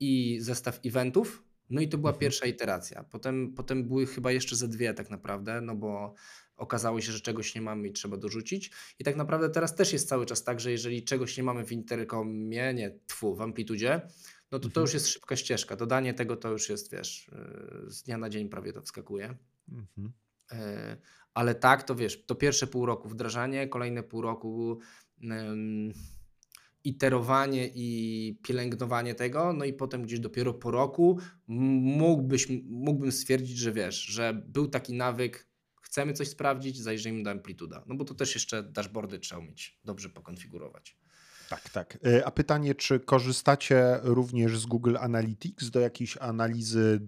[0.00, 1.44] i zestaw eventów.
[1.70, 2.20] No i to była mhm.
[2.20, 3.04] pierwsza iteracja.
[3.04, 6.14] Potem, potem były chyba jeszcze ze dwie tak naprawdę, no bo
[6.56, 8.70] okazało się, że czegoś nie mamy i trzeba dorzucić.
[8.98, 11.72] I tak naprawdę teraz też jest cały czas tak, że jeżeli czegoś nie mamy w
[11.72, 14.00] interkomie, nie, tfu, w amplitudzie,
[14.50, 14.84] no to to mhm.
[14.84, 15.76] już jest szybka ścieżka.
[15.76, 19.36] Dodanie tego to już jest, wiesz, y, z dnia na dzień prawie to wskakuje.
[19.68, 20.12] Mhm.
[20.52, 20.96] E,
[21.34, 24.78] ale tak, to wiesz, to pierwsze pół roku wdrażanie, kolejne pół roku
[26.84, 33.72] iterowanie i pielęgnowanie tego, no i potem gdzieś dopiero po roku mógłbyś, mógłbym stwierdzić, że
[33.72, 35.46] wiesz, że był taki nawyk,
[35.82, 40.08] chcemy coś sprawdzić, zajrzyjmy do amplituda, no bo to też jeszcze dashboardy trzeba mieć dobrze
[40.08, 40.96] pokonfigurować.
[41.50, 41.98] Tak, tak.
[42.06, 47.00] E, a pytanie, czy korzystacie również z Google Analytics do jakiejś analizy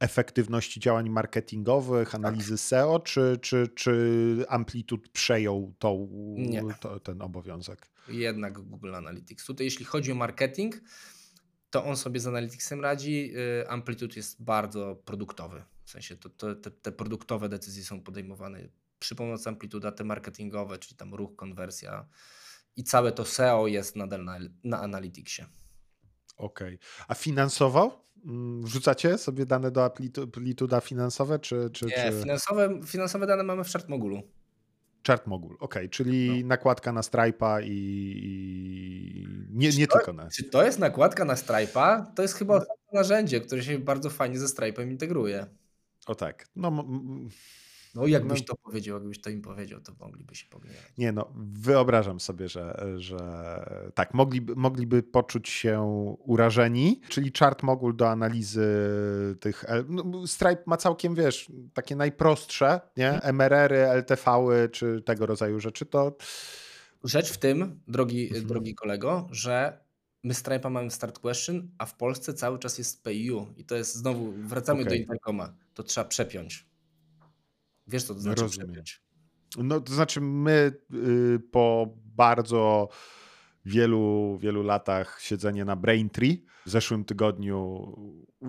[0.00, 2.14] efektywności działań marketingowych, tak.
[2.14, 2.60] analizy tak.
[2.60, 6.08] SEO, czy, czy, czy Amplitude przejął tą,
[6.80, 7.88] to, ten obowiązek?
[8.08, 9.46] Jednak Google Analytics.
[9.46, 10.74] Tutaj jeśli chodzi o marketing,
[11.70, 13.32] to on sobie z Analyticsem radzi.
[13.62, 15.64] Y, Amplitude jest bardzo produktowy.
[15.84, 20.78] W sensie to, to, te, te produktowe decyzje są podejmowane przy pomocy Amplituda, te marketingowe,
[20.78, 22.08] czyli tam ruch, konwersja,
[22.76, 25.42] i całe to SEO jest nadal na, na Analyticsie.
[26.36, 26.74] Okej.
[26.74, 26.78] Okay.
[27.08, 28.06] A finansowo?
[28.24, 31.38] Mm, wrzucacie sobie dane do Amplituda finansowe?
[31.38, 32.20] Czy, czy, Nie, czy...
[32.20, 34.22] Finansowe, finansowe dane mamy w ChartMogulu.
[35.06, 36.48] ChartMogul, okej, okay, czyli no.
[36.48, 39.26] nakładka na Stripe'a i, i...
[39.50, 40.30] nie, nie to, tylko na...
[40.30, 42.04] Czy to jest nakładka na Stripe'a?
[42.14, 42.64] To jest chyba no.
[42.92, 45.46] narzędzie, które się bardzo fajnie ze Stripe'em integruje.
[46.06, 46.84] O tak, no
[47.96, 50.92] no jakbyś no, to powiedział, jakbyś to im powiedział, to mogliby się pogniewać.
[50.98, 53.20] Nie no, wyobrażam sobie, że, że
[53.94, 55.80] tak, mogliby, mogliby poczuć się
[56.18, 58.66] urażeni, czyli chart mogul do analizy
[59.40, 65.86] tych, no, Stripe ma całkiem, wiesz, takie najprostsze, nie, MRR-y, LTV-y, czy tego rodzaju rzeczy,
[65.86, 66.16] to...
[67.04, 68.46] Rzecz w tym, drogi, mhm.
[68.46, 69.86] drogi kolego, że
[70.24, 73.94] my Stripe'a mamy start question, a w Polsce cały czas jest PayU i to jest
[73.94, 74.90] znowu, wracamy okay.
[74.90, 76.66] do Intercoma, to trzeba przepiąć.
[77.86, 78.68] Wiesz, co to znaczy Rozumiem.
[78.68, 79.02] przepiąć.
[79.58, 82.88] No, to znaczy my y, po bardzo
[83.64, 87.92] wielu, wielu latach siedzenia na Braintree w zeszłym tygodniu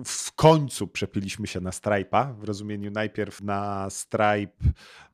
[0.04, 4.52] w końcu przepiliśmy się na Stripe'a, w rozumieniu najpierw na Stripe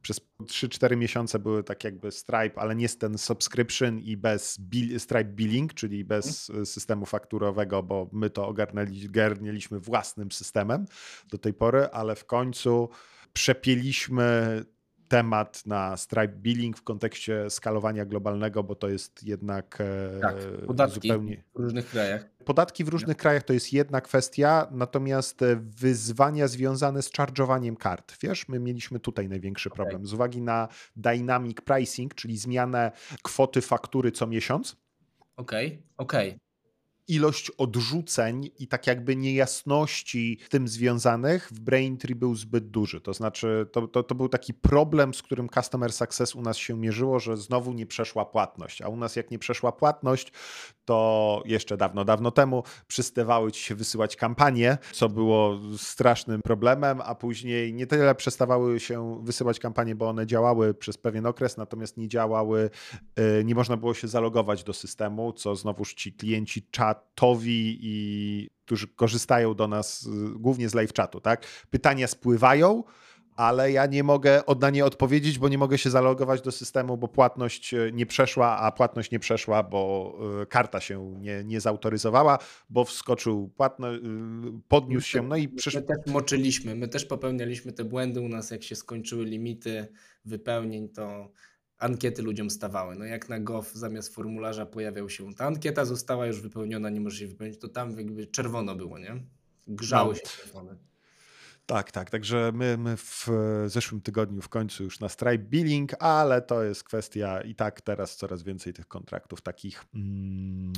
[0.02, 5.00] przez 3-4 miesiące były tak jakby Stripe, ale nie z ten subscription i bez bill,
[5.00, 6.66] Stripe billing, czyli bez hmm.
[6.66, 10.86] systemu fakturowego, bo my to ogarnęli, ogarnialiśmy własnym systemem
[11.30, 12.88] do tej pory, ale w końcu
[13.34, 14.64] przepieliśmy
[15.08, 21.08] temat na Stripe Billing w kontekście skalowania globalnego, bo to jest jednak e, tak, podatki
[21.08, 21.44] zupełnie...
[21.54, 22.28] w różnych krajach.
[22.44, 28.16] Podatki w różnych krajach to jest jedna kwestia, natomiast e, wyzwania związane z charge'owaniem kart.
[28.22, 29.76] Wiesz, my mieliśmy tutaj największy okay.
[29.76, 34.76] problem z uwagi na dynamic pricing, czyli zmianę kwoty faktury co miesiąc.
[35.36, 36.28] Okej, okay, okej.
[36.28, 36.43] Okay
[37.08, 43.00] ilość odrzuceń i tak jakby niejasności z tym związanych w Braintree był zbyt duży.
[43.00, 46.76] To znaczy, to, to, to, był taki problem, z którym Customer Success u nas się
[46.76, 48.82] mierzyło, że znowu nie przeszła płatność.
[48.82, 50.32] A u nas, jak nie przeszła płatność,
[50.84, 57.14] to jeszcze dawno, dawno temu przestawały ci się wysyłać kampanie, co było strasznym problemem, a
[57.14, 62.08] później nie tyle przestawały się wysyłać kampanie, bo one działały przez pewien okres, natomiast nie
[62.08, 62.70] działały,
[63.40, 68.88] y, nie można było się zalogować do systemu, co znowuż ci klienci czatowi i którzy
[68.88, 71.46] korzystają do nas y, głównie z live czatu, tak?
[71.70, 72.84] Pytania spływają,
[73.36, 77.08] ale ja nie mogę na nie odpowiedzieć, bo nie mogę się zalogować do systemu, bo
[77.08, 82.38] płatność e, nie przeszła, a płatność nie przeszła, bo e, karta się nie, nie zautoryzowała,
[82.70, 84.08] bo wskoczył płatność, e,
[84.68, 85.80] podniósł się, no i przyszło.
[85.80, 89.86] My też moczyliśmy, my też popełnialiśmy te błędy u nas, jak się skończyły limity
[90.24, 91.30] wypełnień, to
[91.78, 92.96] ankiety ludziom stawały.
[92.96, 97.20] No jak na GOV zamiast formularza pojawiał się, ta ankieta została już wypełniona, nie możesz
[97.20, 99.22] jej wypełnić, to tam jakby czerwono było, nie?
[99.66, 100.14] Grzały no.
[100.14, 100.76] się telefony.
[101.66, 102.10] Tak, tak.
[102.10, 103.28] Także my, my w
[103.66, 108.16] zeszłym tygodniu w końcu już na Stripe Billing, ale to jest kwestia i tak teraz
[108.16, 110.72] coraz więcej tych kontraktów takich, mm,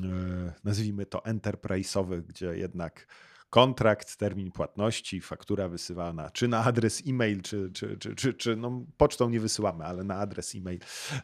[0.49, 3.07] e, nazwijmy to enterprise'owych, gdzie jednak
[3.51, 8.85] kontrakt, termin płatności, faktura wysyłana, czy na adres e-mail, czy, czy, czy, czy, czy no,
[8.97, 10.79] pocztą nie wysyłamy, ale na adres e-mail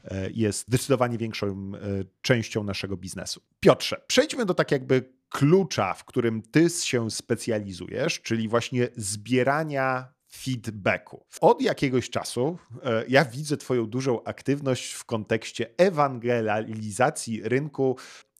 [0.05, 1.79] e, jest zdecydowanie większą e,
[2.23, 3.43] częścią naszego biznesu.
[3.61, 11.27] Piotrze, przejdźmy do tak jakby klucza, w którym ty się specjalizujesz, czyli właśnie zbierania feedbacku.
[11.41, 17.97] Od jakiegoś czasu e, ja widzę Twoją dużą aktywność w kontekście ewangelizacji rynku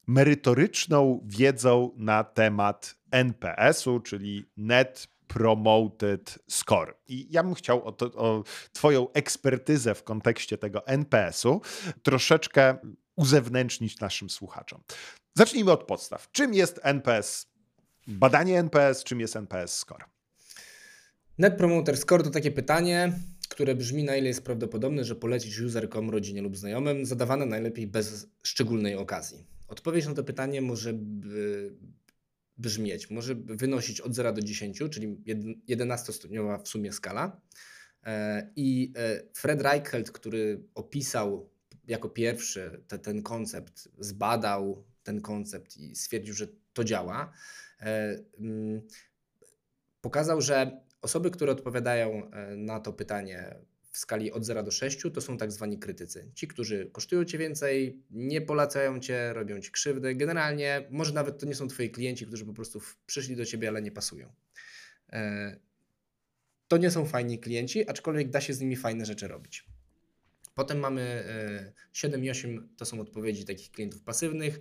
[0.07, 6.95] merytoryczną wiedzą na temat NPS-u, czyli Net Promoted Score.
[7.09, 11.61] I ja bym chciał o, to, o Twoją ekspertyzę w kontekście tego NPS-u
[12.03, 12.77] troszeczkę
[13.17, 14.83] uzewnętrznić naszym słuchaczom.
[15.35, 16.31] Zacznijmy od podstaw.
[16.33, 17.47] Czym jest NPS?
[18.07, 20.05] Badanie NPS, czym jest NPS Score?
[21.39, 23.13] Net Promoter Score to takie pytanie,
[23.49, 28.27] które brzmi na ile jest prawdopodobne, że polecić userkom, rodzinie lub znajomym, zadawane najlepiej bez
[28.43, 29.45] szczególnej okazji.
[29.69, 30.93] Odpowiedź na to pytanie może
[32.63, 35.17] brzmieć, może wynosić od 0 do 10, czyli
[35.69, 37.41] 11-stopniowa w sumie skala.
[38.05, 41.51] E, I e, Fred Reichelt, który opisał
[41.89, 47.33] jako pierwszy te, ten koncept, zbadał ten koncept i stwierdził, że to działa,
[47.81, 48.83] e, mm,
[50.01, 53.55] pokazał, że osoby, które odpowiadają na to pytanie
[53.93, 56.31] w skali od 0 do 6 to są tak zwani krytycy.
[56.35, 60.15] Ci, którzy kosztują cię więcej, nie polecają cię, robią ci krzywdę.
[60.15, 63.83] Generalnie, może nawet to nie są twoi klienci, którzy po prostu przyszli do ciebie, ale
[63.83, 64.33] nie pasują.
[65.13, 65.57] E,
[66.69, 69.65] to nie są fajni klienci, aczkolwiek da się z nimi fajne rzeczy robić.
[70.55, 71.25] Potem mamy
[71.93, 74.61] 7 e, i 8 to są odpowiedzi takich klientów pasywnych,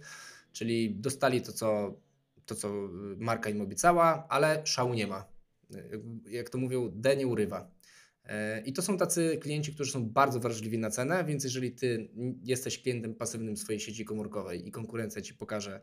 [0.51, 1.99] czyli dostali to, co,
[2.45, 5.25] to, co marka im obiecała, ale szału nie ma.
[5.75, 5.83] E,
[6.29, 7.71] jak to mówią, D nie urywa.
[8.31, 12.09] E, I to są tacy klienci, którzy są bardzo wrażliwi na cenę, więc jeżeli ty
[12.43, 15.81] jesteś klientem pasywnym swojej sieci komórkowej i konkurencja ci pokaże,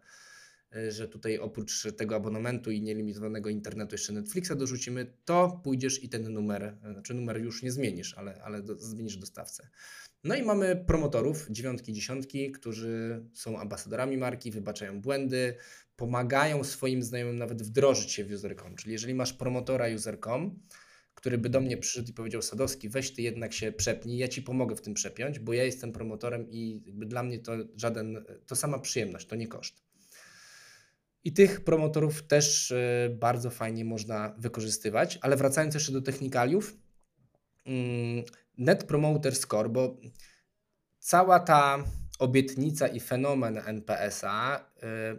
[0.77, 6.09] e, że tutaj oprócz tego abonamentu i nielimitowanego internetu jeszcze Netflixa dorzucimy, to pójdziesz i
[6.09, 9.69] ten numer, e, znaczy numer już nie zmienisz, ale, ale do, zmienisz dostawcę.
[10.25, 15.55] No i mamy promotorów, dziewiątki, dziesiątki, którzy są ambasadorami marki, wybaczają błędy,
[15.97, 18.77] pomagają swoim znajomym nawet wdrożyć się w user.com.
[18.77, 20.61] Czyli jeżeli masz promotora user.com,
[21.19, 24.43] który by do mnie przyszedł i powiedział Sadowski, weź ty jednak się przepnij, ja ci
[24.43, 28.79] pomogę w tym przepiąć, bo ja jestem promotorem i dla mnie to żaden, to sama
[28.79, 29.83] przyjemność, to nie koszt.
[31.25, 36.77] I tych promotorów też e, bardzo fajnie można wykorzystywać, ale wracając jeszcze do technikaliów,
[37.67, 38.25] mm,
[38.59, 40.01] Net Promoter Score, bo
[40.99, 41.85] cała ta
[42.19, 45.17] obietnica i fenomen NPS-a e,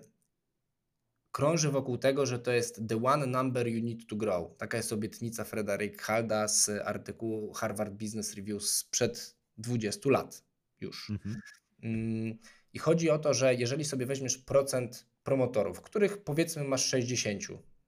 [1.32, 4.58] krąży wokół tego, że to jest the one number you need to grow.
[4.58, 10.44] Taka jest obietnica Frederick Halda z artykułu Harvard Business Review sprzed 20 lat
[10.82, 11.10] już.
[11.10, 11.42] Mhm.
[11.84, 12.38] Mm,
[12.74, 17.44] I chodzi o to, że jeżeli sobie weźmiesz procent promotorów, których powiedzmy masz 60,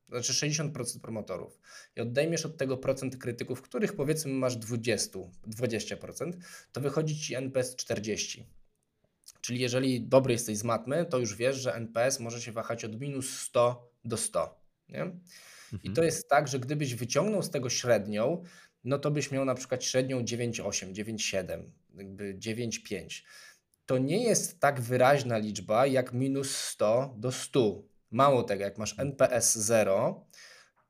[0.10, 1.60] znaczy 60% promotorów
[1.96, 6.34] i odejmiesz od tego procent krytyków, których powiedzmy masz 20, 20%,
[6.72, 8.46] to wychodzi ci NPS 40.
[9.42, 13.00] Czyli jeżeli dobry jesteś z matmy, to już wiesz, że NPS może się wahać od
[13.02, 14.62] minus 100 do 100.
[14.90, 15.00] Nie?
[15.72, 15.96] I Mhm.
[15.96, 18.44] to jest tak, że gdybyś wyciągnął z tego średnią,
[18.84, 21.64] no to byś miał na przykład średnią 9,8, 9,7,
[21.96, 23.24] jakby 9,5.
[23.86, 27.84] To nie jest tak wyraźna liczba jak minus 100 do 100.
[28.12, 30.28] Mało tego, jak masz NPS 0,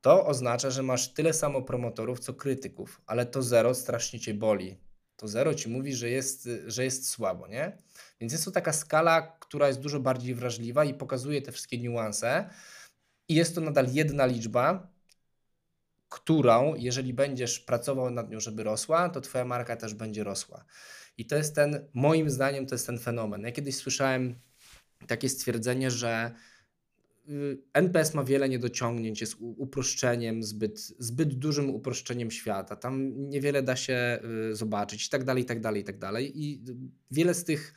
[0.00, 4.80] to oznacza, że masz tyle samo promotorów, co krytyków, ale to 0 strasznie cię boli.
[5.16, 7.78] To 0 ci mówi, że jest, że jest słabo, nie?
[8.20, 12.50] Więc jest to taka skala, która jest dużo bardziej wrażliwa i pokazuje te wszystkie niuanse.
[13.28, 14.92] I jest to nadal jedna liczba,
[16.08, 20.64] którą, jeżeli będziesz pracował nad nią, żeby rosła, to Twoja marka też będzie rosła.
[21.18, 23.42] I to jest ten, moim zdaniem, to jest ten fenomen.
[23.42, 24.40] Ja kiedyś słyszałem
[25.06, 26.34] takie stwierdzenie, że
[27.72, 32.76] NPS ma wiele niedociągnięć, jest uproszczeniem, zbyt, zbyt dużym uproszczeniem świata.
[32.76, 34.18] Tam niewiele da się
[34.50, 36.42] y, zobaczyć i tak dalej, i tak dalej, i tak dalej.
[36.42, 36.74] I y,
[37.10, 37.74] wiele z tych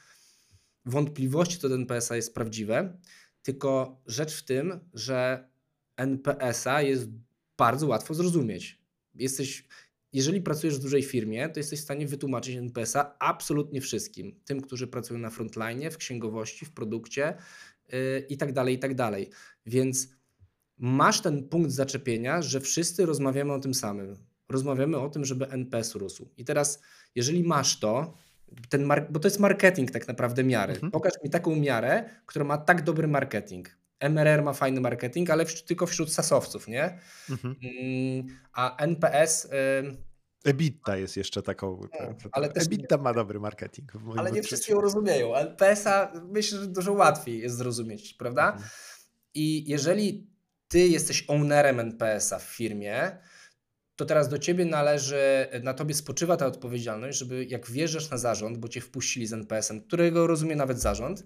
[0.86, 2.98] wątpliwości co do NPS-a jest prawdziwe,
[3.44, 5.50] tylko rzecz w tym, że
[5.98, 7.10] NPS-a jest
[7.58, 8.82] bardzo łatwo zrozumieć.
[9.16, 9.68] Jesteś,
[10.14, 14.40] jeżeli pracujesz w dużej firmie, to jesteś w stanie wytłumaczyć NPS-a absolutnie wszystkim.
[14.46, 17.38] Tym, którzy pracują na frontline, w księgowości, w produkcie
[18.30, 19.30] i tak dalej, i tak dalej.
[19.66, 20.08] Więc
[20.78, 24.18] masz ten punkt zaczepienia, że wszyscy rozmawiamy o tym samym.
[24.50, 26.30] Rozmawiamy o tym, żeby NPS rósł.
[26.38, 26.82] I teraz,
[27.16, 28.18] jeżeli masz to,
[28.70, 30.74] ten bo to jest marketing tak naprawdę miary.
[30.74, 30.92] Mhm.
[30.92, 33.78] Pokaż mi taką miarę, która ma tak dobry marketing.
[34.00, 37.00] MRR ma fajny marketing, ale tylko wśród sasowców, nie?
[37.30, 37.56] Mhm.
[37.64, 39.98] Mm, A NPS, ym,
[40.46, 41.82] EBITDA jest jeszcze taką.
[42.32, 43.92] ale też nie- EBITDA ma dobry marketing.
[43.94, 44.44] W ale nie odczuciu.
[44.44, 45.36] wszyscy ją rozumieją.
[45.36, 48.52] NPS-a myślę, że dużo łatwiej jest zrozumieć, prawda?
[48.52, 48.70] Mhm.
[49.34, 50.28] I jeżeli
[50.68, 53.18] ty jesteś ownerem NPS-a w firmie,
[53.96, 58.58] to teraz do ciebie należy, na tobie spoczywa ta odpowiedzialność, żeby jak wjeżdżasz na zarząd,
[58.58, 61.24] bo cię wpuścili z NPS-em, którego rozumie nawet zarząd,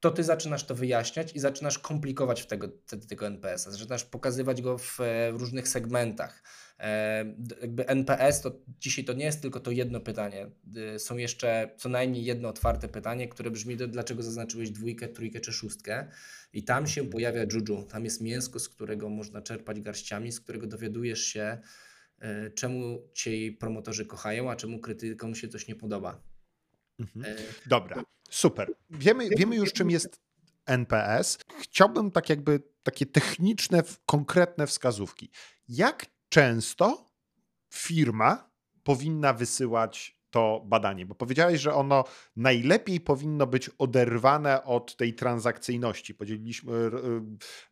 [0.00, 3.70] to ty zaczynasz to wyjaśniać i zaczynasz komplikować w tego, te- tego NPS-a.
[3.70, 6.42] Zaczynasz pokazywać go w e, różnych segmentach.
[7.60, 10.50] Jakby NPS to dzisiaj to nie jest tylko to jedno pytanie.
[10.94, 15.40] Y, Są jeszcze co najmniej jedno otwarte pytanie, które brzmi, "Do- dlaczego zaznaczyłeś dwójkę, trójkę
[15.40, 16.08] czy szóstkę.
[16.52, 17.82] I tam się pojawia juju.
[17.84, 21.58] Tam jest mięsko, z którego można czerpać garściami, z którego dowiadujesz się,
[22.18, 26.22] e, czemu ci promotorzy kochają, a czemu krytykom się coś nie podoba.
[27.00, 27.24] Mhm.
[27.24, 28.72] E, Dobra, super.
[28.90, 30.20] Wiemy, wiemy już, czym jest
[30.66, 31.38] NPS.
[31.60, 35.30] Chciałbym tak jakby takie techniczne, konkretne wskazówki.
[35.68, 36.06] Jak
[36.36, 37.10] często
[37.72, 38.50] firma
[38.82, 41.06] powinna wysyłać to badanie?
[41.06, 42.04] Bo powiedziałeś, że ono
[42.36, 46.14] najlepiej powinno być oderwane od tej transakcyjności.
[46.14, 46.90] Podzieliliśmy, y,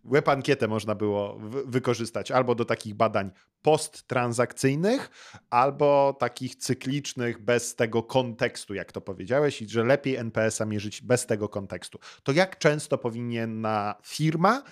[0.04, 3.30] web ankietę można było wy- wykorzystać albo do takich badań
[3.62, 5.10] posttransakcyjnych,
[5.50, 11.26] albo takich cyklicznych bez tego kontekstu, jak to powiedziałeś, i że lepiej NPS-a mierzyć bez
[11.26, 11.98] tego kontekstu.
[12.22, 14.62] To jak często powinna firma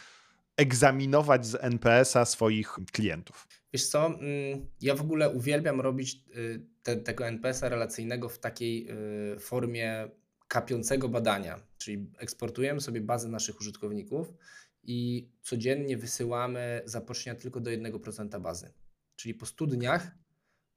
[0.57, 3.62] egzaminować z NPS-a swoich klientów?
[3.73, 8.89] Wiesz co, mm, ja w ogóle uwielbiam robić y, te, tego NPS-a relacyjnego w takiej
[9.35, 10.09] y, formie
[10.49, 14.35] kapiącego badania, czyli eksportujemy sobie bazę naszych użytkowników
[14.83, 18.73] i codziennie wysyłamy zaproszenia tylko do 1% bazy.
[19.17, 20.11] Czyli po 100 dniach,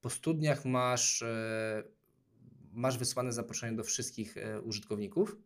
[0.01, 1.83] po 100 dniach masz, e,
[2.71, 5.37] masz wysłane zaproszenie do wszystkich e, użytkowników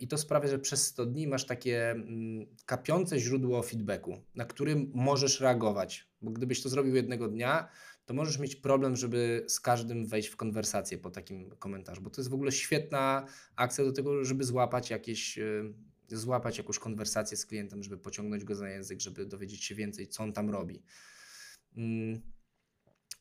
[0.00, 4.90] i to sprawia, że przez 100 dni masz takie mm, kapiące źródło feedbacku, na którym
[4.94, 7.68] możesz reagować, bo gdybyś to zrobił jednego dnia,
[8.04, 12.20] to możesz mieć problem, żeby z każdym wejść w konwersację po takim komentarzu, bo to
[12.20, 15.72] jest w ogóle świetna akcja do tego, żeby złapać jakieś, e,
[16.08, 20.22] złapać jakąś konwersację z klientem, żeby pociągnąć go za język, żeby dowiedzieć się więcej, co
[20.22, 20.82] on tam robi.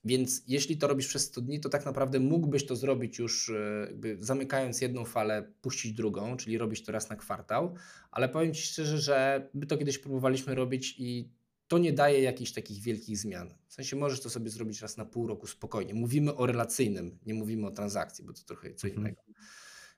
[0.06, 3.88] Więc jeśli to robisz przez 100 dni, to tak naprawdę mógłbyś to zrobić już e,
[4.20, 7.76] zamykając jedną falę, puścić drugą, czyli robić to raz na kwartał,
[8.12, 11.30] ale powiem Ci szczerze, że my to kiedyś próbowaliśmy robić i
[11.68, 13.54] to nie daje jakichś takich wielkich zmian.
[13.68, 15.94] W sensie możesz to sobie zrobić raz na pół roku spokojnie.
[15.94, 19.02] Mówimy o relacyjnym, nie mówimy o transakcji, bo to trochę co Mhm.
[19.06, 19.22] innego.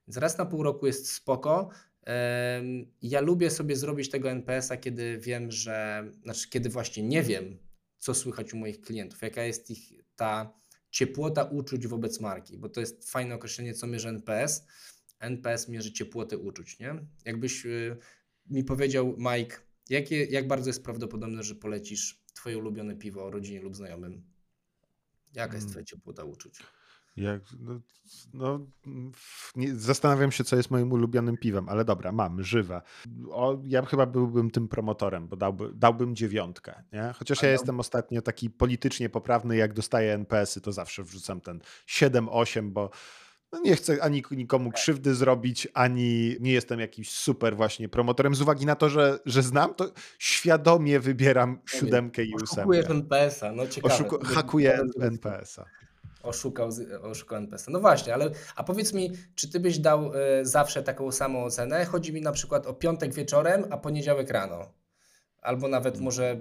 [0.08, 1.70] Więc raz na pół roku jest spoko.
[3.02, 7.58] Ja lubię sobie zrobić tego NPS-a, kiedy wiem, że, znaczy kiedy właśnie nie wiem,
[8.00, 10.54] co słychać u moich klientów, jaka jest ich ta
[10.92, 14.66] ciepłota uczuć wobec marki, bo to jest fajne określenie, co mierzy NPS.
[15.20, 16.96] NPS mierzy ciepłotę uczuć, nie?
[17.26, 17.98] Jakbyś y,
[18.50, 19.58] mi powiedział, Mike,
[19.90, 24.24] jakie, jak bardzo jest prawdopodobne, że polecisz twoje ulubione piwo rodzinie lub znajomym?
[25.34, 25.72] Jaka jest Mm.
[25.72, 26.60] twoja ciepłota uczuć?
[27.18, 27.80] Jak, no,
[28.34, 28.60] no,
[29.56, 32.82] nie, zastanawiam się, co jest moim ulubionym piwem, ale dobra, mam, żywe.
[33.30, 36.84] O, ja chyba byłbym tym promotorem, bo dałby, dałbym dziewiątkę.
[36.94, 37.14] Nie?
[37.20, 42.70] Chociaż ja jestem ostatnio taki politycznie poprawny, jak dostaję NPS-y, to zawsze wrzucam ten 7-8,
[42.70, 42.90] bo
[43.52, 48.36] no nie chcę ani nikomu krzywdy zrobić, ani nie jestem jakimś super właśnie promotorem.
[48.36, 52.62] Z uwagi na to, że, że znam, to świadomie wybieram siódemkę i ósemkę.
[52.62, 53.94] Oszukujesz NPS-a, no ciekawe.
[53.94, 55.66] Oszuku hakuję NPS-a.
[56.28, 56.70] Oszukał,
[57.02, 57.72] oszukał NPS-a.
[57.72, 61.86] No właśnie, ale a powiedz mi, czy ty byś dał y, zawsze taką samą ocenę?
[61.86, 64.74] Chodzi mi na przykład o piątek wieczorem, a poniedziałek rano.
[65.42, 66.06] Albo nawet hmm.
[66.06, 66.38] może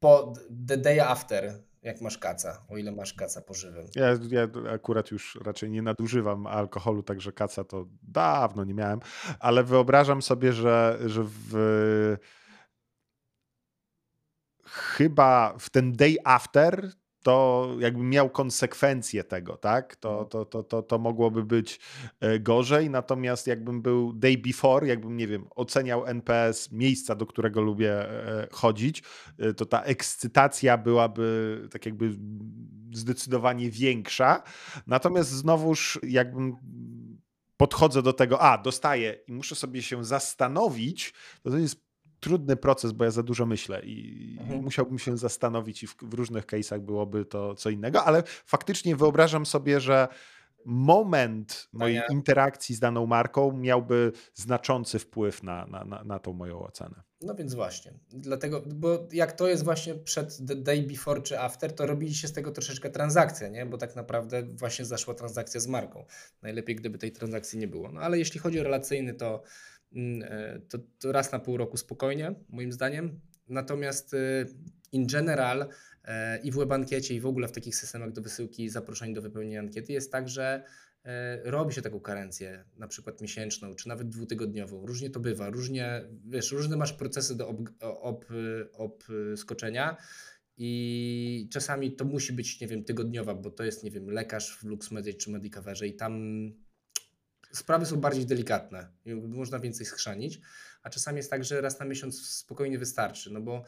[0.00, 0.32] po
[0.68, 3.86] the day after, jak masz kaca, o ile masz kaca pożywym.
[3.94, 9.00] Ja, ja akurat już raczej nie nadużywam alkoholu, także kaca to dawno nie miałem,
[9.40, 12.16] ale wyobrażam sobie, że, że w
[14.66, 16.92] chyba w ten day after
[17.26, 20.28] to jakbym miał konsekwencje tego, tak, to, mhm.
[20.28, 21.80] to, to, to, to mogłoby być
[22.20, 22.90] e, gorzej.
[22.90, 28.48] Natomiast jakbym był day before, jakbym, nie wiem, oceniał NPS miejsca, do którego lubię e,
[28.52, 29.02] chodzić,
[29.38, 32.10] e, to ta ekscytacja byłaby tak jakby
[32.92, 34.42] zdecydowanie większa.
[34.86, 36.56] Natomiast znowuż jakbym
[37.56, 41.85] podchodzę do tego, a dostaję i muszę sobie się zastanowić, to to jest
[42.20, 44.62] trudny proces, bo ja za dużo myślę i mhm.
[44.62, 49.46] musiałbym się zastanowić i w, w różnych case'ach byłoby to co innego, ale faktycznie wyobrażam
[49.46, 50.08] sobie, że
[50.66, 52.06] moment mojej ja.
[52.10, 57.02] interakcji z daną marką miałby znaczący wpływ na, na, na, na tą moją ocenę.
[57.20, 61.72] No więc właśnie, dlatego, bo jak to jest właśnie przed the day before czy after,
[61.72, 63.66] to robiliście z tego troszeczkę transakcję, nie?
[63.66, 66.04] bo tak naprawdę właśnie zaszła transakcja z marką.
[66.42, 67.92] Najlepiej, gdyby tej transakcji nie było.
[67.92, 69.42] No ale jeśli chodzi o relacyjny, to
[70.68, 73.20] to, to raz na pół roku spokojnie, moim zdaniem.
[73.48, 74.46] Natomiast y,
[74.92, 75.68] in general
[76.04, 79.60] e, i w webankiecie i w ogóle w takich systemach do wysyłki zaproszeń do wypełnienia
[79.60, 80.64] ankiety jest tak, że
[81.04, 84.86] e, robi się taką karencję, na przykład miesięczną, czy nawet dwutygodniową.
[84.86, 87.48] Różnie to bywa, różnie, wiesz, różne masz procesy do
[88.72, 89.90] obskoczenia.
[89.90, 90.02] Ob, ob
[90.58, 94.64] i czasami to musi być, nie wiem, tygodniowa, bo to jest, nie wiem, lekarz w
[94.64, 96.12] LuxMedia czy Medicoverze i tam
[97.52, 100.40] sprawy są bardziej delikatne i można więcej schrzanić,
[100.82, 103.64] a czasami jest tak, że raz na miesiąc spokojnie wystarczy, no bo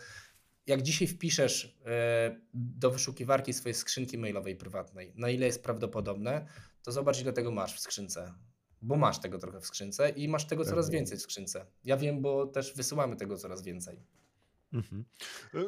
[0.66, 6.46] jak dzisiaj wpiszesz e, do wyszukiwarki swojej skrzynki mailowej prywatnej, na ile jest prawdopodobne,
[6.82, 8.34] to zobacz ile tego masz w skrzynce.
[8.82, 11.66] Bo masz tego trochę w skrzynce i masz tego coraz więcej w skrzynce.
[11.84, 14.02] Ja wiem, bo też wysyłamy tego coraz więcej.
[14.72, 15.04] Mhm.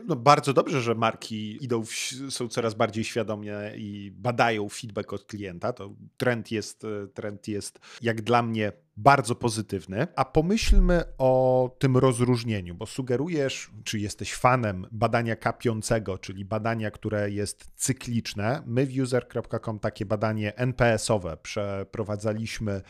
[0.07, 1.91] No bardzo dobrze, że marki idą, w,
[2.31, 5.73] są coraz bardziej świadomie i badają feedback od klienta.
[5.73, 8.73] To trend jest, trend jest jak dla mnie
[9.03, 10.07] bardzo pozytywny.
[10.17, 17.31] A pomyślmy o tym rozróżnieniu, bo sugerujesz, czy jesteś fanem badania kapiącego, czyli badania, które
[17.31, 18.63] jest cykliczne.
[18.67, 22.83] My w user.com takie badanie NPS-owe przeprowadzaliśmy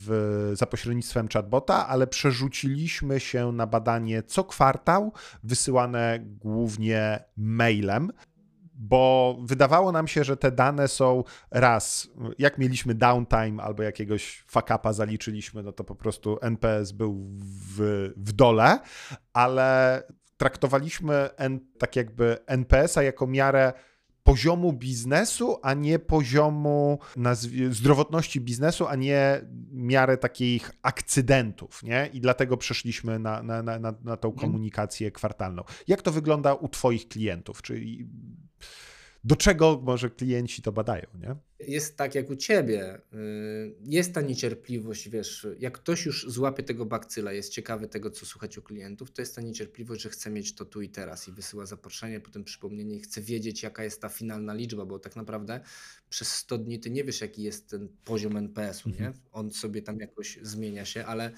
[0.00, 8.12] w, za pośrednictwem chatbota, ale przerzuciliśmy się na badanie co kwartał, wysyłane głównie mailem
[8.82, 12.08] bo wydawało nam się, że te dane są raz,
[12.38, 17.26] jak mieliśmy downtime albo jakiegoś fuck-upa zaliczyliśmy, no to po prostu NPS był
[17.76, 18.80] w, w dole,
[19.32, 20.02] ale
[20.36, 23.72] traktowaliśmy N, tak jakby NPS-a jako miarę
[24.22, 26.98] poziomu biznesu, a nie poziomu
[27.70, 29.40] zdrowotności biznesu, a nie
[29.72, 32.10] miarę takich akcydentów, nie?
[32.12, 34.36] I dlatego przeszliśmy na, na, na, na tą mhm.
[34.36, 35.62] komunikację kwartalną.
[35.88, 37.62] Jak to wygląda u Twoich klientów?
[37.62, 38.08] Czyli
[39.24, 41.36] do czego może klienci to badają, nie?
[41.68, 42.98] Jest tak jak u ciebie.
[43.14, 48.26] Y, jest ta niecierpliwość, wiesz, jak ktoś już złapie tego bakcyla, jest ciekawy tego, co
[48.26, 51.32] słuchać u klientów, to jest ta niecierpliwość, że chce mieć to tu i teraz i
[51.32, 55.60] wysyła zaproszenie, potem przypomnienie i chce wiedzieć, jaka jest ta finalna liczba, bo tak naprawdę
[56.10, 58.94] przez 100 dni ty nie wiesz, jaki jest ten poziom NPS-u, nie?
[58.94, 59.14] Mhm.
[59.32, 61.32] On sobie tam jakoś zmienia się, ale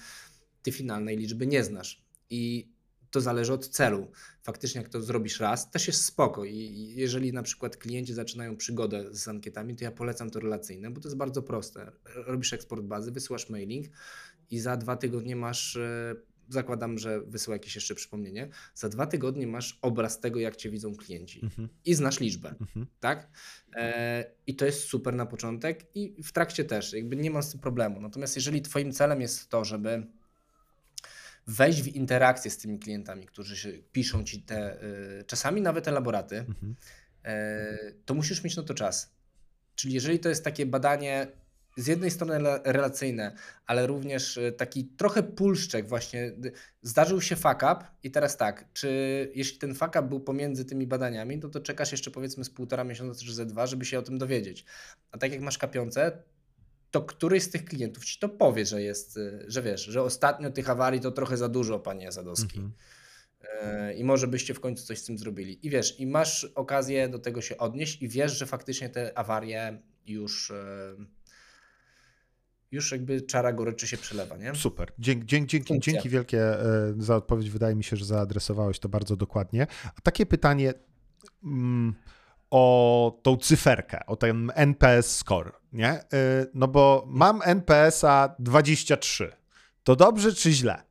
[0.61, 2.05] ty finalnej liczby nie znasz.
[2.29, 2.74] I
[3.15, 4.11] to zależy od celu.
[4.43, 6.45] Faktycznie, jak to zrobisz raz, też jest spoko.
[6.45, 11.01] I jeżeli na przykład klienci zaczynają przygodę z ankietami, to ja polecam to relacyjne, bo
[11.01, 11.91] to jest bardzo proste.
[12.15, 13.85] Robisz eksport bazy, wysyłasz mailing
[14.49, 16.15] i za dwa tygodnie masz e,
[16.49, 20.95] zakładam, że wysyła jakieś jeszcze przypomnienie, za dwa tygodnie masz obraz tego, jak cię widzą
[20.95, 21.69] klienci mhm.
[21.85, 22.87] i znasz liczbę, mhm.
[22.99, 23.29] tak?
[23.75, 27.51] E, I to jest super na początek i w trakcie też, jakby nie ma z
[27.51, 28.01] tym problemu.
[28.01, 30.07] Natomiast jeżeli twoim celem jest to, żeby
[31.47, 36.75] wejść w interakcję z tymi klientami, którzy piszą ci te, y, czasami nawet elaboraty, mhm.
[37.25, 39.15] y, to musisz mieć na to czas.
[39.75, 41.27] Czyli jeżeli to jest takie badanie
[41.77, 43.35] z jednej strony relacyjne,
[43.65, 46.31] ale również e, taki trochę pulszczek właśnie.
[46.81, 48.89] Zdarzył się fuck up i teraz tak, czy
[49.35, 52.83] jeśli ten fuck up był pomiędzy tymi badaniami, to, to czekasz jeszcze powiedzmy z półtora
[52.83, 54.65] miesiąca czy ze dwa, żeby się o tym dowiedzieć.
[55.11, 56.23] A tak jak masz kapiące,
[56.95, 60.51] to któryś z tych klientów ci to powie, że jest, e, że wiesz, że ostatnio
[60.51, 62.57] tych awarii to trochę za dużo, panie Zadowski.
[62.59, 62.73] Mhm.
[63.61, 65.67] E, I może byście w końcu coś z tym zrobili.
[65.67, 69.81] I wiesz, i masz okazję do tego się odnieść, i wiesz, że faktycznie te awarie
[70.05, 70.53] już
[72.71, 74.55] już jakby czara goryczy się przelewa, nie?
[74.55, 74.91] Super.
[74.99, 77.49] Dzięki, dzięki, dzięki wielkie e, za odpowiedź.
[77.49, 79.67] Wydaje mi się, że zaadresowałeś to bardzo dokładnie.
[79.97, 80.73] A takie pytanie
[81.43, 81.95] mm,
[82.55, 85.89] o tą cyferkę, o ten NPS score, nie?
[85.89, 86.05] E,
[86.53, 89.31] no bo mam NPS-a 23.
[89.83, 90.83] To dobrze czy źle?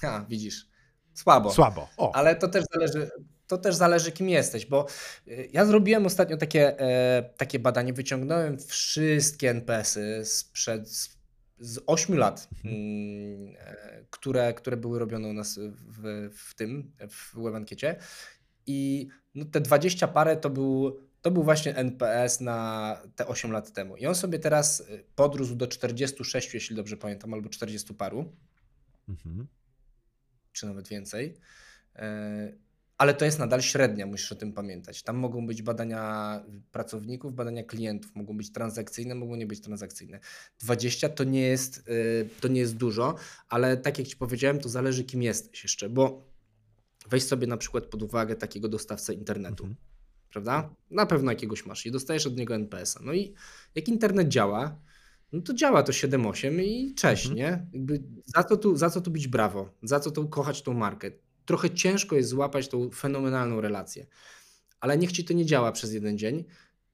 [0.00, 0.68] Ha, widzisz.
[1.14, 1.52] Słabo.
[1.52, 1.88] Słabo.
[1.96, 2.14] O.
[2.14, 3.10] Ale to też zależy,
[3.46, 4.86] to też zależy, kim jesteś, bo
[5.28, 10.88] y, ja zrobiłem ostatnio takie, e, takie badanie, wyciągnąłem wszystkie NPS-y sprzed
[11.58, 12.74] z 8 lat, mhm.
[12.74, 17.96] mm, e, które, które były robione u nas w, w tym, w WebAnkiecie
[18.68, 23.72] i no te 20 parę to był, to był właśnie NPS na te 8 lat
[23.72, 23.96] temu.
[23.96, 28.32] I on sobie teraz y, podrósł do 46, jeśli dobrze pamiętam, albo 40 paru,
[29.08, 29.46] mhm.
[30.52, 31.34] czy nawet więcej.
[31.96, 32.52] E,
[32.98, 35.02] ale to jest nadal średnia, musisz o tym pamiętać.
[35.02, 40.20] Tam mogą być badania pracowników, badania klientów, mogą być transakcyjne, mogą nie być transakcyjne.
[40.60, 43.14] 20 to nie jest, y, to nie jest dużo,
[43.48, 46.27] ale tak jak Ci powiedziałem, to zależy kim jesteś jeszcze, bo
[47.10, 49.64] weź sobie na przykład pod uwagę takiego dostawcę internetu.
[49.64, 49.76] Mhm.
[50.30, 50.74] Prawda?
[50.90, 53.00] Na pewno jakiegoś masz i dostajesz od niego NPS-a.
[53.02, 53.34] No i
[53.74, 54.80] jak internet działa,
[55.32, 57.36] no to działa to 7-8 i cześć, mhm.
[57.36, 57.66] nie?
[57.72, 61.10] Jakby za, co tu, za co tu być brawo, za co tu kochać tą markę
[61.48, 64.06] trochę ciężko jest złapać tą fenomenalną relację.
[64.80, 66.44] Ale niech ci to nie działa przez jeden dzień,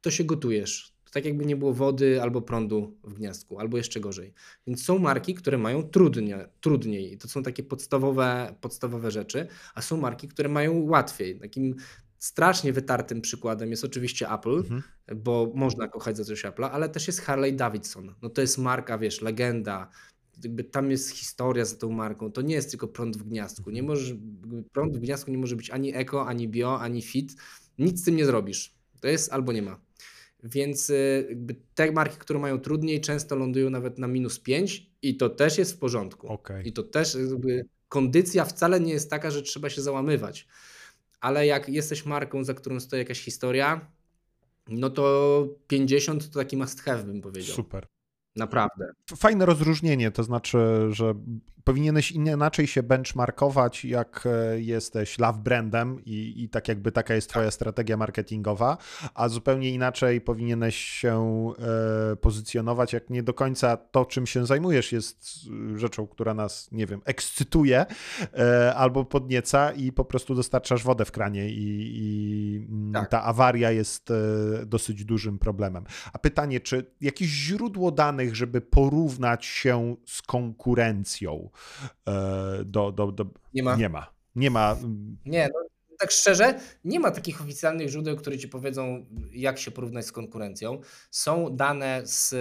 [0.01, 0.94] to się gotujesz.
[1.15, 4.35] Tak jakby nie było wody albo prądu w gniazdku, albo jeszcze gorzej.
[4.67, 7.19] Więc są marki, które mają trudnie, trudniej.
[7.19, 11.39] To są takie podstawowe, podstawowe rzeczy, a są marki, które mają łatwiej.
[11.39, 11.75] Takim
[12.19, 14.83] strasznie wytartym przykładem jest oczywiście Apple, mhm.
[15.17, 18.15] bo można kochać za coś Apple'a, ale też jest Harley Davidson.
[18.23, 19.91] No to jest marka, wiesz, legenda,
[20.45, 22.33] jakby tam jest historia za tą marką.
[22.33, 23.71] To nie jest tylko prąd w gniazdku.
[23.71, 23.99] Nie mhm.
[23.99, 24.15] możesz,
[24.73, 27.37] prąd w gniazdku nie może być ani eko, ani bio, ani fit.
[27.79, 28.75] Nic z tym nie zrobisz.
[29.01, 29.84] To jest albo nie ma.
[30.45, 31.37] Więc y,
[31.75, 35.73] te marki, które mają trudniej, często lądują nawet na minus 5 i to też jest
[35.73, 36.29] w porządku.
[36.29, 36.63] Okay.
[36.63, 40.49] I to też jakby kondycja wcale nie jest taka, że trzeba się załamywać.
[41.21, 43.91] Ale jak jesteś marką, za którą stoi jakaś historia,
[44.69, 47.57] no to 50 to taki must have bym powiedział.
[47.57, 47.87] Super.
[48.37, 48.93] Naprawdę.
[49.17, 50.59] Fajne rozróżnienie, to znaczy,
[50.91, 51.15] że
[51.65, 57.31] powinieneś inaczej się benchmarkować, jak e, jesteś love brandem i, i tak jakby taka jest
[57.31, 57.55] twoja tak.
[57.55, 58.77] strategia marketingowa,
[59.15, 61.49] a zupełnie inaczej powinieneś się
[62.13, 65.41] e, pozycjonować, jak nie do końca to, czym się zajmujesz, jest
[65.75, 67.87] rzeczą, która nas, nie wiem, ekscytuje
[68.39, 73.09] e, albo podnieca i po prostu dostarczasz wodę w kranie i, i mm, tak.
[73.09, 74.13] ta awaria jest
[74.67, 75.85] dosyć dużym problemem.
[76.13, 81.54] A pytanie, czy jakieś źródło danych, żeby porównać się z konkurencją, E,
[82.65, 83.27] do, do, do...
[83.55, 83.77] Nie ma.
[83.77, 84.07] Nie ma.
[84.37, 84.77] Nie ma.
[85.27, 85.65] Nie, no,
[85.99, 90.81] tak szczerze, nie ma takich oficjalnych źródeł, które ci powiedzą, jak się porównać z konkurencją.
[91.11, 92.35] Są dane z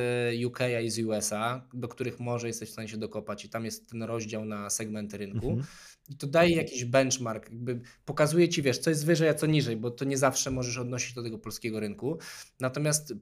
[0.45, 3.89] UK i z USA, do których może jesteś w stanie się dokopać, i tam jest
[3.89, 5.49] ten rozdział na segmenty rynku.
[5.49, 5.67] Mhm.
[6.09, 9.77] I to daje jakiś benchmark, jakby pokazuje ci, wiesz, co jest wyżej, a co niżej,
[9.77, 12.17] bo to nie zawsze możesz odnosić do tego polskiego rynku.
[12.59, 13.15] Natomiast e,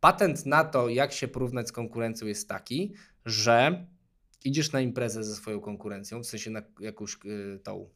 [0.00, 2.94] patent na to, jak się porównać z konkurencją, jest taki,
[3.26, 3.86] że
[4.44, 7.88] idziesz na imprezę ze swoją konkurencją, w sensie na jakąś y, tą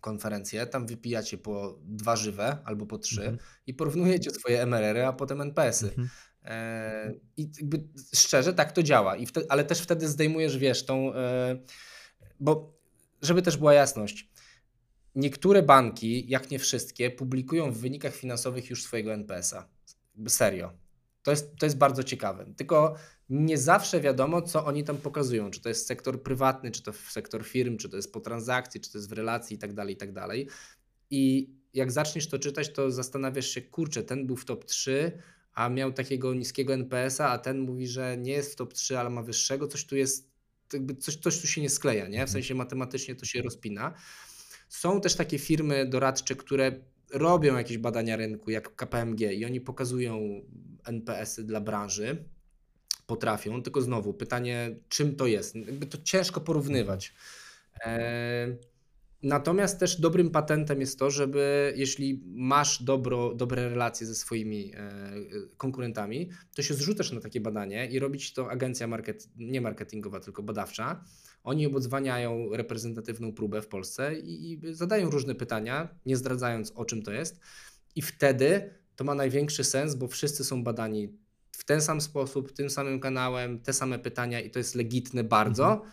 [0.00, 3.38] konferencję, tam wypijacie po dwa żywe albo po trzy mhm.
[3.66, 5.86] i porównujecie swoje MRR-y, a potem NPS-y.
[5.86, 6.08] Mhm.
[6.44, 11.14] E, I jakby szczerze tak to działa, I wtedy, ale też wtedy zdejmujesz, wiesz, tą,
[11.14, 11.58] e,
[12.40, 12.80] bo
[13.22, 14.30] żeby też była jasność,
[15.14, 19.68] niektóre banki, jak nie wszystkie, publikują w wynikach finansowych już swojego NPS-a.
[20.28, 20.72] Serio.
[21.22, 22.46] To jest, to jest bardzo ciekawe.
[22.56, 22.94] Tylko
[23.28, 25.50] nie zawsze wiadomo, co oni tam pokazują.
[25.50, 28.92] Czy to jest sektor prywatny, czy to sektor firm, czy to jest po transakcji, czy
[28.92, 29.74] to jest w relacji itd.
[29.74, 30.20] Tak itd.
[30.20, 30.36] Tak
[31.10, 35.12] I jak zaczniesz to czytać, to zastanawiasz się, kurczę, ten był w top 3,
[35.52, 39.10] a miał takiego niskiego NPS-a, a ten mówi, że nie jest w top 3, ale
[39.10, 39.68] ma wyższego.
[39.68, 40.30] Coś tu jest,
[40.72, 42.10] jakby coś, coś tu się nie skleja, nie?
[42.10, 42.28] W mhm.
[42.28, 43.94] sensie matematycznie to się rozpina.
[44.68, 46.72] Są też takie firmy doradcze, które
[47.12, 50.20] robią jakieś badania rynku, jak KPMG, i oni pokazują
[50.84, 52.24] NPS-y dla branży
[53.06, 55.54] potrafią, tylko znowu pytanie, czym to jest?
[55.90, 57.14] To ciężko porównywać.
[57.86, 58.56] E,
[59.22, 64.92] Natomiast też dobrym patentem jest to, żeby jeśli masz dobro, dobre relacje ze swoimi e,
[65.56, 70.42] konkurentami, to się zrzucasz na takie badanie i robić to agencja market, nie marketingowa, tylko
[70.42, 71.04] badawcza.
[71.44, 77.02] Oni obodzwaniają reprezentatywną próbę w Polsce i, i zadają różne pytania, nie zdradzając o czym
[77.02, 77.40] to jest.
[77.94, 81.18] I wtedy to ma największy sens, bo wszyscy są badani
[81.52, 85.72] w ten sam sposób, tym samym kanałem, te same pytania i to jest legitne bardzo,
[85.72, 85.90] mhm.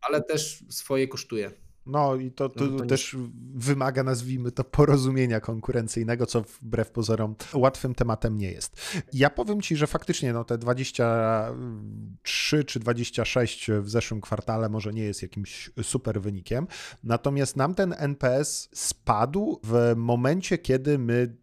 [0.00, 1.65] ale też swoje kosztuje.
[1.86, 3.20] No i to, to, no, to też nie...
[3.54, 9.02] wymaga, nazwijmy to, porozumienia konkurencyjnego, co wbrew pozorom łatwym tematem nie jest.
[9.12, 15.04] Ja powiem Ci, że faktycznie no, te 23 czy 26 w zeszłym kwartale może nie
[15.04, 16.66] jest jakimś super wynikiem,
[17.04, 21.36] natomiast nam ten NPS spadł w momencie, kiedy my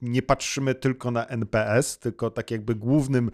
[0.00, 3.30] nie patrzymy tylko na NPS, tylko tak jakby głównym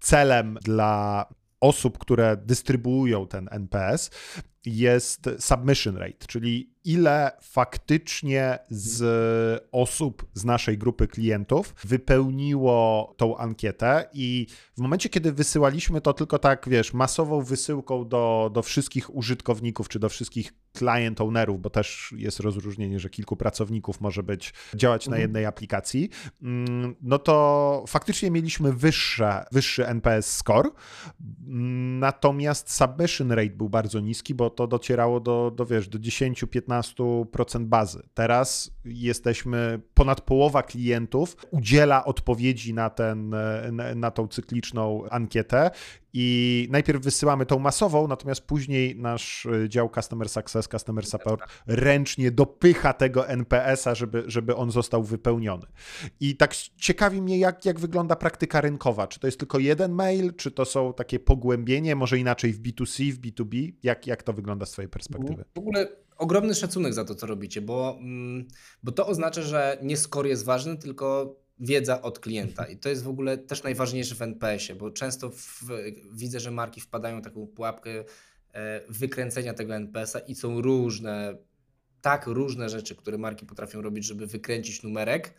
[0.00, 1.26] celem dla
[1.60, 4.10] osób, które dystrybuują ten NPS,
[4.66, 9.02] jest submission rate, czyli ile faktycznie z
[9.72, 14.46] osób z naszej grupy klientów wypełniło tą ankietę i
[14.76, 19.98] w momencie, kiedy wysyłaliśmy to tylko tak, wiesz, masową wysyłką do, do wszystkich użytkowników czy
[19.98, 25.16] do wszystkich client ownerów, bo też jest rozróżnienie, że kilku pracowników może być działać na
[25.16, 25.22] mhm.
[25.22, 26.10] jednej aplikacji,
[26.42, 30.70] mm, no to faktycznie mieliśmy wyższe, wyższy NPS score,
[31.98, 38.02] natomiast submission rate był bardzo niski, bo to docierało do, do wiesz, do 10-15% bazy.
[38.14, 43.34] Teraz jesteśmy, ponad połowa klientów udziela odpowiedzi na, ten,
[43.72, 45.70] na, na tą cykliczną ankietę
[46.16, 52.30] i najpierw wysyłamy tą masową, natomiast później nasz e, dział Customer Success, Customer Support ręcznie
[52.30, 55.66] dopycha tego NPS-a, żeby, żeby on został wypełniony.
[56.20, 59.06] I tak ciekawi mnie, jak, jak wygląda praktyka rynkowa.
[59.06, 63.12] Czy to jest tylko jeden mail, czy to są takie pogłębienie, może inaczej w B2C,
[63.12, 63.72] w B2B?
[63.82, 65.44] Jak, jak to wygląda z Twojej perspektywy?
[65.54, 65.86] W ogóle
[66.16, 68.48] ogromny szacunek za to, co robicie, bo, mm,
[68.82, 72.64] bo to oznacza, że nie score jest ważny, tylko wiedza od klienta.
[72.64, 75.62] I to jest w ogóle też najważniejsze w NPS-ie, bo często w,
[76.12, 78.04] widzę, że marki wpadają w taką pułapkę
[78.52, 81.36] e, wykręcenia tego NPS-a i są różne,
[82.00, 85.34] tak różne rzeczy, które marki potrafią robić, żeby wykręcić numerek,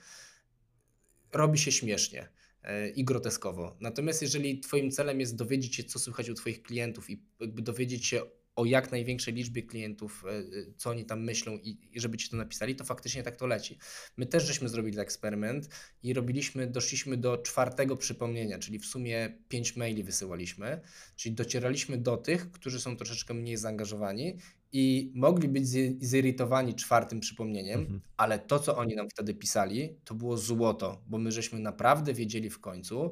[1.34, 2.30] robi się śmiesznie
[2.64, 3.78] e, i groteskowo.
[3.80, 8.06] Natomiast jeżeli Twoim celem jest dowiedzieć się, co słychać u Twoich klientów i jakby dowiedzieć
[8.06, 8.22] się
[8.56, 10.44] o jak największej liczbie klientów, e, e,
[10.78, 13.78] co oni tam myślą i, i żeby ci to napisali, to faktycznie tak to leci.
[14.18, 15.70] My też żeśmy zrobili eksperyment
[16.04, 20.82] i robiliśmy, doszliśmy do czwartego przypomnienia, czyli w sumie pięć maili wysyłaliśmy,
[21.16, 24.38] czyli docieraliśmy do tych, którzy są troszeczkę mniej zaangażowani
[24.72, 25.68] i mogli być
[26.06, 28.02] zirytowani czwartym przypomnieniem, mhm.
[28.18, 32.50] ale to, co oni nam wtedy pisali, to było złoto, bo my żeśmy naprawdę wiedzieli
[32.50, 33.12] w końcu,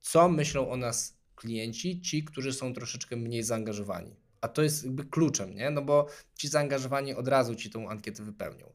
[0.00, 4.16] co myślą o nas klienci, ci, którzy są troszeczkę mniej zaangażowani.
[4.40, 5.70] A to jest jakby kluczem, nie?
[5.70, 8.72] No bo ci zaangażowani od razu ci tą ankietę wypełnią.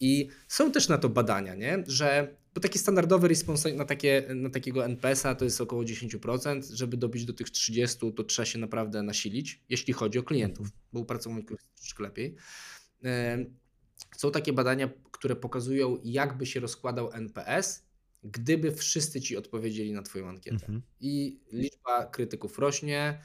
[0.00, 1.84] I są też na to badania, nie?
[1.86, 6.74] Że bo taki standardowy response na, takie, na takiego NPS-a to jest około 10%.
[6.74, 11.00] Żeby dobić do tych 30%, to trzeba się naprawdę nasilić, jeśli chodzi o klientów, bo
[11.00, 12.36] u pracowników jest troszeczkę lepiej.
[14.16, 17.86] Są takie badania, które pokazują, jakby się rozkładał NPS,
[18.24, 20.56] gdyby wszyscy ci odpowiedzieli na Twoją ankietę.
[20.56, 20.82] Mhm.
[21.00, 23.20] I liczba krytyków rośnie,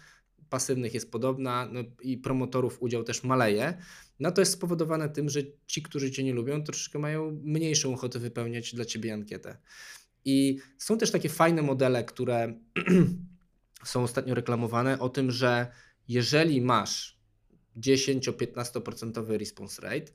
[0.51, 3.77] pasywnych jest podobna no i promotorów udział też maleje.
[4.19, 8.19] No to jest spowodowane tym, że ci, którzy Cię nie lubią, troszeczkę mają mniejszą ochotę
[8.19, 9.57] wypełniać dla Ciebie ankietę.
[10.25, 12.53] I są też takie fajne modele, które
[13.83, 15.67] są ostatnio reklamowane o tym, że
[16.07, 17.19] jeżeli masz
[17.77, 20.11] 10-15% response rate,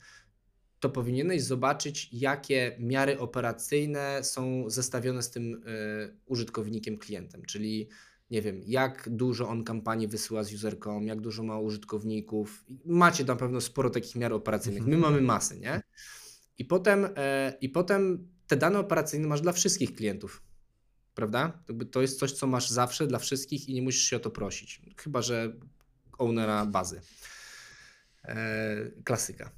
[0.81, 7.89] to powinieneś zobaczyć, jakie miary operacyjne są zestawione z tym y, użytkownikiem, klientem, czyli
[8.31, 12.65] nie wiem, jak dużo on kampanii wysyła z userką, jak dużo ma użytkowników.
[12.85, 14.87] Macie na pewno sporo takich miar operacyjnych.
[14.87, 15.83] My mamy masy, nie?
[16.59, 20.43] I potem, e, I potem te dane operacyjne masz dla wszystkich klientów,
[21.15, 21.65] prawda?
[21.91, 24.83] To jest coś, co masz zawsze dla wszystkich i nie musisz się o to prosić.
[24.97, 25.57] Chyba, że
[26.19, 27.01] ownera bazy.
[28.25, 29.51] E, klasyka.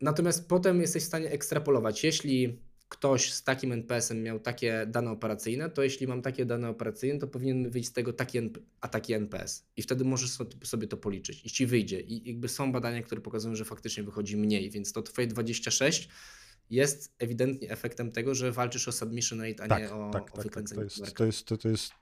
[0.00, 2.04] Natomiast potem jesteś w stanie ekstrapolować.
[2.04, 7.18] Jeśli ktoś z takim NPS-em miał takie dane operacyjne, to jeśli mam takie dane operacyjne,
[7.18, 8.38] to powinien wyjść z tego taki,
[8.80, 9.66] a taki NPS.
[9.76, 10.30] I wtedy możesz
[10.64, 12.00] sobie to policzyć i ci wyjdzie.
[12.00, 16.08] I jakby są badania, które pokazują, że faktycznie wychodzi mniej, więc to twoje 26
[16.70, 20.36] jest ewidentnie efektem tego, że walczysz o submission rate, a tak, nie o, tak, o
[20.36, 20.68] tak, tak.
[20.68, 21.92] To jest, to jest, to, to jest,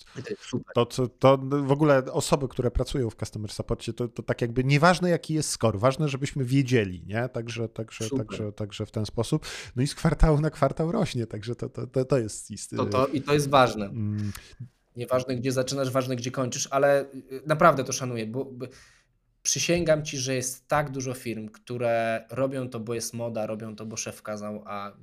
[0.74, 4.64] to, to, to, w ogóle osoby, które pracują w customer supportie, to, to tak jakby
[4.64, 7.28] nieważne jaki jest score, ważne, żebyśmy wiedzieli, nie?
[7.28, 9.46] Także, także, także, także w ten sposób.
[9.76, 12.86] No i z kwartału na kwartał rośnie, także to, to, to, to jest istotne.
[12.86, 13.86] To, to, I to jest ważne.
[13.86, 14.32] Mm.
[14.96, 17.06] Nieważne gdzie zaczynasz, ważne gdzie kończysz, ale
[17.46, 18.52] naprawdę to szanuję, bo
[19.44, 23.86] przysięgam ci, że jest tak dużo firm, które robią to, bo jest moda, robią to,
[23.86, 24.96] bo szef kazał, a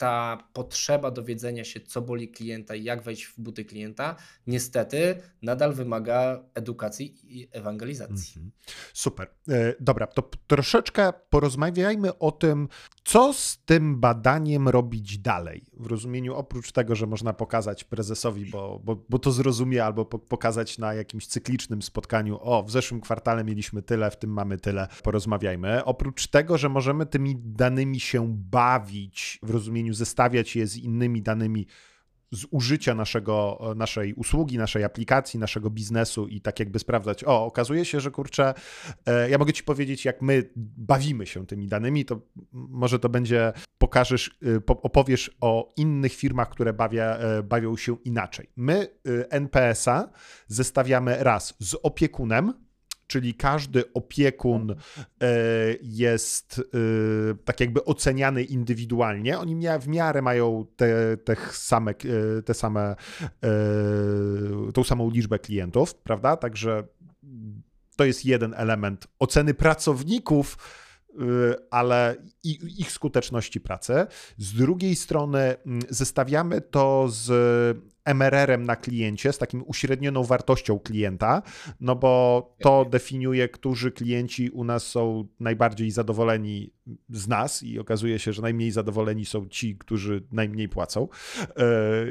[0.00, 4.16] ta potrzeba dowiedzenia się, co boli klienta i jak wejść w buty klienta,
[4.46, 8.32] niestety nadal wymaga edukacji i ewangelizacji.
[8.36, 8.52] Mhm.
[8.92, 9.28] Super.
[9.48, 12.68] E, dobra, to troszeczkę porozmawiajmy o tym,
[13.04, 15.66] co z tym badaniem robić dalej.
[15.76, 20.78] W rozumieniu oprócz tego, że można pokazać prezesowi, bo, bo, bo to zrozumie, albo pokazać
[20.78, 25.84] na jakimś cyklicznym spotkaniu, o, w zeszłym kwartale mieliśmy tyle, w tym mamy tyle, porozmawiajmy.
[25.84, 31.66] Oprócz tego, że możemy tymi danymi się bawić w rozumieniu zestawiać je z innymi danymi
[32.32, 37.84] z użycia naszego, naszej usługi, naszej aplikacji, naszego biznesu i tak jakby sprawdzać, o, okazuje
[37.84, 38.54] się, że kurczę,
[39.06, 42.20] e, ja mogę ci powiedzieć, jak my bawimy się tymi danymi, to
[42.52, 48.50] może to będzie, pokażesz, e, opowiesz o innych firmach, które bawia, e, bawią się inaczej.
[48.56, 48.88] My
[49.30, 50.10] NPS-a
[50.46, 52.69] zestawiamy raz z opiekunem,
[53.10, 54.76] czyli każdy opiekun e,
[55.82, 59.38] jest e, tak jakby oceniany indywidualnie.
[59.38, 62.96] Oni w miarę mają te, te same, e, te same,
[64.74, 66.36] tą samą liczbę klientów, prawda?
[66.36, 66.84] Także
[67.96, 70.56] to jest jeden element oceny pracowników
[71.70, 74.06] ale i ich skuteczności pracy.
[74.38, 75.56] Z drugiej strony
[75.88, 77.30] zestawiamy to z
[78.04, 81.42] MRR-em na kliencie, z takim uśrednioną wartością klienta,
[81.80, 86.72] no bo to definiuje, którzy klienci u nas są najbardziej zadowoleni
[87.10, 91.08] z nas i okazuje się, że najmniej zadowoleni są ci, którzy najmniej płacą.
[91.40, 91.64] E,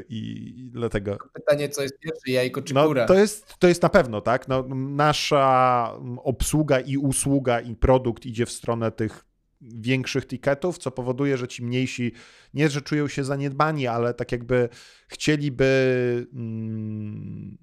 [0.08, 1.18] I dlatego.
[1.32, 2.94] Pytanie, co jest pierwsze, jajko czy no?
[3.06, 4.48] To jest, to jest na pewno, tak.
[4.48, 9.29] No, nasza obsługa i usługa i produkt idzie w stronę tych
[9.60, 12.12] większych tiketów, co powoduje, że ci mniejsi
[12.54, 14.68] nie, że czują się zaniedbani, ale tak jakby
[15.08, 17.58] chcieliby mm,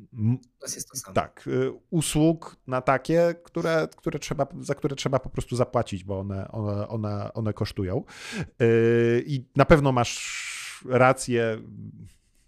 [1.14, 6.20] tak, y, usług na takie, które, które trzeba, za które trzeba po prostu zapłacić, bo
[6.20, 8.04] one, one, one, one kosztują.
[8.62, 11.58] Y, I na pewno masz rację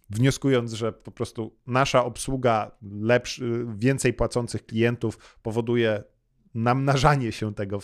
[0.09, 2.71] wnioskując, że po prostu nasza obsługa
[3.01, 6.03] lepszy, więcej płacących klientów powoduje
[6.55, 7.79] namnażanie się tego,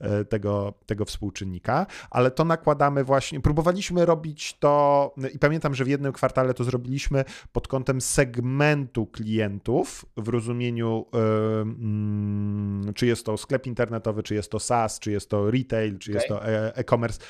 [0.00, 5.88] e, tego, tego współczynnika, ale to nakładamy właśnie, próbowaliśmy robić to i pamiętam, że w
[5.88, 13.66] jednym kwartale to zrobiliśmy pod kątem segmentu klientów w rozumieniu, mm, czy jest to sklep
[13.66, 16.14] internetowy, czy jest to SaaS, czy jest to retail, czy okay.
[16.14, 17.20] jest to e, e-commerce.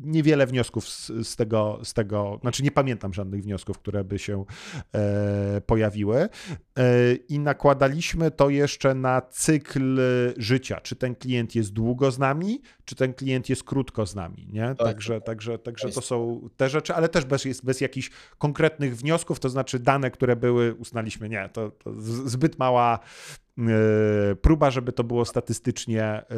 [0.00, 4.44] Niewiele wniosków z, z, tego, z tego, znaczy nie pamiętam żadnych wniosków, które by się
[4.94, 6.28] e, pojawiły
[7.28, 10.01] i nakładaliśmy to jeszcze na cykl
[10.36, 14.48] życia, czy ten klient jest długo z nami, czy ten klient jest krótko z nami,
[14.52, 14.62] nie?
[14.62, 15.24] Tak, także, tak.
[15.24, 19.78] także, także to są te rzeczy, ale też bez, bez jakichś konkretnych wniosków, to znaczy
[19.78, 21.92] dane, które były, uznaliśmy, nie, to, to
[22.24, 22.98] zbyt mała
[23.56, 23.64] yy,
[24.42, 26.36] próba, żeby to było statystycznie yy,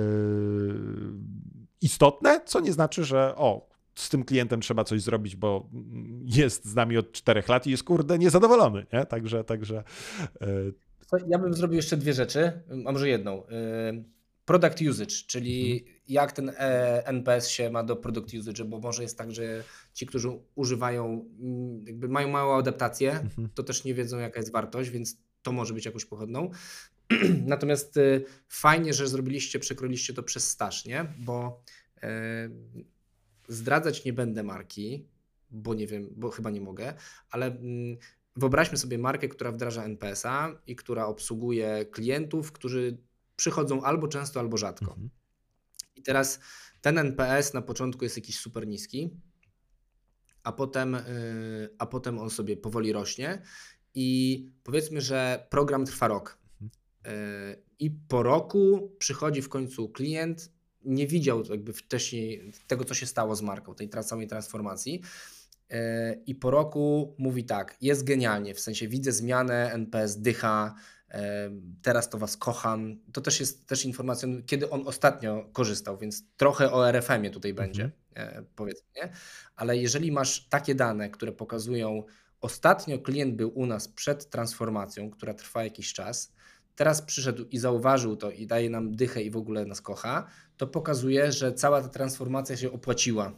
[1.80, 5.68] istotne, co nie znaczy, że o, z tym klientem trzeba coś zrobić, bo
[6.24, 9.06] jest z nami od czterech lat i jest kurde niezadowolony, nie?
[9.06, 9.84] Także, także
[11.26, 12.52] ja bym zrobił jeszcze dwie rzeczy,
[12.86, 13.42] a może jedną.
[13.46, 14.14] Y,
[14.44, 16.00] product usage, czyli mhm.
[16.08, 20.06] jak ten e, NPS się ma do product usage, bo może jest tak, że ci,
[20.06, 23.48] którzy używają, mm, jakby mają małą adaptację, mhm.
[23.54, 26.50] to też nie wiedzą, jaka jest wartość, więc to może być jakąś pochodną.
[27.46, 31.06] Natomiast y, fajnie, że zrobiliście, przekroiliście to przez staż, nie?
[31.18, 31.62] Bo
[32.02, 32.48] e,
[33.48, 35.08] zdradzać nie będę marki,
[35.50, 36.94] bo nie wiem, bo chyba nie mogę,
[37.30, 37.96] ale mm,
[38.36, 42.98] Wyobraźmy sobie markę, która wdraża NPS-a i która obsługuje klientów, którzy
[43.36, 44.90] przychodzą albo często, albo rzadko.
[44.90, 45.10] Mhm.
[45.96, 46.40] I teraz
[46.80, 49.10] ten NPS na początku jest jakiś super niski,
[50.42, 53.42] a potem, yy, a potem on sobie powoli rośnie.
[53.94, 56.38] I powiedzmy, że program trwa rok.
[56.62, 56.70] Mhm.
[57.48, 60.52] Yy, I po roku przychodzi w końcu klient,
[60.84, 65.02] nie widział jakby wcześniej tego, co się stało z marką, tej całej transformacji
[66.26, 70.74] i po roku mówi tak, jest genialnie, w sensie widzę zmianę, NPS dycha,
[71.10, 71.50] e,
[71.82, 72.96] teraz to was kocham.
[73.12, 77.68] To też jest też informacją, kiedy on ostatnio korzystał, więc trochę o RFM-ie tutaj mhm.
[77.68, 78.46] będzie, mhm.
[78.56, 79.12] powiedzmy, nie?
[79.56, 82.02] Ale jeżeli masz takie dane, które pokazują,
[82.40, 86.32] ostatnio klient był u nas przed transformacją, która trwa jakiś czas,
[86.76, 90.26] teraz przyszedł i zauważył to i daje nam dychę i w ogóle nas kocha,
[90.56, 93.32] to pokazuje, że cała ta transformacja się opłaciła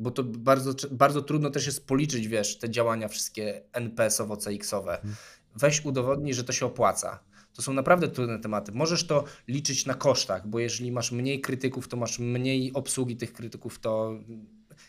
[0.00, 4.94] bo to bardzo, bardzo trudno też jest policzyć, wiesz, te działania wszystkie NPS-owo-CX-owe.
[4.94, 5.14] Mhm.
[5.56, 7.20] Weź udowodnij, że to się opłaca.
[7.52, 8.72] To są naprawdę trudne tematy.
[8.72, 13.32] Możesz to liczyć na kosztach, bo jeżeli masz mniej krytyków, to masz mniej obsługi tych
[13.32, 14.14] krytyków, to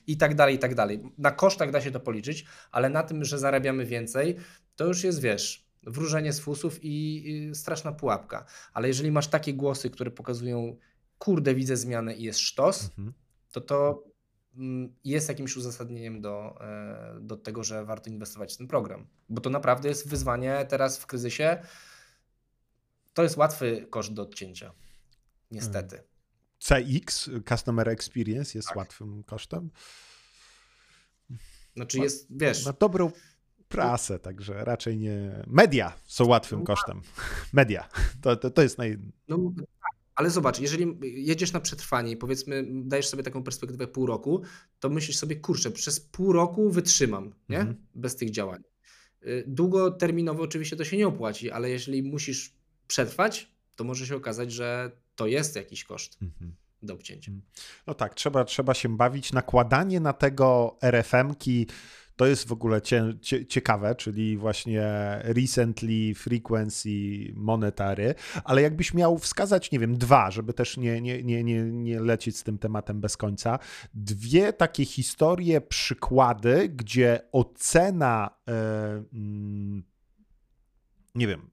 [0.07, 1.01] i tak dalej, i tak dalej.
[1.17, 4.35] Na kosztach da się to policzyć, ale na tym, że zarabiamy więcej,
[4.75, 8.45] to już jest, wiesz, Wróżenie z fusów i straszna pułapka.
[8.73, 10.77] Ale jeżeli masz takie głosy, które pokazują,
[11.17, 13.13] kurde, widzę zmianę i jest sztos, Mhm.
[13.51, 14.03] to to
[15.03, 19.07] jest jakimś uzasadnieniem do, e, do tego, że warto inwestować w ten program.
[19.29, 21.57] Bo to naprawdę jest wyzwanie teraz w kryzysie.
[23.13, 24.73] To jest łatwy koszt do odcięcia.
[25.51, 26.03] Niestety.
[26.59, 28.77] CX, Customer Experience, jest Tak.
[28.77, 29.69] łatwym kosztem.
[31.75, 33.11] Znaczy jest, wiesz, Na dobrą
[33.67, 35.43] prasę, także raczej nie.
[35.47, 37.01] Media są łatwym No kosztem.
[37.53, 37.89] Media.
[38.21, 38.97] To, to, to jest naj.
[39.27, 39.37] No,
[40.15, 44.41] ale zobacz, jeżeli jedziesz na przetrwanie i powiedzmy, dajesz sobie taką perspektywę pół roku,
[44.79, 47.59] to myślisz sobie, kurczę, przez pół roku wytrzymam, nie?
[47.59, 47.77] Mhm.
[47.95, 48.63] Bez tych działań.
[49.25, 52.53] Y, Długoterminowo oczywiście to się nie opłaci, ale jeżeli musisz
[52.87, 56.55] przetrwać, to może się okazać, że to jest jakiś koszt Mhm.
[56.83, 57.31] do obcięcia.
[57.87, 59.33] No tak, trzeba, trzeba się bawić.
[59.33, 61.67] Nakładanie na tego RFM-ki
[62.21, 64.83] to jest w ogóle cie, cie, ciekawe, czyli właśnie
[65.23, 66.89] recently frequency
[67.35, 71.99] monetary, ale jakbyś miał wskazać, nie wiem, dwa, żeby też nie, nie, nie, nie, nie
[71.99, 73.59] lecieć z tym tematem bez końca,
[73.93, 78.29] dwie takie historie, przykłady, gdzie ocena,
[79.13, 79.83] mm,
[81.15, 81.50] nie wiem,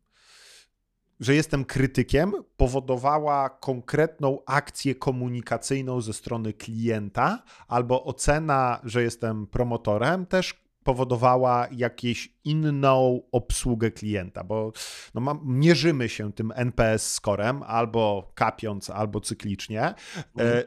[1.20, 10.26] że jestem krytykiem, powodowała konkretną akcję komunikacyjną ze strony klienta, albo ocena, że jestem promotorem,
[10.26, 14.72] też powodowała jakąś inną obsługę klienta, bo
[15.14, 19.82] no, mam, mierzymy się tym NPS scorem albo kapiąc, albo cyklicznie.
[19.82, 19.94] E,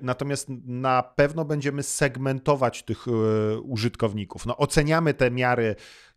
[0.01, 4.45] natomiast na pewno będziemy segmentować tych e, użytkowników.
[4.45, 5.75] No, oceniamy te miary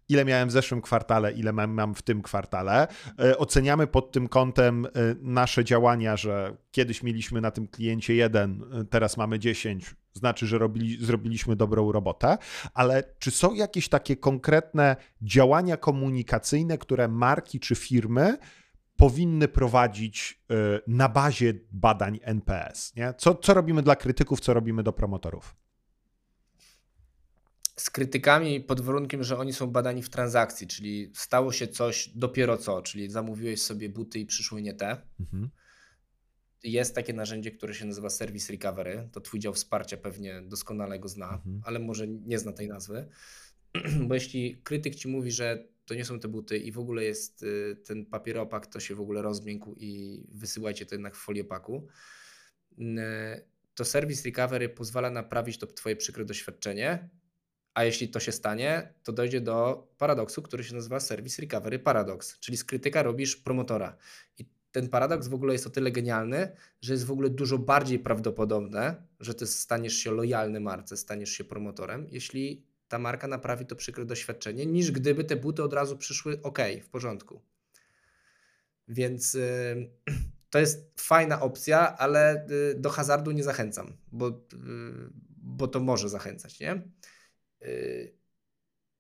[0.09, 2.89] ile miałem w zeszłym kwartale, ile mam, w tym kwartale.
[3.19, 4.91] E, Oceniamy pod tym kątem e,
[5.21, 10.59] nasze działania, że kiedyś mieliśmy na tym kliencie jeden, e, teraz mamy 10, znaczy, że
[10.59, 12.39] robili, zrobiliśmy dobrą robotę,
[12.75, 18.39] ale czy są jakieś takie konkretne działania komunikacyjne, które marki czy firmy
[18.97, 20.45] powinny prowadzić
[20.87, 22.97] na bazie badań NPS?
[22.97, 23.15] Nie?
[23.19, 25.57] Co, co robimy dla krytyków, co robimy do promotorów?
[27.77, 32.57] Z krytykami pod warunkiem, że oni są badani w transakcji, czyli stało się coś dopiero
[32.57, 34.97] co, czyli zamówiłeś sobie buty i przyszły nie te.
[35.21, 35.51] Mhm.
[36.65, 39.09] Jest takie narzędzie, które się nazywa Service Recovery.
[39.13, 41.61] To twój dział wsparcia pewnie doskonale go zna, Mhm.
[41.65, 43.09] ale może nie zna tej nazwy.
[44.09, 47.43] Bo jeśli krytyk ci mówi, że to nie są te buty i w ogóle jest
[47.43, 51.89] y, ten papieropak, to się w ogóle rozmiękł i wysyłajcie to jednak w foliopaku,
[53.75, 57.09] to Service Recovery pozwala naprawić to twoje przykre doświadczenie,
[57.75, 62.39] a jeśli to się stanie, to dojdzie do paradoksu, który się nazywa Service Recovery Paradox,
[62.39, 63.97] czyli z krytyka robisz promotora.
[64.39, 67.99] I ten paradoks w ogóle jest o tyle genialny, że jest w ogóle dużo bardziej
[67.99, 73.77] prawdopodobne, że ty staniesz się lojalny marce, staniesz się promotorem, jeśli ta marka naprawi to
[73.77, 77.43] przykre doświadczenie, niż gdyby te buty od razu przyszły ok, w porządku.
[78.89, 79.91] Więc y,
[80.51, 84.33] to jest fajna opcja, ale y, do hazardu nie zachęcam, bo, y,
[85.37, 86.83] bo to może zachęcać, nie?
[87.65, 88.15] Y,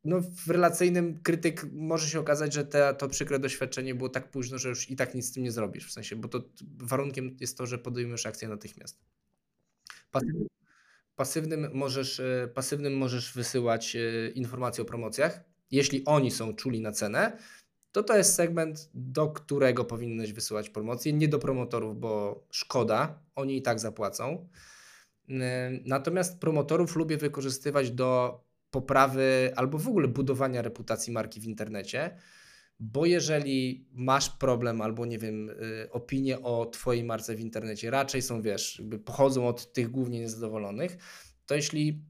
[0.05, 4.59] no, w relacyjnym krytyk może się okazać, że te, to przykre doświadczenie było tak późno,
[4.59, 5.89] że już i tak nic z tym nie zrobisz.
[5.89, 6.43] W sensie, bo to
[6.77, 9.01] warunkiem jest to, że podejmujesz akcję natychmiast.
[10.11, 10.47] Pasywnym,
[11.17, 15.45] pasywnym, możesz, y, pasywnym możesz wysyłać y, informacje o promocjach.
[15.71, 17.39] Jeśli oni są czuli na cenę,
[17.93, 21.13] to to jest segment, do którego powinieneś wysyłać promocje.
[21.13, 24.49] Nie do promotorów, bo szkoda, oni i tak zapłacą.
[25.85, 28.41] Natomiast promotorów lubię wykorzystywać do
[28.75, 32.17] poprawy albo w ogóle budowania reputacji marki w internecie,
[32.81, 38.23] bo jeżeli masz problem albo nie wiem, y, opinie o twojej marce w internecie raczej
[38.23, 40.97] są, wiesz, pochodzą od tych głównie niezadowolonych,
[41.47, 42.05] to jeśli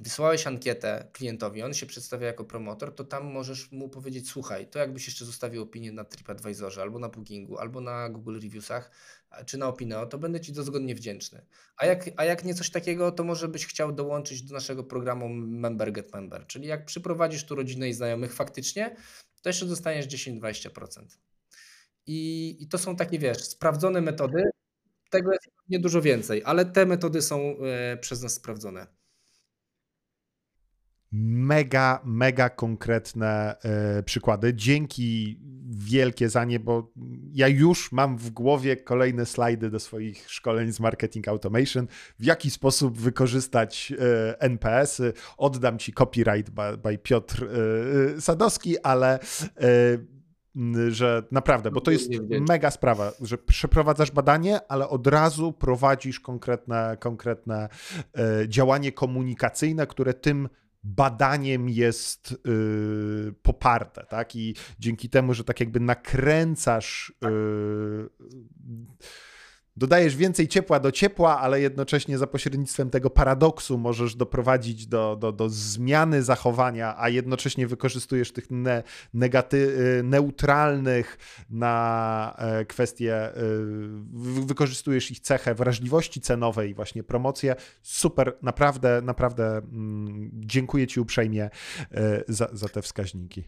[0.00, 4.78] wysłałeś ankietę klientowi, on się przedstawia jako promotor, to tam możesz mu powiedzieć, słuchaj, to
[4.78, 8.90] jakbyś jeszcze zostawił opinię na TripAdvisorze, albo na Bookingu, albo na Google Reviewsach,
[9.46, 11.46] czy na Opineo, to będę Ci dozgodnie wdzięczny.
[11.76, 15.28] A jak, a jak nie coś takiego, to może byś chciał dołączyć do naszego programu
[15.28, 18.96] Member Get Member, czyli jak przyprowadzisz tu rodzinę i znajomych faktycznie,
[19.42, 21.02] to jeszcze dostaniesz 10-20%.
[22.06, 24.42] I, I to są takie, wiesz, sprawdzone metody,
[25.10, 28.97] tego jest nie dużo więcej, ale te metody są e, przez nas sprawdzone.
[31.12, 34.54] Mega, mega konkretne e, przykłady.
[34.54, 35.40] Dzięki
[35.70, 36.92] wielkie za nie, bo
[37.32, 41.86] ja już mam w głowie kolejne slajdy do swoich szkoleń z Marketing Automation,
[42.18, 45.12] w jaki sposób wykorzystać e, NPS-y.
[45.36, 49.18] Oddam ci copyright by, by Piotr e, Sadowski, ale
[50.88, 52.10] że naprawdę, bo to jest
[52.48, 57.68] mega sprawa, że przeprowadzasz badanie, ale od razu prowadzisz konkretne, konkretne
[58.48, 60.48] działanie komunikacyjne, które tym
[60.84, 64.36] badaniem jest y, poparte, tak?
[64.36, 68.08] I dzięki temu, że tak jakby nakręcasz y,
[69.78, 75.32] dodajesz więcej ciepła do ciepła, ale jednocześnie za pośrednictwem tego paradoksu możesz doprowadzić do, do,
[75.32, 78.82] do zmiany zachowania, a jednocześnie wykorzystujesz tych ne,
[79.14, 81.18] negaty, y, neutralnych
[81.50, 83.40] na e, kwestie, y,
[84.46, 87.54] wykorzystujesz ich cechę wrażliwości cenowej, właśnie promocję.
[87.82, 91.50] Super, naprawdę, naprawdę mm, dziękuję Ci uprzejmie
[91.92, 93.44] e, za, za te wskaźniki.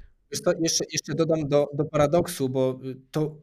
[0.61, 2.81] jeszcze, jeszcze dodam do, do paradoksu, bo
[3.11, 3.37] to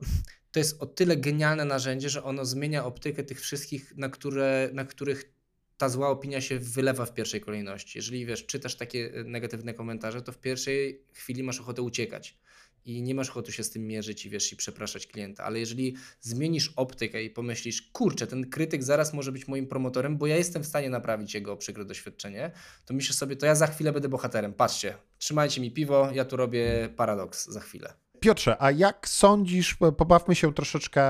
[0.58, 4.86] to jest o tyle genialne narzędzie, że ono zmienia optykę tych wszystkich, na, które, na
[4.86, 5.34] których
[5.78, 7.98] ta zła opinia się wylewa w pierwszej kolejności.
[7.98, 12.38] Jeżeli wiesz, czytasz takie e, negatywne komentarze, to w pierwszej chwili masz ochotę uciekać
[12.86, 15.44] i nie masz ochoty się z tym mierzyć i wiesz, i przepraszać klienta.
[15.44, 20.28] Ale jeżeli zmienisz optykę i pomyślisz, kurczę, ten krytyk zaraz może być moim promotorem, bo
[20.28, 22.52] ja jestem w stanie naprawić jego przykre doświadczenie,
[22.86, 24.54] to myślisz sobie, to ja za chwilę będę bohaterem.
[24.54, 27.94] Patrzcie, trzymajcie mi piwo, ja tu robię paradoks za chwilę.
[28.20, 31.02] Piotrze, a jak sądzisz, pobawmy się troszeczkę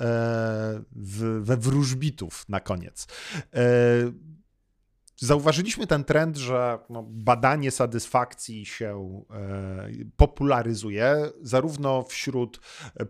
[0.00, 0.82] e,
[1.40, 3.06] we wróżbitów na koniec.
[5.22, 12.60] E, Zauważyliśmy ten trend, że no, badanie satysfakcji się e, popularyzuje zarówno wśród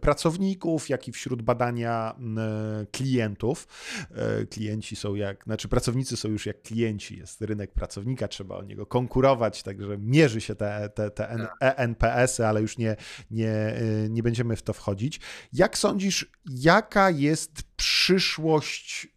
[0.01, 3.69] pracowników, jak i wśród badania e, klientów.
[4.11, 8.63] E, klienci są jak, znaczy pracownicy są już jak klienci, jest rynek pracownika, trzeba o
[8.63, 12.97] niego konkurować, także mierzy się te, te, te ENPS-y, ale już nie,
[13.31, 13.75] nie,
[14.11, 15.21] nie będziemy w to wchodzić.
[15.53, 19.09] Jak sądzisz, jaka jest przyszłość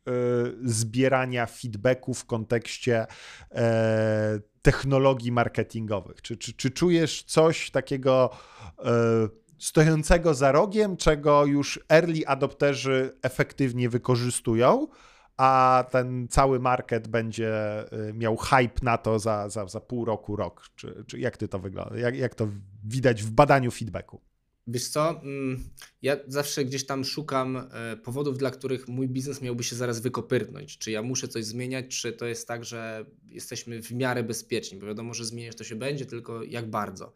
[0.64, 3.06] zbierania feedbacku w kontekście kontekście
[3.52, 6.22] e, technologii marketingowych?
[6.22, 8.30] Czy, czy, czy czujesz coś takiego
[8.80, 8.92] e,
[9.58, 14.88] stojącego za rogiem, czego już early adopterzy efektywnie wykorzystują?
[15.42, 17.52] a ten cały market będzie
[17.92, 20.64] e, miał hype na to za, za, za pół roku, rok.
[20.76, 21.98] Czy, czy jak ty to wygląda?
[21.98, 22.48] Jak, jak to
[22.84, 24.22] widać w badaniu feedbacku?
[24.72, 25.70] Wiesz co, mm,
[26.02, 30.78] ja zawsze gdzieś tam szukam e, powodów, dla których mój biznes miałby się zaraz wykopyrnąć.
[30.78, 34.88] Czy ja muszę coś zmieniać, czy to jest tak, że jesteśmy w miarę bezpieczni, bo
[34.88, 37.14] wiadomo, że zmieniać to się będzie, tylko jak bardzo.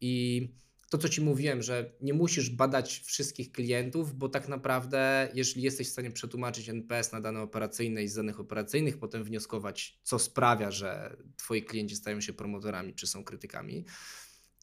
[0.00, 0.48] I
[0.90, 5.88] to, co Ci mówiłem, że nie musisz badać wszystkich klientów, bo tak naprawdę, jeżeli jesteś
[5.88, 10.70] w stanie przetłumaczyć NPS na dane operacyjne i z danych operacyjnych, potem wnioskować, co sprawia,
[10.70, 13.84] że Twoi klienci stają się promotorami czy są krytykami,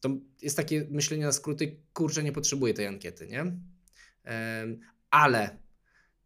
[0.04, 0.10] to
[0.42, 3.56] jest takie myślenie na skróty, kurczę, nie potrzebuję tej ankiety, nie?
[5.10, 5.58] Ale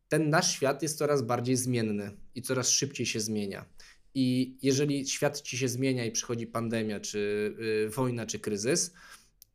[0.09, 3.65] ten nasz świat jest coraz bardziej zmienny i coraz szybciej się zmienia.
[4.15, 7.19] I jeżeli świat ci się zmienia i przychodzi pandemia, czy
[7.87, 8.95] y, wojna, czy kryzys,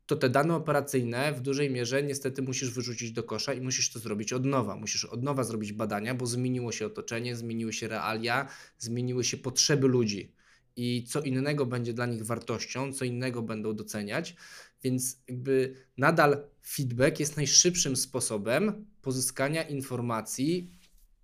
[0.05, 3.99] to te dane operacyjne w dużej mierze niestety musisz wyrzucić do kosza i musisz to
[3.99, 4.75] zrobić od nowa.
[4.75, 8.47] Musisz od nowa zrobić badania, bo zmieniło się otoczenie, zmieniły się realia,
[8.77, 10.33] zmieniły się potrzeby ludzi
[10.75, 14.35] i co innego będzie dla nich wartością, co innego będą doceniać.
[14.83, 20.71] Więc jakby nadal feedback jest najszybszym sposobem pozyskania informacji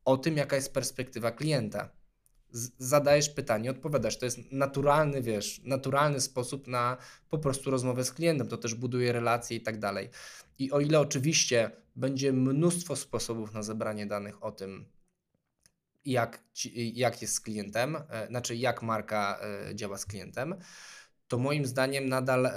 [0.06, 1.90] o tym, jaka jest perspektywa klienta.
[2.78, 4.18] Zadajesz pytanie, odpowiadasz.
[4.18, 6.98] To jest naturalny, wiesz, naturalny sposób na
[7.30, 8.48] po prostu rozmowę z klientem.
[8.48, 10.10] To też buduje relacje i tak dalej.
[10.60, 14.86] I o ile oczywiście będzie mnóstwo sposobów na zebranie danych o tym,
[16.12, 16.44] jak,
[16.94, 20.56] jak jest z klientem, e, znaczy jak marka e, działa z klientem,
[21.28, 22.52] to moim zdaniem nadal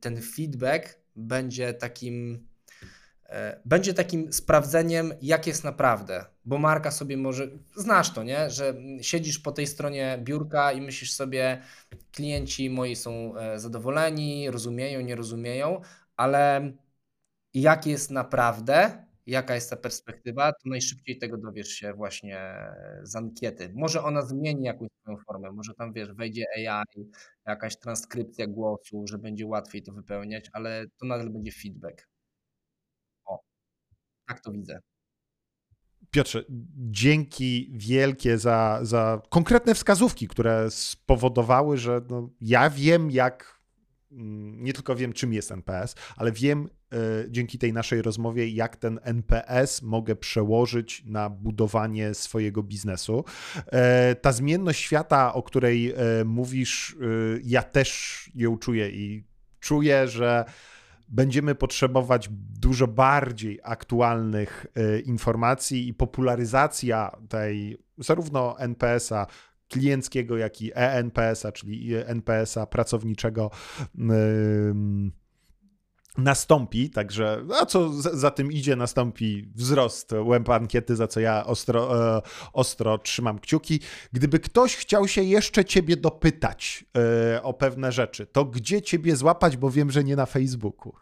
[0.00, 2.46] ten feedback będzie takim
[3.26, 8.74] e, będzie takim sprawdzeniem, jak jest naprawdę, bo marka sobie może, znasz to, nie, że
[9.00, 11.62] siedzisz po tej stronie biurka i myślisz sobie,
[12.12, 15.80] klienci moi są zadowoleni, rozumieją, nie rozumieją,
[16.16, 16.72] ale
[17.54, 22.54] jak jest naprawdę, jaka jest ta perspektywa, to najszybciej tego dowiesz się właśnie
[23.02, 23.72] z ankiety.
[23.74, 26.84] Może ona zmieni jakąś swoją formę, może tam wiesz, wejdzie AI,
[27.46, 32.08] jakaś transkrypcja głosu, że będzie łatwiej to wypełniać, ale to nadal będzie feedback.
[33.24, 33.40] O,
[34.28, 34.80] tak to widzę.
[36.10, 36.44] Piotrze,
[36.90, 43.57] dzięki wielkie za, za konkretne wskazówki, które spowodowały, że no, ja wiem, jak
[44.10, 49.00] nie tylko wiem, czym jest NPS, ale wiem, E, dzięki tej naszej rozmowie, jak ten
[49.02, 53.24] NPS mogę przełożyć na budowanie swojego biznesu.
[53.66, 56.96] E, ta zmienność świata, o której e, mówisz,
[57.44, 59.24] ja też ją czuję i
[59.60, 60.44] czuję, że
[61.08, 62.28] będziemy potrzebować
[62.60, 64.66] dużo bardziej aktualnych
[65.04, 69.26] informacji i popularyzacja tej zarówno NPS-a
[69.68, 73.50] klienckiego, jak i ENPS-a, czyli NPS-a pracowniczego
[76.18, 82.16] nastąpi, także a co za, tym idzie, nastąpi wzrost łęb ankiety, za co ja ostro,
[82.16, 82.22] e,
[82.52, 83.80] ostro trzymam kciuki.
[84.12, 86.84] Gdyby ktoś chciał się jeszcze ciebie dopytać
[87.34, 90.92] e, o pewne rzeczy, to gdzie ciebie złapać, bo wiem, że nie na Facebooku.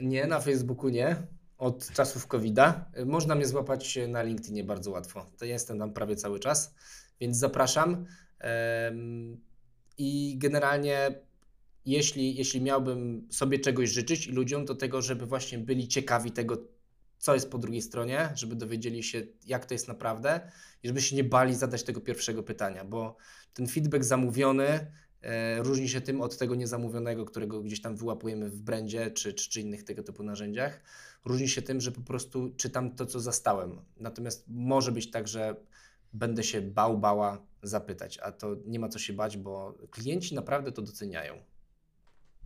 [0.00, 1.16] Nie, na Facebooku nie.
[1.58, 2.84] Od czasów COVID-a.
[3.06, 5.26] Można mnie złapać na LinkedInie bardzo łatwo.
[5.38, 6.74] To jestem tam prawie cały czas,
[7.20, 8.06] więc zapraszam.
[9.98, 11.10] I generalnie
[11.88, 16.68] jeśli, jeśli miałbym sobie czegoś życzyć i ludziom, to tego, żeby właśnie byli ciekawi tego,
[17.18, 20.40] co jest po drugiej stronie, żeby dowiedzieli się, jak to jest naprawdę
[20.82, 23.16] i żeby się nie bali zadać tego pierwszego pytania, bo
[23.54, 24.92] ten feedback zamówiony
[25.22, 29.50] e, różni się tym od tego niezamówionego, którego gdzieś tam wyłapujemy w brandzie czy, czy,
[29.50, 30.82] czy innych tego typu narzędziach.
[31.24, 33.80] Różni się tym, że po prostu czytam to, co zastałem.
[33.96, 35.56] Natomiast może być tak, że
[36.12, 40.72] będę się bał, bała zapytać, a to nie ma co się bać, bo klienci naprawdę
[40.72, 41.34] to doceniają.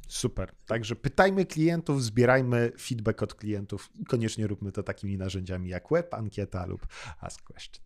[0.09, 0.55] Super.
[0.67, 6.15] Także pytajmy klientów, zbierajmy feedback od klientów i koniecznie róbmy to takimi narzędziami jak web,
[6.15, 6.87] ankieta lub
[7.21, 7.85] ask question.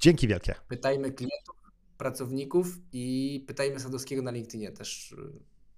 [0.00, 0.54] Dzięki wielkie.
[0.68, 1.56] Pytajmy klientów,
[1.98, 4.72] pracowników i pytajmy Sadowskiego na LinkedInie.
[4.72, 5.16] Też y,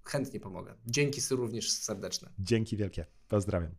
[0.03, 0.75] chętnie pomogę.
[0.85, 2.29] Dzięki również serdeczne.
[2.39, 3.05] Dzięki wielkie.
[3.27, 3.71] Pozdrawiam.